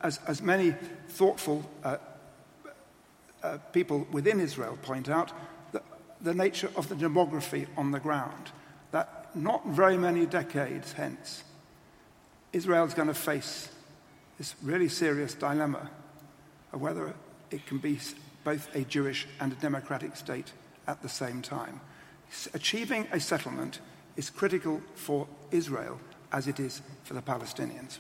as, 0.02 0.20
as 0.28 0.42
many 0.42 0.76
thoughtful 1.10 1.70
uh, 1.84 1.98
uh, 3.42 3.58
people 3.74 4.08
within 4.12 4.40
Israel 4.40 4.78
point 4.82 5.10
out, 5.10 5.32
the, 5.72 5.82
the 6.22 6.34
nature 6.34 6.72
of 6.76 6.88
the 6.88 6.96
demography 6.96 7.68
on 7.76 7.92
the 7.92 8.00
ground. 8.00 8.52
That 8.92 9.36
not 9.36 9.68
very 9.68 9.98
many 9.98 10.26
decades 10.26 10.94
hence, 10.94 11.44
Israel's 12.54 12.94
going 12.94 13.10
to 13.10 13.14
face 13.14 13.70
this 14.38 14.56
really 14.64 14.90
serious 14.90 15.34
dilemma 15.34 15.90
of 16.72 16.82
whether 16.82 17.14
it 17.52 17.66
can 17.66 17.78
be 17.78 18.00
both 18.44 18.74
a 18.76 18.84
Jewish 18.84 19.28
and 19.40 19.52
a 19.52 19.56
democratic 19.56 20.16
state 20.16 20.52
at 20.88 21.02
the 21.02 21.10
same 21.10 21.42
time. 21.42 21.80
Achieving 22.54 23.08
a 23.12 23.20
settlement 23.20 23.80
is 24.18 24.30
critical 24.30 24.82
for 24.96 25.28
Israel 25.52 26.00
as 26.32 26.48
it 26.48 26.60
is 26.60 26.82
for 27.04 27.14
the 27.14 27.22
Palestinians. 27.22 28.00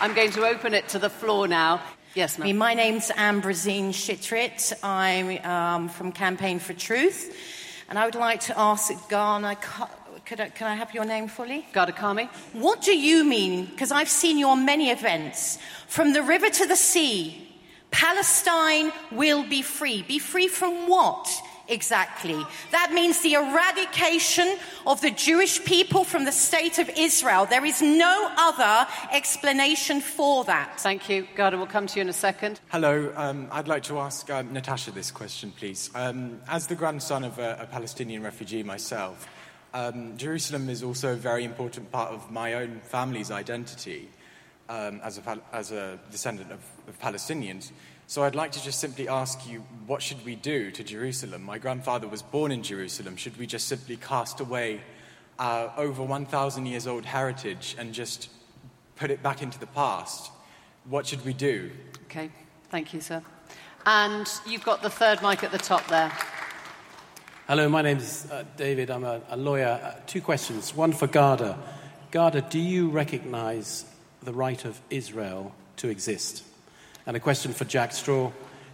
I'm 0.00 0.12
going 0.14 0.32
to 0.32 0.44
open 0.44 0.74
it 0.74 0.88
to 0.88 0.98
the 0.98 1.08
floor 1.08 1.48
now. 1.48 1.80
Yes, 2.14 2.38
ma'am. 2.38 2.56
My 2.58 2.74
name's 2.74 3.10
Ambrosine 3.10 3.90
Shitrit. 3.90 4.72
I'm 4.82 5.44
um, 5.44 5.88
from 5.88 6.12
Campaign 6.12 6.58
for 6.58 6.74
Truth. 6.74 7.63
And 7.88 7.98
I 7.98 8.04
would 8.06 8.14
like 8.14 8.40
to 8.40 8.58
ask 8.58 8.92
Ghada, 9.08 9.56
could 10.24 10.40
I, 10.40 10.48
can 10.48 10.66
I 10.66 10.74
have 10.74 10.94
your 10.94 11.04
name 11.04 11.28
fully? 11.28 11.66
Ghada 11.72 11.94
Karmi. 11.94 12.28
What 12.52 12.82
do 12.82 12.96
you 12.96 13.24
mean? 13.24 13.66
Because 13.66 13.92
I've 13.92 14.08
seen 14.08 14.38
you 14.38 14.48
on 14.48 14.64
many 14.64 14.90
events. 14.90 15.58
From 15.86 16.12
the 16.12 16.22
river 16.22 16.48
to 16.48 16.66
the 16.66 16.76
sea, 16.76 17.48
Palestine 17.90 18.90
will 19.12 19.48
be 19.48 19.62
free. 19.62 20.02
Be 20.02 20.18
free 20.18 20.48
from 20.48 20.88
what? 20.88 21.28
Exactly. 21.68 22.44
That 22.72 22.92
means 22.92 23.22
the 23.22 23.34
eradication 23.34 24.58
of 24.86 25.00
the 25.00 25.10
Jewish 25.10 25.64
people 25.64 26.04
from 26.04 26.24
the 26.24 26.32
state 26.32 26.78
of 26.78 26.90
Israel. 26.96 27.46
There 27.46 27.64
is 27.64 27.80
no 27.80 28.30
other 28.36 28.86
explanation 29.12 30.00
for 30.00 30.44
that. 30.44 30.78
Thank 30.80 31.08
you. 31.08 31.26
Ghada, 31.36 31.56
we'll 31.56 31.66
come 31.66 31.86
to 31.86 31.96
you 31.96 32.02
in 32.02 32.08
a 32.08 32.12
second. 32.12 32.60
Hello. 32.68 33.12
Um, 33.16 33.48
I'd 33.50 33.68
like 33.68 33.84
to 33.84 33.98
ask 33.98 34.28
um, 34.30 34.52
Natasha 34.52 34.90
this 34.90 35.10
question, 35.10 35.52
please. 35.52 35.90
Um, 35.94 36.40
as 36.48 36.66
the 36.66 36.74
grandson 36.74 37.24
of 37.24 37.38
a, 37.38 37.58
a 37.60 37.66
Palestinian 37.66 38.22
refugee 38.22 38.62
myself, 38.62 39.26
um, 39.72 40.16
Jerusalem 40.16 40.68
is 40.68 40.82
also 40.82 41.14
a 41.14 41.16
very 41.16 41.44
important 41.44 41.90
part 41.90 42.12
of 42.12 42.30
my 42.30 42.54
own 42.54 42.80
family's 42.84 43.30
identity 43.30 44.08
um, 44.68 45.00
as, 45.02 45.18
a, 45.18 45.38
as 45.52 45.72
a 45.72 45.98
descendant 46.10 46.52
of, 46.52 46.60
of 46.88 46.98
Palestinians. 47.00 47.72
So 48.06 48.22
I'd 48.22 48.34
like 48.34 48.52
to 48.52 48.62
just 48.62 48.80
simply 48.80 49.08
ask 49.08 49.48
you, 49.48 49.64
what 49.86 50.02
should 50.02 50.24
we 50.26 50.34
do 50.34 50.70
to 50.72 50.84
Jerusalem? 50.84 51.42
My 51.42 51.56
grandfather 51.56 52.06
was 52.06 52.20
born 52.20 52.52
in 52.52 52.62
Jerusalem. 52.62 53.16
Should 53.16 53.38
we 53.38 53.46
just 53.46 53.66
simply 53.66 53.96
cast 53.96 54.40
away 54.40 54.82
our 55.38 55.72
over 55.78 56.02
1,000 56.02 56.66
years 56.66 56.86
old 56.86 57.06
heritage 57.06 57.74
and 57.78 57.94
just 57.94 58.28
put 58.96 59.10
it 59.10 59.22
back 59.22 59.40
into 59.40 59.58
the 59.58 59.66
past? 59.66 60.30
What 60.84 61.06
should 61.06 61.24
we 61.24 61.32
do? 61.32 61.70
Okay, 62.04 62.30
thank 62.68 62.92
you, 62.92 63.00
sir. 63.00 63.22
And 63.86 64.30
you've 64.46 64.64
got 64.64 64.82
the 64.82 64.90
third 64.90 65.22
mic 65.22 65.42
at 65.42 65.50
the 65.50 65.58
top 65.58 65.86
there. 65.88 66.12
Hello, 67.48 67.68
my 67.70 67.80
name 67.80 67.98
is 67.98 68.30
uh, 68.30 68.44
David. 68.58 68.90
I'm 68.90 69.04
a, 69.04 69.22
a 69.30 69.36
lawyer. 69.36 69.80
Uh, 69.82 70.00
two 70.06 70.20
questions. 70.20 70.74
One 70.74 70.92
for 70.92 71.08
Ghada. 71.08 71.58
Ghada, 72.12 72.48
do 72.50 72.58
you 72.58 72.90
recognize 72.90 73.86
the 74.22 74.32
right 74.32 74.62
of 74.64 74.80
Israel 74.90 75.54
to 75.76 75.88
exist? 75.88 76.42
And 77.06 77.16
a 77.16 77.20
question 77.20 77.52
for 77.52 77.64
Jack 77.64 77.92
Straw. 77.92 78.32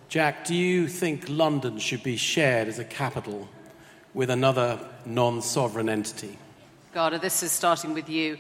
Jack, 0.09 0.45
do 0.45 0.55
you 0.55 0.89
think 0.89 1.29
London 1.29 1.79
should 1.79 2.03
be 2.03 2.17
shared 2.17 2.69
as 2.69 2.79
a 2.79 2.85
capital 2.85 3.49
with 4.15 4.31
another 4.31 4.79
non 5.05 5.43
sovereign 5.43 5.89
entity? 5.89 6.39
Ghada, 6.95 7.21
this 7.21 7.43
is 7.43 7.53
starting 7.53 7.95
with 7.95 8.09
you. 8.09 8.39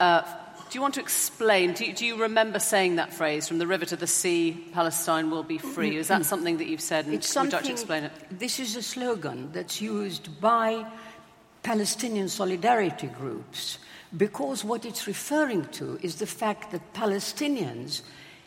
Uh, 0.00 0.22
do 0.70 0.78
you 0.78 0.80
want 0.80 0.94
to 0.94 1.00
explain? 1.00 1.72
Do 1.72 1.84
you, 1.84 1.92
do 1.92 2.06
you, 2.06 2.16
remember 2.16 2.58
saying 2.58 2.96
that 2.96 3.12
phrase, 3.12 3.46
from 3.46 3.58
the 3.58 3.66
river 3.66 3.84
to 3.86 3.96
the 3.96 4.06
sea, 4.06 4.66
Palestine 4.72 5.30
will 5.30 5.42
be 5.42 5.58
free? 5.58 5.96
Is 5.96 6.08
that 6.08 6.24
something 6.24 6.56
that 6.56 6.66
you've 6.66 6.80
said? 6.80 7.04
And 7.04 7.14
it's 7.14 7.34
would 7.34 7.44
you 7.44 7.50
like 7.50 7.64
to 7.64 7.72
explain 7.72 8.04
it? 8.04 8.12
This 8.30 8.58
is 8.58 8.74
a 8.76 8.82
slogan 8.82 9.52
that's 9.52 9.80
used 9.80 10.40
by 10.40 10.86
Palestinian 11.62 12.28
solidarity 12.28 13.06
groups 13.06 13.78
because 14.16 14.64
what 14.64 14.84
it's 14.84 15.06
referring 15.06 15.64
to 15.66 15.98
is 16.02 16.16
the 16.16 16.26
fact 16.26 16.72
that 16.72 16.92
Palestinians 16.92 18.02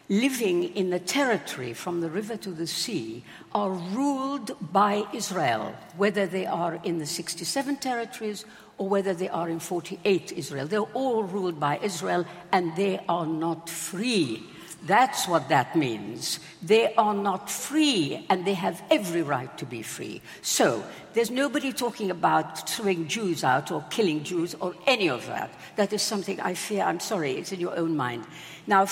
living 0.10 0.64
in 0.76 0.89
the 0.89 0.99
territory 0.99 1.74
from 1.74 2.01
the 2.01 2.10
river 2.10 2.38
to 2.38 2.51
the 2.51 2.68
sea 2.68 3.24
are 3.53 3.72
ruled 3.72 4.55
by 4.72 5.05
Israel, 5.14 5.76
whether 5.97 6.26
they 6.26 6.45
are 6.45 6.80
in 6.84 6.97
the 6.99 7.05
67 7.05 7.76
territories 7.78 8.45
or 8.78 8.88
whether 8.88 9.14
they 9.14 9.30
are 9.30 9.49
in 9.49 9.60
48 9.60 10.32
Israel. 10.34 10.68
They're 10.68 10.82
all 10.93 11.24
ruled 11.24 11.60
by 11.60 11.80
Israel 11.80 12.26
and 12.51 12.76
they 12.76 12.99
are 13.10 13.26
not 13.26 13.70
free. 13.70 14.43
That's 14.84 15.28
what 15.28 15.49
that 15.49 15.75
means. 15.75 16.39
They 16.61 16.93
are 16.95 17.13
not 17.13 17.49
free 17.49 18.25
and 18.30 18.45
they 18.45 18.53
have 18.53 18.82
every 18.89 19.21
right 19.21 19.55
to 19.57 19.65
be 19.65 19.82
free. 19.82 20.21
So, 20.41 20.84
there's 21.13 21.32
nobody 21.32 21.73
talking 21.73 22.11
about 22.11 22.69
throwing 22.69 23.07
Jews 23.07 23.43
out 23.43 23.71
or 23.71 23.84
killing 23.89 24.23
Jews 24.23 24.55
or 24.59 24.75
any 24.86 25.09
of 25.09 25.25
that. 25.28 25.49
That 25.75 25.93
is 25.93 26.01
something 26.01 26.39
I 26.39 26.53
fear, 26.53 26.84
I'm 26.84 26.99
sorry, 26.99 27.34
it's 27.34 27.51
in 27.51 27.59
your 27.59 27.75
own 27.78 27.97
mind. 27.97 28.25
Now, 28.67 28.88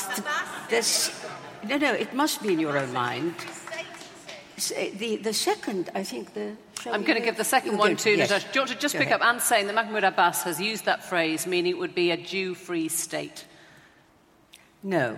this, 0.70 1.12
no, 1.64 1.78
no, 1.78 1.94
it 1.94 2.14
must 2.14 2.42
be 2.42 2.54
in 2.54 2.60
your 2.60 2.78
own 2.78 2.92
mind. 2.92 3.36
Eh, 4.76 4.92
the, 4.98 5.18
the 5.18 5.34
second, 5.34 5.90
I 5.94 6.04
think 6.04 6.34
the. 6.34 6.56
I'm 6.86 7.04
going 7.04 7.20
to 7.20 7.26
give 7.26 7.36
the 7.36 7.44
second 7.44 7.78
one 7.78 7.96
to 7.98 8.12
yes. 8.12 8.30
Natasha. 8.30 8.48
Do 8.54 8.60
you 8.60 8.62
want 8.62 8.72
to 8.72 8.78
just 8.78 8.94
Go 8.94 9.00
pick 9.00 9.08
ahead. 9.10 9.22
up 9.22 9.28
and 9.28 9.42
saying 9.42 9.68
that 9.68 9.76
Mahmoud 9.76 10.04
Abbas 10.04 10.44
has 10.44 10.62
used 10.62 10.86
that 10.86 11.04
phrase, 11.04 11.48
meaning 11.48 11.72
it 11.72 11.78
would 11.78 11.96
be 11.96 12.12
a 12.12 12.18
Jew 12.18 12.54
free 12.54 12.88
state? 12.88 13.46
No. 14.84 15.18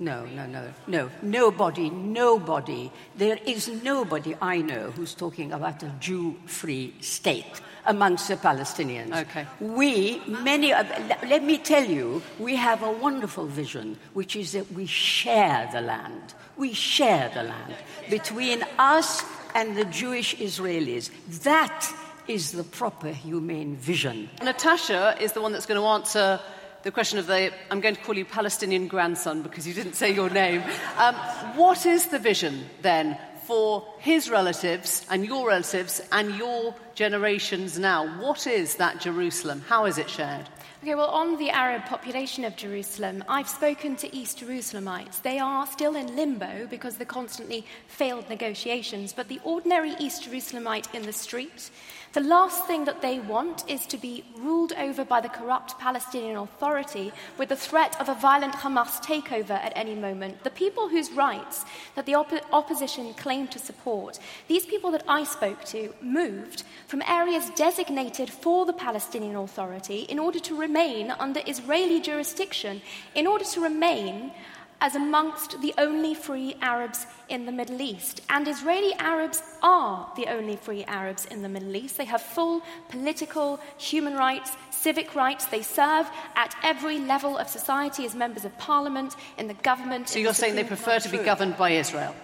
No, 0.00 0.24
no, 0.26 0.46
no, 0.46 0.72
no. 0.88 1.10
Nobody, 1.22 1.88
nobody. 1.88 2.90
There 3.16 3.38
is 3.46 3.68
nobody 3.68 4.34
I 4.42 4.58
know 4.60 4.90
who's 4.90 5.14
talking 5.14 5.52
about 5.52 5.82
a 5.84 5.92
Jew 6.00 6.34
free 6.46 6.94
state 7.00 7.60
amongst 7.86 8.26
the 8.26 8.36
Palestinians. 8.36 9.14
Okay. 9.22 9.46
We, 9.60 10.20
many, 10.26 10.72
uh, 10.72 10.84
let 11.28 11.44
me 11.44 11.58
tell 11.58 11.84
you, 11.84 12.22
we 12.40 12.56
have 12.56 12.82
a 12.82 12.90
wonderful 12.90 13.46
vision, 13.46 13.96
which 14.14 14.34
is 14.34 14.52
that 14.52 14.72
we 14.72 14.86
share 14.86 15.68
the 15.72 15.80
land. 15.80 16.34
We 16.56 16.72
share 16.72 17.30
the 17.32 17.44
land 17.44 17.74
between 18.10 18.64
us 18.78 19.22
and 19.54 19.76
the 19.76 19.84
Jewish 19.84 20.34
Israelis. 20.36 21.10
That 21.44 21.88
is 22.26 22.52
the 22.52 22.64
proper 22.64 23.08
humane 23.12 23.76
vision. 23.76 24.30
Natasha 24.42 25.16
is 25.20 25.32
the 25.32 25.40
one 25.40 25.52
that's 25.52 25.66
going 25.66 25.80
to 25.80 25.86
answer 25.86 26.40
the 26.84 26.92
question 26.92 27.18
of 27.18 27.26
the 27.26 27.50
I'm 27.70 27.80
going 27.80 27.96
to 27.96 28.00
call 28.02 28.16
you 28.16 28.24
Palestinian 28.24 28.88
grandson 28.88 29.42
because 29.42 29.66
you 29.66 29.74
didn't 29.74 29.94
say 29.94 30.14
your 30.14 30.30
name. 30.30 30.62
Um, 30.98 31.14
what 31.56 31.86
is 31.86 32.08
the 32.08 32.18
vision 32.18 32.66
then 32.82 33.18
for 33.46 33.84
his 33.98 34.30
relatives 34.30 35.04
and 35.10 35.26
your 35.26 35.48
relatives 35.48 36.00
and 36.12 36.34
your 36.36 36.74
generations 36.94 37.78
now. 37.78 38.06
What 38.20 38.46
is 38.46 38.76
that 38.76 39.00
Jerusalem? 39.00 39.62
How 39.68 39.84
is 39.84 39.98
it 39.98 40.08
shared? 40.08 40.48
Okay, 40.82 40.94
well, 40.94 41.08
on 41.08 41.38
the 41.38 41.50
Arab 41.50 41.84
population 41.86 42.44
of 42.44 42.56
Jerusalem, 42.56 43.24
I've 43.26 43.48
spoken 43.48 43.96
to 43.96 44.14
East 44.14 44.40
Jerusalemites. 44.40 45.22
They 45.22 45.38
are 45.38 45.66
still 45.66 45.96
in 45.96 46.14
limbo 46.14 46.66
because 46.66 46.94
of 46.94 46.98
the 46.98 47.06
constantly 47.06 47.64
failed 47.86 48.28
negotiations, 48.28 49.12
but 49.12 49.28
the 49.28 49.40
ordinary 49.44 49.94
East 49.98 50.24
Jerusalemite 50.24 50.94
in 50.94 51.02
the 51.02 51.12
street 51.12 51.70
the 52.14 52.20
last 52.20 52.64
thing 52.68 52.84
that 52.84 53.02
they 53.02 53.18
want 53.18 53.68
is 53.68 53.86
to 53.86 53.96
be 53.96 54.24
ruled 54.38 54.72
over 54.74 55.04
by 55.04 55.20
the 55.20 55.28
corrupt 55.28 55.76
Palestinian 55.80 56.36
Authority 56.36 57.12
with 57.38 57.48
the 57.48 57.56
threat 57.56 58.00
of 58.00 58.08
a 58.08 58.14
violent 58.14 58.54
Hamas 58.54 59.02
takeover 59.02 59.50
at 59.50 59.72
any 59.74 59.96
moment. 59.96 60.44
The 60.44 60.50
people 60.50 60.88
whose 60.88 61.10
rights 61.10 61.64
that 61.96 62.06
the 62.06 62.14
op- 62.14 62.52
opposition 62.52 63.14
claimed 63.14 63.50
to 63.50 63.58
support, 63.58 64.20
these 64.46 64.64
people 64.64 64.92
that 64.92 65.02
I 65.08 65.24
spoke 65.24 65.64
to, 65.66 65.92
moved 66.00 66.62
from 66.86 67.02
areas 67.02 67.50
designated 67.56 68.30
for 68.30 68.64
the 68.64 68.72
Palestinian 68.72 69.34
Authority 69.34 70.02
in 70.02 70.20
order 70.20 70.38
to 70.38 70.56
remain 70.56 71.10
under 71.18 71.40
Israeli 71.44 72.00
jurisdiction, 72.00 72.80
in 73.16 73.26
order 73.26 73.44
to 73.44 73.60
remain 73.60 74.30
as 74.80 74.94
amongst 74.94 75.60
the 75.60 75.74
only 75.78 76.14
free 76.14 76.56
Arabs 76.60 77.06
in 77.28 77.46
the 77.46 77.52
Middle 77.52 77.80
East. 77.80 78.20
And 78.28 78.46
Israeli 78.46 78.92
Arabs 78.98 79.42
are 79.62 80.10
the 80.16 80.26
only 80.26 80.56
free 80.56 80.84
Arabs 80.84 81.24
in 81.26 81.42
the 81.42 81.48
Middle 81.48 81.74
East. 81.76 81.96
They 81.96 82.04
have 82.04 82.22
full 82.22 82.62
political, 82.88 83.60
human 83.78 84.14
rights, 84.14 84.52
civic 84.70 85.14
rights. 85.14 85.46
They 85.46 85.62
serve 85.62 86.06
at 86.36 86.54
every 86.62 86.98
level 86.98 87.38
of 87.38 87.48
society 87.48 88.04
as 88.04 88.14
members 88.14 88.44
of 88.44 88.56
parliament, 88.58 89.16
in 89.38 89.48
the 89.48 89.54
government. 89.54 90.08
So 90.08 90.18
you're 90.18 90.34
saying 90.34 90.54
they 90.54 90.64
prefer 90.64 90.98
to 90.98 91.08
be 91.08 91.18
governed 91.18 91.56
by 91.56 91.70
Israel? 91.70 92.14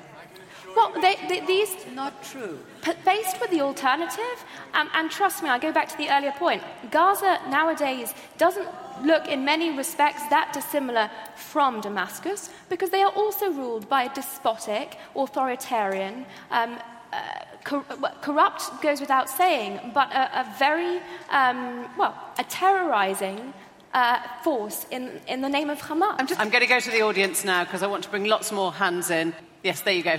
Well, 0.76 0.92
they, 1.01 1.16
they, 1.28 1.40
these 1.46 1.74
not 1.94 2.22
true. 2.22 2.59
Faced 3.05 3.40
with 3.40 3.51
the 3.51 3.61
alternative, 3.61 4.44
um, 4.74 4.88
and 4.94 5.11
trust 5.11 5.42
me, 5.42 5.48
I 5.48 5.59
go 5.59 5.72
back 5.72 5.88
to 5.88 5.96
the 5.96 6.09
earlier 6.11 6.32
point. 6.32 6.62
Gaza 6.90 7.40
nowadays 7.48 8.14
doesn't 8.38 8.68
look 9.05 9.28
in 9.28 9.44
many 9.44 9.76
respects 9.76 10.22
that 10.28 10.53
dissimilar 10.53 11.11
from 11.36 11.80
Damascus 11.80 12.51
because 12.68 12.90
they 12.90 13.03
are 13.03 13.12
also 13.12 13.51
ruled 13.51 13.88
by 13.88 14.05
a 14.05 14.14
despotic, 14.14 14.96
authoritarian, 15.14 16.26
um, 16.51 16.78
uh, 17.12 17.20
cor- 17.64 17.84
corrupt 18.22 18.82
goes 18.82 19.01
without 19.01 19.28
saying, 19.28 19.80
but 19.92 20.12
a, 20.12 20.40
a 20.40 20.55
very, 20.59 21.01
um, 21.30 21.88
well, 21.96 22.14
a 22.38 22.44
terrorizing 22.44 23.53
uh, 23.94 24.20
force 24.42 24.86
in, 24.90 25.20
in 25.26 25.40
the 25.40 25.48
name 25.48 25.70
of 25.70 25.80
Hamas. 25.80 26.14
I'm, 26.18 26.26
just, 26.26 26.40
I'm 26.40 26.51
going 26.51 26.62
to 26.62 26.68
go 26.68 26.80
to 26.80 26.90
the 26.90 27.03
audience 27.03 27.44
now 27.44 27.64
because 27.64 27.82
I 27.82 27.86
want 27.86 28.05
to 28.05 28.11
bring 28.11 28.24
lots 28.24 28.53
more 28.53 28.72
hands 28.72 29.11
in. 29.11 29.34
Yes, 29.62 29.80
there 29.80 29.94
you 29.94 30.03
go. 30.03 30.18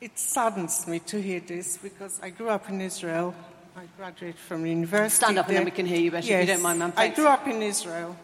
It 0.00 0.18
saddens 0.18 0.86
me 0.86 0.98
to 1.00 1.20
hear 1.20 1.40
this 1.40 1.76
because 1.76 2.20
I 2.22 2.30
grew 2.30 2.48
up 2.48 2.68
in 2.68 2.80
Israel. 2.80 3.34
I 3.76 3.86
graduated 3.96 4.38
from 4.38 4.64
university. 4.66 5.24
Stand 5.24 5.38
up 5.38 5.48
there. 5.48 5.56
and 5.56 5.66
then 5.66 5.72
we 5.72 5.76
can 5.76 5.86
hear 5.86 5.98
you 5.98 6.12
better 6.12 6.26
yes. 6.26 6.42
if 6.42 6.48
you 6.48 6.54
don't 6.54 6.62
mind, 6.62 6.78
ma'am. 6.78 6.92
I 6.96 7.08
grew 7.08 7.26
up 7.26 7.48
in 7.48 7.60
Israel 7.60 8.16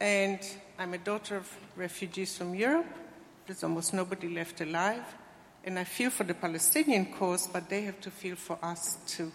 and 0.00 0.38
I'm 0.78 0.94
a 0.94 0.98
daughter 0.98 1.36
of 1.36 1.54
refugees 1.76 2.38
from 2.38 2.54
Europe. 2.54 2.86
There's 3.46 3.62
almost 3.62 3.92
nobody 3.92 4.28
left 4.28 4.62
alive. 4.62 5.04
And 5.64 5.78
I 5.78 5.84
feel 5.84 6.08
for 6.08 6.24
the 6.24 6.32
Palestinian 6.32 7.12
cause, 7.12 7.46
but 7.46 7.68
they 7.68 7.82
have 7.82 8.00
to 8.00 8.10
feel 8.10 8.36
for 8.36 8.58
us 8.62 8.96
too. 9.06 9.32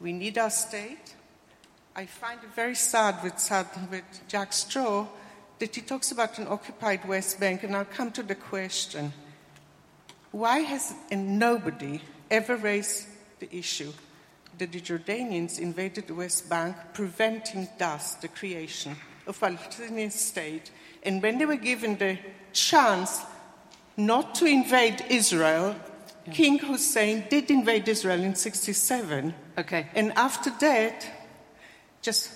We 0.00 0.12
need 0.12 0.36
our 0.36 0.50
state. 0.50 1.14
I 1.94 2.04
find 2.04 2.38
it 2.42 2.54
very 2.54 2.74
sad 2.74 3.22
with, 3.22 3.38
sad 3.38 3.66
with 3.90 4.04
Jack 4.28 4.52
Straw 4.52 5.06
that 5.58 5.74
he 5.74 5.80
talks 5.80 6.12
about 6.12 6.38
an 6.38 6.46
occupied 6.46 7.08
West 7.08 7.40
Bank, 7.40 7.62
and 7.62 7.74
I'll 7.74 7.86
come 7.86 8.10
to 8.12 8.22
the 8.22 8.34
question 8.34 9.14
why 10.30 10.58
has 10.58 10.92
nobody 11.10 12.02
ever 12.30 12.56
raised 12.56 13.06
the 13.38 13.54
issue 13.56 13.92
the 14.58 14.80
Jordanians 14.80 15.58
invaded 15.58 16.06
the 16.06 16.14
West 16.14 16.48
Bank, 16.48 16.76
preventing 16.94 17.68
thus 17.78 18.14
the 18.14 18.28
creation 18.28 18.96
of 19.26 19.36
a 19.36 19.40
Palestinian 19.40 20.10
state? 20.10 20.70
And 21.02 21.22
when 21.22 21.38
they 21.38 21.46
were 21.46 21.56
given 21.56 21.96
the 21.96 22.18
chance 22.52 23.22
not 23.96 24.34
to 24.36 24.46
invade 24.46 25.04
Israel, 25.08 25.76
yeah. 26.26 26.32
King 26.32 26.58
Hussein 26.58 27.24
did 27.30 27.50
invade 27.50 27.88
Israel 27.88 28.22
in 28.22 28.34
67. 28.34 29.34
Okay. 29.58 29.86
And 29.94 30.12
after 30.12 30.50
that, 30.60 31.06
just 32.02 32.30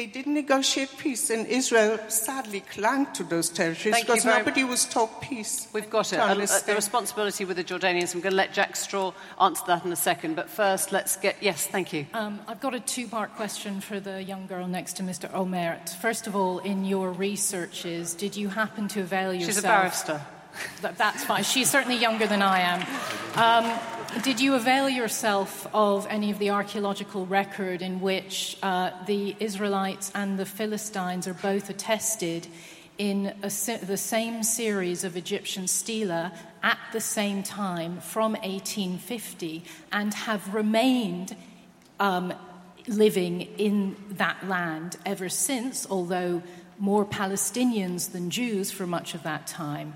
they 0.00 0.06
didn't 0.06 0.32
negotiate 0.32 0.88
peace, 0.96 1.28
and 1.28 1.46
Israel 1.46 1.98
sadly 2.08 2.60
clung 2.60 3.04
to 3.12 3.22
those 3.22 3.50
territories 3.50 3.96
Thank 3.96 4.06
because 4.06 4.24
nobody 4.24 4.64
was 4.64 4.86
taught 4.86 5.20
peace. 5.20 5.68
We've 5.74 5.90
got 5.90 6.14
it. 6.14 6.18
Uh, 6.18 6.34
the 6.34 6.74
responsibility 6.74 7.44
with 7.44 7.58
the 7.58 7.64
Jordanians. 7.64 8.14
I'm 8.14 8.22
going 8.22 8.32
to 8.32 8.36
let 8.36 8.54
Jack 8.54 8.76
Straw 8.76 9.12
answer 9.38 9.62
that 9.66 9.84
in 9.84 9.92
a 9.92 9.96
second, 9.96 10.36
but 10.36 10.48
first, 10.48 10.90
let's 10.90 11.16
get. 11.16 11.36
Yes, 11.42 11.66
thank 11.66 11.92
you. 11.92 12.06
Um, 12.14 12.40
I've 12.48 12.62
got 12.62 12.74
a 12.74 12.80
two 12.80 13.08
part 13.08 13.36
question 13.36 13.82
for 13.82 14.00
the 14.00 14.22
young 14.22 14.46
girl 14.46 14.66
next 14.66 14.94
to 14.94 15.02
Mr. 15.02 15.30
Omer. 15.34 15.78
First 16.00 16.26
of 16.26 16.34
all, 16.34 16.60
in 16.60 16.86
your 16.86 17.12
researches, 17.12 18.14
did 18.14 18.34
you 18.34 18.48
happen 18.48 18.88
to 18.88 19.00
avail 19.00 19.34
yourself? 19.34 19.54
She's 19.54 19.58
a 19.58 19.62
barrister. 19.62 20.20
That, 20.80 20.96
that's 20.96 21.24
fine. 21.24 21.44
She's 21.44 21.70
certainly 21.70 21.98
younger 21.98 22.26
than 22.26 22.40
I 22.40 22.60
am. 22.60 22.80
Um, 23.36 23.80
did 24.18 24.40
you 24.40 24.54
avail 24.54 24.88
yourself 24.88 25.68
of 25.72 26.06
any 26.10 26.30
of 26.30 26.38
the 26.38 26.50
archaeological 26.50 27.26
record 27.26 27.80
in 27.80 28.00
which 28.00 28.58
uh, 28.62 28.90
the 29.06 29.36
Israelites 29.38 30.10
and 30.14 30.38
the 30.38 30.44
Philistines 30.44 31.28
are 31.28 31.34
both 31.34 31.70
attested 31.70 32.48
in 32.98 33.32
a, 33.42 33.50
the 33.84 33.96
same 33.96 34.42
series 34.42 35.04
of 35.04 35.16
Egyptian 35.16 35.68
stela 35.68 36.32
at 36.62 36.78
the 36.92 37.00
same 37.00 37.42
time 37.42 38.00
from 38.00 38.32
1850 38.32 39.62
and 39.92 40.12
have 40.12 40.52
remained 40.52 41.36
um, 42.00 42.34
living 42.88 43.42
in 43.58 43.96
that 44.10 44.46
land 44.46 44.96
ever 45.06 45.28
since, 45.28 45.86
although 45.88 46.42
more 46.78 47.04
Palestinians 47.04 48.10
than 48.10 48.28
Jews 48.28 48.70
for 48.72 48.86
much 48.86 49.14
of 49.14 49.22
that 49.22 49.46
time? 49.46 49.94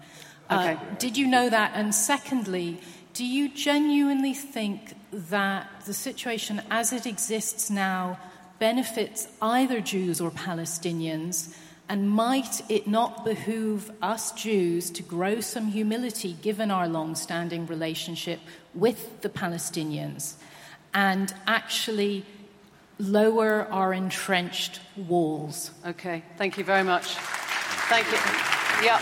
Okay. 0.51 0.75
Uh, 0.75 0.79
did 0.99 1.17
you 1.17 1.27
know 1.27 1.49
that? 1.51 1.73
And 1.75 1.95
secondly, 1.95 2.81
do 3.15 3.25
you 3.25 3.49
genuinely 3.49 4.35
think 4.35 4.95
that 5.13 5.69
the 5.87 5.95
situation 5.95 6.61
as 6.71 6.93
it 6.93 7.07
exists 7.07 7.71
now 7.71 8.19
benefits 8.59 9.29
either 9.41 9.81
Jews 9.81 10.21
or 10.21 10.31
Palestinians? 10.31 11.55
And 11.89 12.11
might 12.11 12.69
it 12.69 12.89
not 12.89 13.25
behoove 13.25 13.91
us 14.03 14.33
Jews 14.33 14.91
to 14.91 15.03
grow 15.03 15.41
some 15.41 15.69
humility 15.69 16.37
given 16.43 16.71
our 16.71 16.89
long 16.89 17.15
standing 17.15 17.67
relationship 17.67 18.41
with 18.75 19.21
the 19.21 19.29
Palestinians 19.29 20.35
and 20.93 21.33
actually 21.47 22.25
lower 22.99 23.69
our 23.71 23.93
entrenched 23.93 24.81
walls? 24.97 25.71
Okay, 25.87 26.25
thank 26.37 26.59
you 26.59 26.65
very 26.65 26.83
much. 26.83 27.15
Thank 27.15 28.11
you. 28.11 28.64
Yeah, 28.83 29.01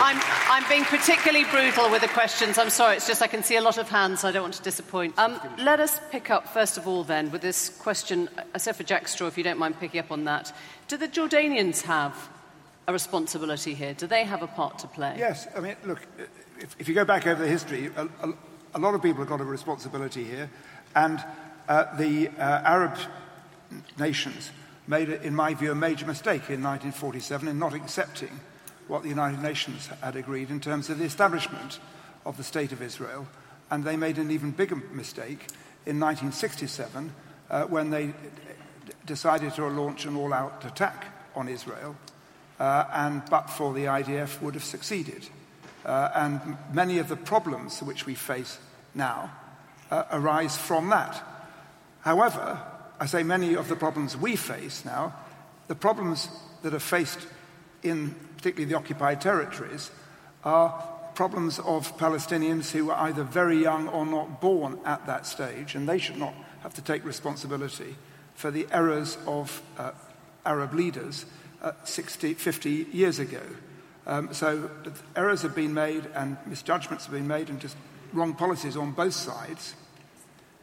I'm, 0.00 0.20
I'm 0.50 0.68
being 0.68 0.84
particularly 0.84 1.44
brutal 1.50 1.90
with 1.90 2.02
the 2.02 2.08
questions. 2.08 2.58
I'm 2.58 2.70
sorry, 2.70 2.96
it's 2.96 3.06
just 3.06 3.22
I 3.22 3.26
can 3.26 3.42
see 3.42 3.56
a 3.56 3.60
lot 3.60 3.78
of 3.78 3.88
hands. 3.88 4.24
I 4.24 4.32
don't 4.32 4.42
want 4.42 4.54
to 4.54 4.62
disappoint. 4.62 5.18
Um, 5.18 5.40
let 5.58 5.80
us 5.80 6.00
pick 6.10 6.30
up, 6.30 6.48
first 6.48 6.76
of 6.76 6.86
all, 6.86 7.04
then, 7.04 7.30
with 7.30 7.42
this 7.42 7.68
question, 7.68 8.28
I 8.36 8.42
except 8.54 8.78
for 8.78 8.84
Jack 8.84 9.08
Straw, 9.08 9.26
if 9.26 9.38
you 9.38 9.44
don't 9.44 9.58
mind 9.58 9.78
picking 9.78 10.00
up 10.00 10.10
on 10.10 10.24
that. 10.24 10.54
Do 10.88 10.96
the 10.96 11.08
Jordanians 11.08 11.82
have 11.82 12.28
a 12.86 12.92
responsibility 12.92 13.74
here? 13.74 13.94
Do 13.94 14.06
they 14.06 14.24
have 14.24 14.42
a 14.42 14.46
part 14.46 14.78
to 14.80 14.86
play? 14.86 15.14
Yes. 15.18 15.46
I 15.56 15.60
mean, 15.60 15.76
look, 15.84 16.00
if, 16.58 16.76
if 16.78 16.88
you 16.88 16.94
go 16.94 17.04
back 17.04 17.26
over 17.26 17.42
the 17.42 17.48
history, 17.48 17.90
a, 17.96 18.04
a, 18.04 18.34
a, 18.74 18.78
lot 18.78 18.94
of 18.94 19.02
people 19.02 19.20
have 19.20 19.28
got 19.28 19.40
a 19.40 19.44
responsibility 19.44 20.24
here. 20.24 20.50
And 20.94 21.22
uh, 21.68 21.96
the 21.96 22.28
uh, 22.28 22.62
Arab 22.64 22.96
nations 23.98 24.50
made, 24.86 25.08
in 25.08 25.34
my 25.34 25.54
view, 25.54 25.72
a 25.72 25.74
major 25.74 26.06
mistake 26.06 26.50
in 26.50 26.62
1947 26.62 27.48
in 27.48 27.58
not 27.58 27.74
accepting 27.74 28.40
what 28.88 29.02
the 29.02 29.08
United 29.08 29.42
Nations 29.42 29.88
had 30.02 30.16
agreed 30.16 30.50
in 30.50 30.60
terms 30.60 30.90
of 30.90 30.98
the 30.98 31.04
establishment 31.04 31.78
of 32.24 32.36
the 32.36 32.44
State 32.44 32.72
of 32.72 32.82
Israel. 32.82 33.26
And 33.70 33.84
they 33.84 33.96
made 33.96 34.18
an 34.18 34.30
even 34.30 34.50
bigger 34.50 34.76
mistake 34.76 35.46
in 35.86 36.00
1967 36.00 37.12
uh, 37.50 37.64
when 37.64 37.90
they 37.90 38.06
d- 38.06 38.12
decided 39.06 39.54
to 39.54 39.66
launch 39.66 40.04
an 40.06 40.16
all 40.16 40.32
out 40.32 40.64
attack 40.64 41.06
on 41.34 41.48
Israel. 41.48 41.96
Uh, 42.58 42.84
and 42.92 43.22
but 43.30 43.50
for 43.50 43.72
the 43.72 43.84
IDF 43.84 44.40
would 44.40 44.54
have 44.54 44.64
succeeded. 44.64 45.28
Uh, 45.84 46.10
and 46.14 46.56
many 46.72 46.98
of 46.98 47.08
the 47.08 47.16
problems 47.16 47.82
which 47.82 48.06
we 48.06 48.14
face 48.14 48.58
now 48.94 49.30
uh, 49.90 50.04
arise 50.12 50.56
from 50.56 50.88
that. 50.90 51.22
However, 52.00 52.60
I 53.00 53.06
say 53.06 53.22
many 53.22 53.54
of 53.54 53.68
the 53.68 53.76
problems 53.76 54.16
we 54.16 54.36
face 54.36 54.84
now, 54.84 55.14
the 55.68 55.74
problems 55.74 56.28
that 56.62 56.74
are 56.74 56.78
faced 56.78 57.26
in 57.84 58.14
particularly 58.36 58.70
the 58.70 58.76
occupied 58.76 59.20
territories, 59.20 59.90
are 60.42 60.70
problems 61.14 61.58
of 61.60 61.96
Palestinians 61.96 62.70
who 62.70 62.86
were 62.86 62.94
either 62.94 63.22
very 63.22 63.62
young 63.62 63.88
or 63.88 64.04
not 64.04 64.40
born 64.40 64.78
at 64.84 65.06
that 65.06 65.26
stage, 65.26 65.74
and 65.74 65.88
they 65.88 65.98
should 65.98 66.18
not 66.18 66.34
have 66.62 66.74
to 66.74 66.82
take 66.82 67.04
responsibility 67.04 67.96
for 68.34 68.50
the 68.50 68.66
errors 68.72 69.16
of 69.26 69.62
uh, 69.78 69.92
Arab 70.44 70.74
leaders 70.74 71.26
uh, 71.62 71.72
60, 71.84 72.34
50 72.34 72.88
years 72.92 73.18
ago. 73.18 73.40
Um, 74.06 74.34
so 74.34 74.70
errors 75.16 75.42
have 75.42 75.54
been 75.54 75.72
made 75.72 76.06
and 76.14 76.36
misjudgments 76.46 77.06
have 77.06 77.14
been 77.14 77.28
made 77.28 77.48
and 77.48 77.60
just 77.60 77.76
wrong 78.12 78.34
policies 78.34 78.76
on 78.76 78.92
both 78.92 79.14
sides. 79.14 79.74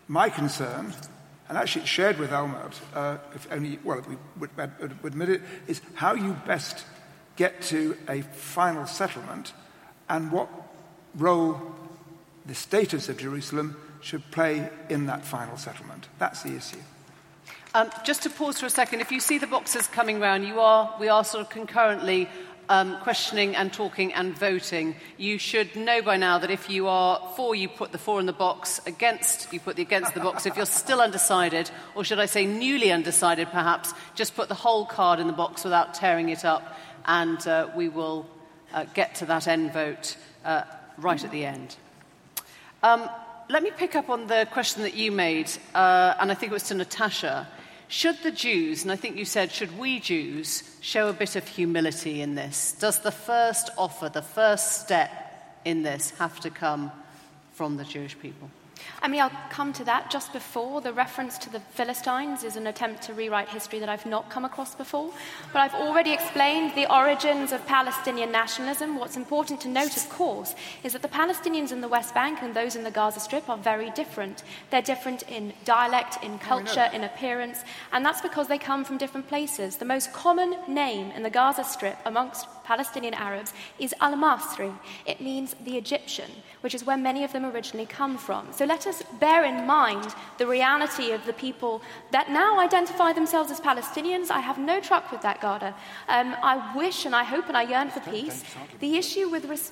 My 0.07 0.29
concern, 0.29 0.93
and 1.49 1.57
actually 1.57 1.83
it's 1.83 1.89
shared 1.89 2.19
with 2.19 2.29
Olmert, 2.31 2.79
uh, 2.93 3.17
if 3.33 3.51
only, 3.51 3.79
well, 3.83 3.99
if 3.99 4.07
we 4.07 4.17
would, 4.37 4.51
would 5.01 5.13
admit 5.13 5.29
it, 5.29 5.41
is 5.67 5.81
how 5.95 6.13
you 6.13 6.33
best 6.45 6.85
get 7.35 7.61
to 7.63 7.97
a 8.07 8.21
final 8.21 8.85
settlement 8.85 9.53
and 10.09 10.31
what 10.31 10.49
role 11.15 11.61
the 12.45 12.55
status 12.55 13.09
of 13.09 13.17
Jerusalem 13.17 13.77
should 14.01 14.29
play 14.31 14.69
in 14.89 15.05
that 15.05 15.23
final 15.23 15.57
settlement. 15.57 16.07
That's 16.17 16.43
the 16.43 16.55
issue. 16.55 16.79
Um, 17.73 17.89
just 18.03 18.23
to 18.23 18.29
pause 18.29 18.59
for 18.59 18.65
a 18.65 18.69
second, 18.69 18.99
if 18.99 19.11
you 19.11 19.19
see 19.19 19.37
the 19.37 19.47
boxes 19.47 19.87
coming 19.87 20.19
round, 20.19 20.45
you 20.45 20.59
are, 20.59 20.93
we 20.99 21.07
are 21.07 21.23
sort 21.23 21.45
of 21.45 21.49
concurrently 21.49 22.27
um, 22.67 22.97
questioning 23.01 23.55
and 23.55 23.71
talking 23.71 24.13
and 24.13 24.37
voting. 24.37 24.95
You 25.17 25.37
should 25.37 25.75
know 25.75 26.01
by 26.01 26.17
now 26.17 26.39
that 26.39 26.49
if 26.49 26.69
you 26.69 26.87
are 26.87 27.19
for, 27.35 27.55
you 27.55 27.69
put 27.69 27.91
the 27.91 27.97
for 27.97 28.19
in 28.19 28.25
the 28.25 28.33
box, 28.33 28.81
against, 28.85 29.51
you 29.53 29.59
put 29.59 29.75
the 29.75 29.81
against 29.81 30.13
the 30.13 30.19
box. 30.19 30.45
If 30.45 30.57
you're 30.57 30.65
still 30.65 31.01
undecided, 31.01 31.71
or 31.95 32.03
should 32.03 32.19
I 32.19 32.25
say 32.25 32.45
newly 32.45 32.91
undecided 32.91 33.49
perhaps, 33.49 33.93
just 34.15 34.35
put 34.35 34.49
the 34.49 34.55
whole 34.55 34.85
card 34.85 35.19
in 35.19 35.27
the 35.27 35.33
box 35.33 35.63
without 35.63 35.93
tearing 35.93 36.29
it 36.29 36.43
up 36.43 36.77
and 37.05 37.45
uh, 37.47 37.69
we 37.75 37.89
will 37.89 38.27
uh, 38.73 38.85
get 38.93 39.15
to 39.15 39.25
that 39.25 39.47
end 39.47 39.73
vote 39.73 40.15
uh, 40.45 40.63
right 40.97 41.23
at 41.23 41.31
the 41.31 41.45
end. 41.45 41.75
Um, 42.83 43.09
let 43.49 43.63
me 43.63 43.71
pick 43.75 43.95
up 43.95 44.09
on 44.09 44.27
the 44.27 44.47
question 44.51 44.83
that 44.83 44.93
you 44.93 45.11
made, 45.11 45.51
uh, 45.75 46.15
and 46.19 46.31
I 46.31 46.35
think 46.35 46.51
it 46.51 46.53
was 46.53 46.63
to 46.69 46.75
Natasha. 46.75 47.47
Should 47.87 48.23
the 48.23 48.31
Jews, 48.31 48.83
and 48.83 48.91
I 48.91 48.95
think 48.95 49.17
you 49.17 49.25
said, 49.25 49.51
should 49.51 49.77
we 49.77 49.99
Jews 49.99 50.63
show 50.79 51.09
a 51.09 51.13
bit 51.13 51.35
of 51.35 51.45
humility 51.47 52.21
in 52.21 52.35
this? 52.35 52.73
Does 52.79 52.99
the 52.99 53.11
first 53.11 53.69
offer, 53.77 54.07
the 54.07 54.21
first 54.21 54.81
step 54.81 55.11
in 55.65 55.83
this, 55.83 56.11
have 56.11 56.39
to 56.39 56.49
come 56.49 56.91
from 57.53 57.75
the 57.75 57.83
Jewish 57.83 58.17
people? 58.17 58.49
I 59.01 59.07
mean, 59.07 59.21
I'll 59.21 59.31
come 59.49 59.73
to 59.73 59.83
that 59.85 60.11
just 60.11 60.33
before. 60.33 60.81
The 60.81 60.93
reference 60.93 61.37
to 61.39 61.49
the 61.49 61.59
Philistines 61.59 62.43
is 62.43 62.55
an 62.55 62.67
attempt 62.67 63.03
to 63.03 63.13
rewrite 63.13 63.49
history 63.49 63.79
that 63.79 63.89
I've 63.89 64.05
not 64.05 64.29
come 64.29 64.45
across 64.45 64.75
before. 64.75 65.11
But 65.53 65.59
I've 65.59 65.73
already 65.73 66.13
explained 66.13 66.73
the 66.75 66.91
origins 66.93 67.51
of 67.51 67.65
Palestinian 67.65 68.31
nationalism. 68.31 68.97
What's 68.97 69.17
important 69.17 69.61
to 69.61 69.67
note, 69.69 69.97
of 69.97 70.09
course, 70.09 70.55
is 70.83 70.93
that 70.93 71.01
the 71.01 71.07
Palestinians 71.07 71.71
in 71.71 71.81
the 71.81 71.87
West 71.87 72.13
Bank 72.13 72.39
and 72.41 72.53
those 72.53 72.75
in 72.75 72.83
the 72.83 72.91
Gaza 72.91 73.19
Strip 73.19 73.49
are 73.49 73.57
very 73.57 73.89
different. 73.91 74.43
They're 74.69 74.81
different 74.81 75.23
in 75.23 75.53
dialect, 75.65 76.23
in 76.23 76.39
culture, 76.39 76.89
in 76.93 77.03
appearance, 77.03 77.63
and 77.91 78.05
that's 78.05 78.21
because 78.21 78.47
they 78.47 78.57
come 78.57 78.83
from 78.83 78.97
different 78.97 79.27
places. 79.27 79.77
The 79.77 79.85
most 79.85 80.13
common 80.13 80.55
name 80.67 81.11
in 81.11 81.23
the 81.23 81.29
Gaza 81.29 81.63
Strip 81.63 81.97
amongst 82.05 82.47
Palestinian 82.63 83.13
Arabs 83.13 83.53
is 83.79 83.93
Al 83.99 84.13
Masri. 84.13 84.73
It 85.05 85.21
means 85.21 85.55
the 85.63 85.77
Egyptian, 85.77 86.31
which 86.61 86.73
is 86.73 86.85
where 86.85 86.97
many 86.97 87.23
of 87.23 87.33
them 87.33 87.45
originally 87.45 87.85
come 87.85 88.17
from. 88.17 88.47
So 88.51 88.65
let 88.65 88.87
us 88.87 89.03
bear 89.19 89.43
in 89.45 89.65
mind 89.65 90.15
the 90.37 90.47
reality 90.47 91.11
of 91.11 91.25
the 91.25 91.33
people 91.33 91.81
that 92.11 92.29
now 92.29 92.59
identify 92.59 93.13
themselves 93.13 93.51
as 93.51 93.59
Palestinians. 93.59 94.31
I 94.31 94.39
have 94.39 94.57
no 94.57 94.79
truck 94.79 95.11
with 95.11 95.21
that, 95.21 95.41
Ghada. 95.41 95.73
Um, 96.07 96.35
I 96.43 96.75
wish 96.75 97.05
and 97.05 97.15
I 97.15 97.23
hope 97.23 97.47
and 97.47 97.57
I 97.57 97.63
yearn 97.63 97.89
for 97.89 97.99
peace. 98.01 98.43
The 98.79 98.97
issue 98.97 99.29
with. 99.29 99.45
Res- 99.45 99.71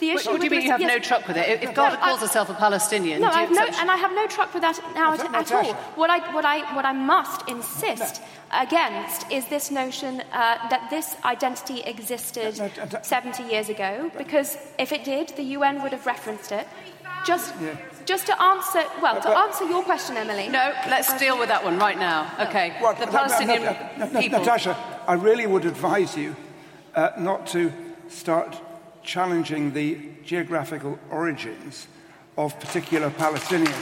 the 0.00 0.10
issue 0.10 0.30
what 0.30 0.40
do 0.40 0.44
you 0.44 0.50
mean 0.50 0.62
you 0.62 0.70
have 0.70 0.80
yes, 0.80 0.88
no 0.88 0.98
truck 0.98 1.28
with 1.28 1.36
it? 1.36 1.48
If, 1.48 1.62
if 1.62 1.74
God 1.74 1.92
no, 1.92 1.98
calls 1.98 2.18
I, 2.18 2.26
herself 2.26 2.50
a 2.50 2.54
Palestinian, 2.54 3.20
no, 3.20 3.28
I 3.28 3.42
have 3.42 3.52
no, 3.52 3.64
and 3.80 3.90
I 3.90 3.96
have 3.96 4.12
no 4.12 4.26
truck 4.26 4.52
with 4.52 4.62
that 4.62 4.80
now 4.94 5.12
at, 5.12 5.34
at 5.34 5.52
all. 5.52 5.74
What 5.94 6.10
I, 6.10 6.32
what 6.34 6.44
I, 6.44 6.74
what 6.74 6.84
I 6.84 6.92
must 6.92 7.48
insist 7.48 8.22
against 8.50 9.30
is 9.30 9.46
this 9.46 9.70
notion 9.70 10.22
uh, 10.32 10.68
that 10.70 10.88
this 10.90 11.16
identity 11.24 11.82
existed 11.82 12.54
70 13.02 13.44
years 13.44 13.68
ago, 13.68 14.10
because 14.16 14.56
if 14.78 14.92
it 14.92 15.04
did, 15.04 15.28
the 15.36 15.44
UN 15.56 15.82
would 15.82 15.92
have 15.92 16.06
referenced 16.06 16.50
it. 16.50 16.66
Just, 17.26 17.54
yeah. 17.60 17.76
just 18.06 18.26
to 18.26 18.42
answer, 18.42 18.82
well, 19.02 19.20
to 19.20 19.28
answer 19.28 19.66
your 19.66 19.82
question, 19.82 20.16
Emily. 20.16 20.48
No, 20.48 20.72
let's 20.88 21.16
deal 21.18 21.38
with 21.38 21.48
that 21.50 21.62
one 21.62 21.78
right 21.78 21.98
now. 21.98 22.32
Okay, 22.48 22.76
well, 22.80 22.94
the 22.94 23.06
Palestinian 23.06 23.74
people. 24.18 24.38
Natasha, 24.38 24.76
I 25.06 25.14
really 25.14 25.46
would 25.46 25.66
advise 25.66 26.16
you 26.16 26.34
uh, 26.94 27.10
not 27.18 27.46
to 27.48 27.72
start 28.08 28.58
challenging 29.10 29.72
the 29.72 29.98
geographical 30.24 30.96
origins 31.10 31.88
of 32.38 32.56
particular 32.60 33.10
Palestinians. 33.10 33.74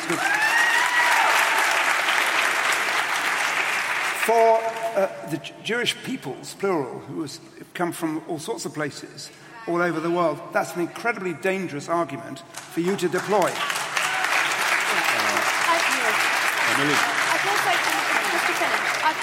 For 4.25 4.59
uh, 4.97 5.29
the 5.29 5.39
Jewish 5.63 6.03
peoples, 6.03 6.55
plural, 6.55 7.01
who 7.01 7.21
has 7.21 7.41
come 7.75 7.93
from 7.93 8.23
all 8.27 8.39
sorts 8.39 8.65
of 8.65 8.73
places 8.73 9.31
all 9.67 9.83
over 9.83 10.01
the 10.01 10.11
world, 10.11 10.41
that's 10.55 10.75
an 10.77 10.81
incredibly 10.81 11.35
dangerous 11.35 11.91
argument 11.91 12.39
for 12.73 12.81
you 12.81 12.97
to 12.97 13.07
deploy. 13.07 13.53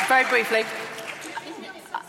Very 0.07 0.29
briefly. 0.29 0.65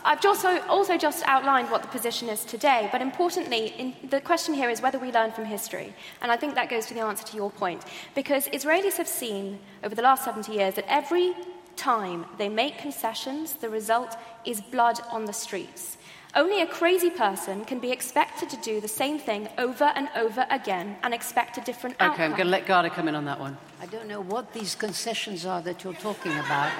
I've 0.07 0.23
also, 0.23 0.61
also 0.69 0.97
just 0.97 1.21
outlined 1.27 1.69
what 1.69 1.81
the 1.81 1.89
position 1.89 2.29
is 2.29 2.45
today, 2.45 2.87
but 2.93 3.01
importantly, 3.01 3.73
in, 3.77 3.93
the 4.09 4.21
question 4.21 4.53
here 4.53 4.69
is 4.69 4.81
whether 4.81 4.97
we 4.97 5.11
learn 5.11 5.33
from 5.33 5.43
history. 5.43 5.93
And 6.21 6.31
I 6.31 6.37
think 6.37 6.55
that 6.55 6.69
goes 6.69 6.85
to 6.85 6.93
the 6.93 7.01
answer 7.01 7.25
to 7.25 7.35
your 7.35 7.51
point. 7.51 7.83
Because 8.15 8.47
Israelis 8.47 8.95
have 8.95 9.07
seen 9.09 9.59
over 9.83 9.93
the 9.95 10.01
last 10.01 10.23
70 10.23 10.53
years 10.53 10.75
that 10.75 10.85
every 10.87 11.35
time 11.75 12.25
they 12.37 12.47
make 12.47 12.77
concessions, 12.77 13.55
the 13.55 13.69
result 13.69 14.15
is 14.45 14.61
blood 14.61 14.97
on 15.11 15.25
the 15.25 15.33
streets. 15.33 15.97
Only 16.35 16.61
a 16.61 16.67
crazy 16.67 17.09
person 17.09 17.65
can 17.65 17.79
be 17.79 17.91
expected 17.91 18.49
to 18.51 18.57
do 18.57 18.79
the 18.79 18.87
same 18.87 19.19
thing 19.19 19.49
over 19.57 19.91
and 19.93 20.07
over 20.15 20.47
again 20.49 20.95
and 21.03 21.13
expect 21.13 21.57
a 21.57 21.61
different 21.61 21.97
okay, 21.97 22.05
outcome. 22.05 22.13
Okay, 22.13 22.23
I'm 22.23 22.37
going 22.37 22.45
to 22.45 22.51
let 22.51 22.65
Ghada 22.65 22.93
come 22.93 23.09
in 23.09 23.15
on 23.15 23.25
that 23.25 23.41
one. 23.41 23.57
I 23.81 23.87
don't 23.87 24.07
know 24.07 24.21
what 24.21 24.53
these 24.53 24.73
concessions 24.73 25.45
are 25.45 25.61
that 25.63 25.83
you're 25.83 25.93
talking 25.95 26.31
about. 26.31 26.71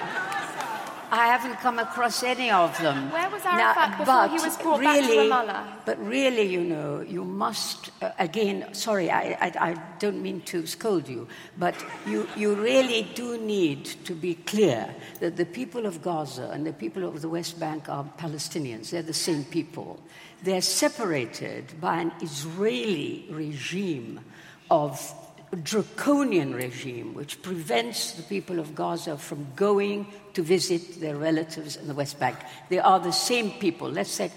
I 1.10 1.26
haven't 1.28 1.56
come 1.60 1.78
across 1.78 2.22
any 2.22 2.50
of 2.50 2.76
them. 2.78 3.10
Where 3.10 3.30
was 3.30 3.44
Arafat 3.44 3.90
now, 3.90 3.98
before 3.98 4.28
he 4.28 4.44
was 4.44 4.56
brought 4.58 4.80
really, 4.80 5.28
back 5.28 5.46
to 5.46 5.52
Ramallah? 5.52 5.84
But 5.86 6.06
really, 6.06 6.42
you 6.42 6.62
know, 6.62 7.00
you 7.00 7.24
must, 7.24 7.90
uh, 8.02 8.10
again, 8.18 8.74
sorry, 8.74 9.10
I, 9.10 9.36
I, 9.40 9.70
I, 9.70 9.82
don't 9.98 10.22
mean 10.22 10.42
to 10.42 10.66
scold 10.66 11.08
you, 11.08 11.26
but 11.58 11.74
you, 12.06 12.28
you 12.36 12.54
really 12.54 13.08
do 13.14 13.38
need 13.38 13.84
to 14.04 14.14
be 14.14 14.34
clear 14.34 14.94
that 15.20 15.36
the 15.36 15.46
people 15.46 15.86
of 15.86 16.02
Gaza 16.02 16.50
and 16.50 16.66
the 16.66 16.72
people 16.72 17.04
of 17.04 17.22
the 17.22 17.28
West 17.28 17.58
Bank 17.58 17.88
are 17.88 18.04
Palestinians. 18.18 18.90
They're 18.90 19.02
the 19.02 19.12
same 19.12 19.44
people. 19.44 19.98
They're 20.42 20.60
separated 20.60 21.80
by 21.80 22.00
an 22.00 22.12
Israeli 22.20 23.26
regime 23.30 24.20
of 24.70 25.14
draconian 25.56 26.54
regime 26.54 27.14
which 27.14 27.40
prevents 27.42 28.12
the 28.12 28.22
people 28.22 28.58
of 28.58 28.74
Gaza 28.74 29.16
from 29.16 29.46
going 29.56 30.06
to 30.34 30.42
visit 30.42 31.00
their 31.00 31.16
relatives 31.16 31.76
in 31.76 31.88
the 31.88 31.94
West 31.94 32.20
Bank. 32.20 32.36
They 32.68 32.78
are 32.78 33.00
the 33.00 33.12
same 33.12 33.52
people. 33.52 33.88
Let's 33.88 34.10
say, 34.10 34.30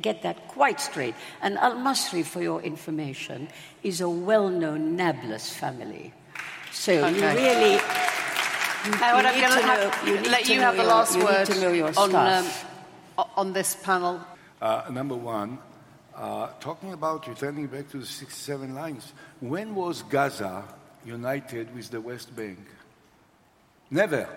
get 0.00 0.22
that 0.22 0.48
quite 0.48 0.80
straight. 0.80 1.14
And 1.42 1.58
Al 1.58 1.74
Masri, 1.74 2.24
for 2.24 2.42
your 2.42 2.62
information, 2.62 3.48
is 3.82 4.00
a 4.00 4.08
well 4.08 4.48
known 4.48 4.96
Nablus 4.96 5.50
family. 5.50 6.12
So 6.72 6.92
okay. 6.92 7.14
you 7.14 7.22
really. 7.22 7.72
You, 7.72 8.90
you 8.90 8.98
I'm 9.00 9.40
going 9.40 9.52
to 9.52 9.62
have, 9.62 10.08
you 10.08 10.30
let 10.30 10.48
you 10.48 10.60
have 10.60 10.76
the 10.76 10.84
last 10.84 11.16
word 11.16 11.50
on, 11.96 12.14
um, 12.14 12.46
on 13.36 13.52
this 13.52 13.76
panel. 13.82 14.20
Uh, 14.60 14.82
number 14.90 15.14
one, 15.14 15.58
uh, 16.16 16.48
talking 16.60 16.92
about 16.92 17.26
returning 17.26 17.66
back 17.66 17.90
to 17.90 17.98
the 17.98 18.06
67 18.06 18.74
lines, 18.74 19.12
when 19.40 19.74
was 19.74 20.02
Gaza 20.02 20.64
united 21.04 21.74
with 21.74 21.90
the 21.90 22.00
West 22.00 22.34
Bank? 22.34 22.58
Never. 23.90 24.28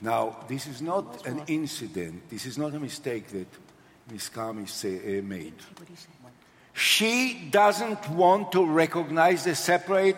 Now, 0.00 0.36
this 0.48 0.66
is 0.66 0.80
not 0.80 1.26
an 1.26 1.42
incident, 1.46 2.28
this 2.30 2.46
is 2.46 2.56
not 2.56 2.74
a 2.74 2.80
mistake 2.80 3.28
that 3.28 3.48
Ms. 4.10 4.30
Karmi 4.34 4.68
say, 4.68 5.18
uh, 5.18 5.22
made. 5.22 5.54
She 6.72 7.48
doesn't 7.50 8.08
want 8.10 8.52
to 8.52 8.64
recognize 8.64 9.44
the 9.44 9.54
separate 9.54 10.16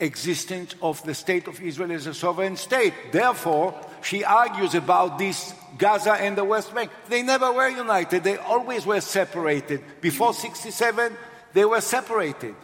existence 0.00 0.74
of 0.82 1.02
the 1.04 1.14
state 1.14 1.46
of 1.46 1.60
Israel 1.60 1.92
as 1.92 2.06
a 2.06 2.14
sovereign 2.14 2.56
state. 2.56 2.94
Therefore, 3.12 3.78
she 4.02 4.24
argues 4.24 4.74
about 4.74 5.18
this 5.18 5.54
Gaza 5.78 6.12
and 6.12 6.36
the 6.36 6.44
West 6.44 6.74
Bank. 6.74 6.90
They 7.08 7.22
never 7.22 7.52
were 7.52 7.68
united, 7.68 8.24
they 8.24 8.36
always 8.36 8.86
were 8.86 9.00
separated. 9.00 9.82
Before 10.00 10.34
67, 10.34 11.16
they 11.52 11.64
were 11.64 11.80
separated. 11.80 12.54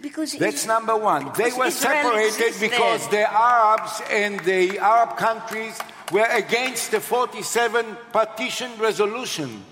Because 0.00 0.32
That's 0.32 0.66
number 0.66 0.96
one. 0.96 1.32
They 1.36 1.52
were 1.52 1.70
separated 1.70 2.54
because 2.58 3.08
the 3.08 3.30
Arabs 3.30 4.00
and 4.10 4.40
the 4.40 4.78
Arab 4.78 5.18
countries 5.18 5.78
were 6.10 6.26
against 6.32 6.92
the 6.92 7.00
47 7.00 7.84
partition 8.10 8.70
resolution. 8.78 9.64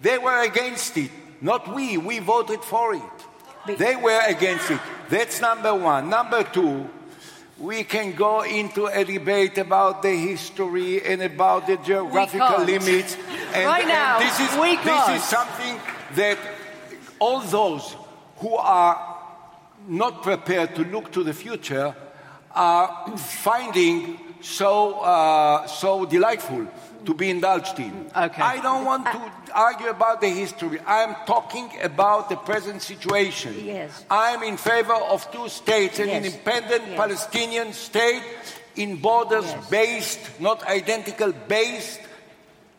They 0.00 0.18
were 0.18 0.44
against 0.44 0.96
it. 0.96 1.10
Not 1.40 1.74
we. 1.74 1.98
We 1.98 2.20
voted 2.20 2.60
for 2.60 2.94
it. 2.94 3.21
They 3.66 3.96
were 3.96 4.20
against 4.26 4.70
it. 4.70 4.80
That's 5.08 5.40
number 5.40 5.74
one. 5.74 6.08
Number 6.08 6.42
two, 6.42 6.88
we 7.58 7.84
can 7.84 8.12
go 8.12 8.42
into 8.42 8.86
a 8.86 9.04
debate 9.04 9.58
about 9.58 10.02
the 10.02 10.10
history 10.10 11.04
and 11.04 11.22
about 11.22 11.66
the 11.66 11.76
geographical 11.76 12.64
limits. 12.64 13.16
And, 13.54 13.66
right 13.66 13.86
now, 13.86 14.18
and 14.18 14.26
this 14.26 14.40
is, 14.40 14.58
we 14.58 14.76
this 14.76 15.08
is 15.10 15.24
something 15.24 15.78
that 16.14 16.38
all 17.18 17.40
those 17.40 17.94
who 18.38 18.56
are 18.56 18.96
not 19.86 20.22
prepared 20.22 20.74
to 20.76 20.84
look 20.84 21.12
to 21.12 21.22
the 21.22 21.34
future 21.34 21.94
are 22.54 23.14
finding 23.18 24.18
so, 24.40 25.00
uh, 25.00 25.66
so 25.66 26.06
delightful 26.06 26.66
to 27.04 27.14
be 27.14 27.30
indulged 27.30 27.78
in. 27.78 28.10
Okay. 28.16 28.42
I 28.42 28.60
don't 28.60 28.84
want 28.84 29.06
to 29.06 29.32
argue 29.54 29.88
about 29.88 30.20
the 30.20 30.28
history. 30.28 30.78
I'm 30.86 31.14
talking 31.26 31.70
about 31.82 32.28
the 32.28 32.36
present 32.36 32.82
situation. 32.82 33.54
Yes. 33.64 34.04
I'm 34.10 34.42
in 34.42 34.56
favor 34.56 34.94
of 34.94 35.30
two 35.32 35.48
states, 35.48 35.98
an 35.98 36.08
yes. 36.08 36.24
independent 36.24 36.84
yes. 36.88 36.96
Palestinian 36.96 37.72
state 37.72 38.22
in 38.76 38.96
borders 38.96 39.52
based, 39.70 40.40
not 40.40 40.64
identical, 40.66 41.32
based 41.48 42.00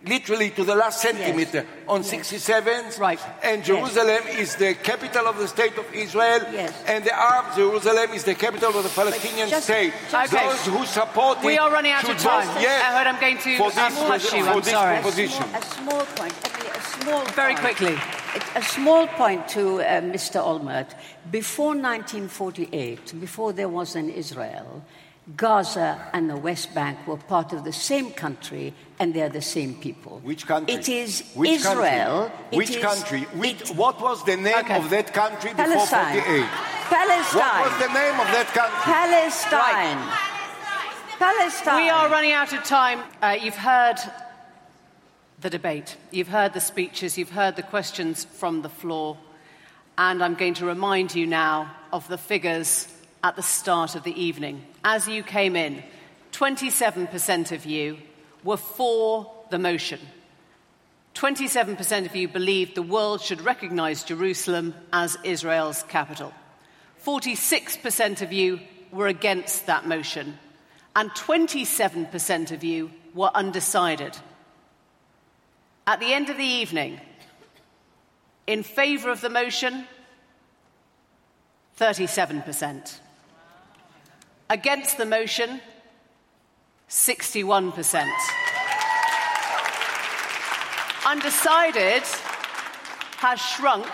literally 0.05 0.49
to 0.51 0.63
the 0.63 0.75
last 0.75 1.01
centimeter 1.01 1.65
yes. 1.65 1.87
on 1.87 2.01
yes. 2.01 2.09
67. 2.09 2.99
Right. 2.99 3.19
And 3.43 3.63
Jerusalem 3.63 4.21
yes. 4.25 4.39
is 4.39 4.55
the 4.55 4.73
capital 4.75 5.27
of 5.27 5.37
the 5.37 5.47
state 5.47 5.77
of 5.77 5.91
Israel. 5.93 6.41
Yes. 6.51 6.73
And 6.87 7.03
the 7.03 7.15
Arab 7.17 7.55
Jerusalem 7.55 8.11
is 8.11 8.23
the 8.23 8.35
capital 8.35 8.77
of 8.77 8.83
the 8.83 8.89
Palestinian 8.89 9.49
just, 9.49 9.65
state. 9.65 9.93
Just, 10.11 10.33
okay. 10.33 10.47
Those 10.47 10.65
who 10.65 10.85
support 10.85 11.43
We 11.43 11.57
are 11.57 11.71
running 11.71 11.91
out 11.91 12.07
of 12.07 12.17
time. 12.17 12.47
yes, 12.61 12.83
I 12.83 12.97
heard 12.97 13.07
I'm 13.07 13.19
going 13.19 13.37
to 13.37 13.57
for 13.57 13.71
this, 13.71 13.97
hush 13.97 14.33
you. 14.33 14.43
for 14.43 14.49
I'm 14.51 14.59
this 14.59 14.69
sorry. 14.69 14.99
proposition. 14.99 15.43
A 15.43 15.61
small, 15.61 16.01
a 16.01 16.05
small 16.05 16.05
point. 16.05 16.33
A 16.75 16.81
small 16.81 17.25
Very 17.25 17.55
point. 17.55 17.77
quickly. 17.77 17.97
A 18.55 18.63
small 18.63 19.07
point 19.07 19.47
to 19.49 19.81
uh, 19.81 20.01
Mr. 20.01 20.41
Olmert. 20.41 20.95
Before 21.31 21.75
1948, 21.75 23.19
before 23.19 23.53
there 23.53 23.69
was 23.69 23.95
an 23.95 24.09
Israel, 24.09 24.83
Gaza 25.37 26.09
and 26.11 26.29
the 26.29 26.35
West 26.35 26.75
Bank 26.75 27.07
were 27.07 27.17
part 27.17 27.53
of 27.53 27.63
the 27.63 27.71
same 27.71 28.11
country 28.11 28.73
and 28.99 29.13
they're 29.13 29.29
the 29.29 29.41
same 29.41 29.75
people. 29.75 30.19
Which 30.19 30.45
country? 30.45 30.75
It 30.75 30.89
is 30.89 31.23
Which 31.33 31.51
Israel. 31.51 32.29
Country? 32.29 32.57
Which 32.57 32.69
is, 32.71 32.83
country? 32.83 33.21
Which, 33.39 33.61
it, 33.61 33.75
what 33.75 34.01
was 34.01 34.23
the 34.25 34.35
name 34.35 34.57
okay. 34.65 34.77
of 34.77 34.89
that 34.89 35.13
country 35.13 35.51
before 35.51 35.65
Palestine. 35.65 36.21
48? 36.21 36.45
Palestine. 36.89 37.39
What 37.39 37.71
was 37.71 37.79
the 37.79 37.93
name 37.93 38.19
of 38.19 38.27
that 38.35 38.47
country? 38.53 38.79
Palestine. 38.83 40.33
Palestine. 41.19 41.83
We 41.83 41.89
are 41.89 42.09
running 42.09 42.33
out 42.33 42.51
of 42.51 42.63
time. 42.65 42.99
Uh, 43.21 43.37
you've 43.41 43.55
heard 43.55 43.97
the 45.39 45.49
debate, 45.49 45.97
you've 46.11 46.27
heard 46.27 46.53
the 46.53 46.59
speeches, 46.59 47.17
you've 47.17 47.31
heard 47.31 47.55
the 47.55 47.63
questions 47.63 48.25
from 48.25 48.61
the 48.61 48.69
floor, 48.69 49.17
and 49.97 50.23
I'm 50.23 50.35
going 50.35 50.53
to 50.55 50.65
remind 50.65 51.15
you 51.15 51.27
now 51.27 51.71
of 51.91 52.07
the 52.07 52.17
figures 52.17 52.92
at 53.23 53.37
the 53.37 53.41
start 53.41 53.95
of 53.95 54.03
the 54.03 54.21
evening. 54.21 54.63
As 54.83 55.07
you 55.07 55.23
came 55.23 55.55
in, 55.55 55.81
27% 56.33 57.51
of 57.53 57.65
you 57.65 57.97
were 58.43 58.57
for 58.57 59.31
the 59.49 59.57
motion. 59.57 59.99
27% 61.15 62.05
of 62.05 62.15
you 62.15 62.27
believed 62.27 62.75
the 62.75 62.81
world 62.81 63.21
should 63.21 63.41
recognize 63.41 64.03
Jerusalem 64.03 64.73
as 64.91 65.17
Israel's 65.23 65.83
capital. 65.83 66.33
46% 67.05 68.21
of 68.21 68.33
you 68.33 68.59
were 68.91 69.07
against 69.07 69.67
that 69.67 69.87
motion. 69.87 70.37
And 70.95 71.09
27% 71.11 72.51
of 72.51 72.63
you 72.63 72.91
were 73.13 73.31
undecided. 73.33 74.17
At 75.85 75.99
the 75.99 76.13
end 76.13 76.29
of 76.29 76.37
the 76.37 76.43
evening, 76.43 76.99
in 78.47 78.63
favour 78.63 79.09
of 79.11 79.21
the 79.21 79.29
motion, 79.29 79.85
37%. 81.79 82.99
Against 84.53 84.99
the 84.99 85.05
motion, 85.07 85.59
61%. 86.87 88.07
Undecided 91.07 92.03
has 93.17 93.39
shrunk 93.41 93.87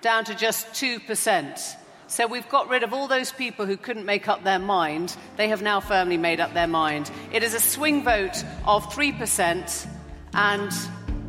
down 0.00 0.24
to 0.26 0.34
just 0.36 0.68
2%. 0.68 1.74
So 2.06 2.28
we've 2.28 2.48
got 2.48 2.68
rid 2.68 2.84
of 2.84 2.92
all 2.92 3.08
those 3.08 3.32
people 3.32 3.66
who 3.66 3.76
couldn't 3.76 4.06
make 4.06 4.28
up 4.28 4.44
their 4.44 4.60
mind. 4.60 5.16
They 5.36 5.48
have 5.48 5.60
now 5.60 5.80
firmly 5.80 6.16
made 6.16 6.38
up 6.38 6.54
their 6.54 6.68
mind. 6.68 7.10
It 7.32 7.42
is 7.42 7.54
a 7.54 7.60
swing 7.60 8.04
vote 8.04 8.44
of 8.66 8.86
3%, 8.94 9.88
and 10.34 10.72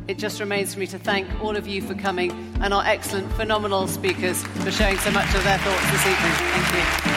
it 0.06 0.18
just 0.18 0.38
remains 0.38 0.74
for 0.74 0.78
me 0.78 0.86
to 0.86 1.00
thank 1.00 1.26
all 1.42 1.56
of 1.56 1.66
you 1.66 1.82
for 1.82 1.96
coming 1.96 2.30
and 2.60 2.72
our 2.72 2.84
excellent, 2.84 3.32
phenomenal 3.32 3.88
speakers 3.88 4.40
for 4.40 4.70
sharing 4.70 4.98
so 4.98 5.10
much 5.10 5.34
of 5.34 5.42
their 5.42 5.58
thoughts 5.58 5.90
this 5.90 6.06
evening. 6.06 6.32
Thank 6.32 7.06
you. 7.06 7.11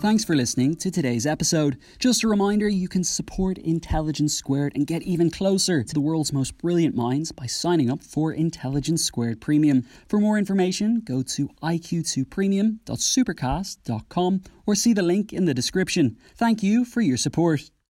Thanks 0.00 0.24
for 0.24 0.34
listening 0.34 0.74
to 0.76 0.90
today's 0.90 1.26
episode. 1.26 1.76
Just 1.98 2.24
a 2.24 2.28
reminder 2.28 2.66
you 2.66 2.88
can 2.88 3.04
support 3.04 3.58
Intelligence 3.58 4.32
Squared 4.32 4.72
and 4.74 4.86
get 4.86 5.02
even 5.02 5.30
closer 5.30 5.82
to 5.82 5.92
the 5.92 6.00
world's 6.00 6.32
most 6.32 6.56
brilliant 6.56 6.96
minds 6.96 7.32
by 7.32 7.44
signing 7.44 7.90
up 7.90 8.02
for 8.02 8.32
Intelligence 8.32 9.04
Squared 9.04 9.42
Premium. 9.42 9.84
For 10.08 10.18
more 10.18 10.38
information, 10.38 11.02
go 11.04 11.20
to 11.22 11.50
iq2premium.supercast.com 11.62 14.42
or 14.66 14.74
see 14.74 14.94
the 14.94 15.02
link 15.02 15.34
in 15.34 15.44
the 15.44 15.52
description. 15.52 16.16
Thank 16.34 16.62
you 16.62 16.86
for 16.86 17.02
your 17.02 17.18
support. 17.18 17.70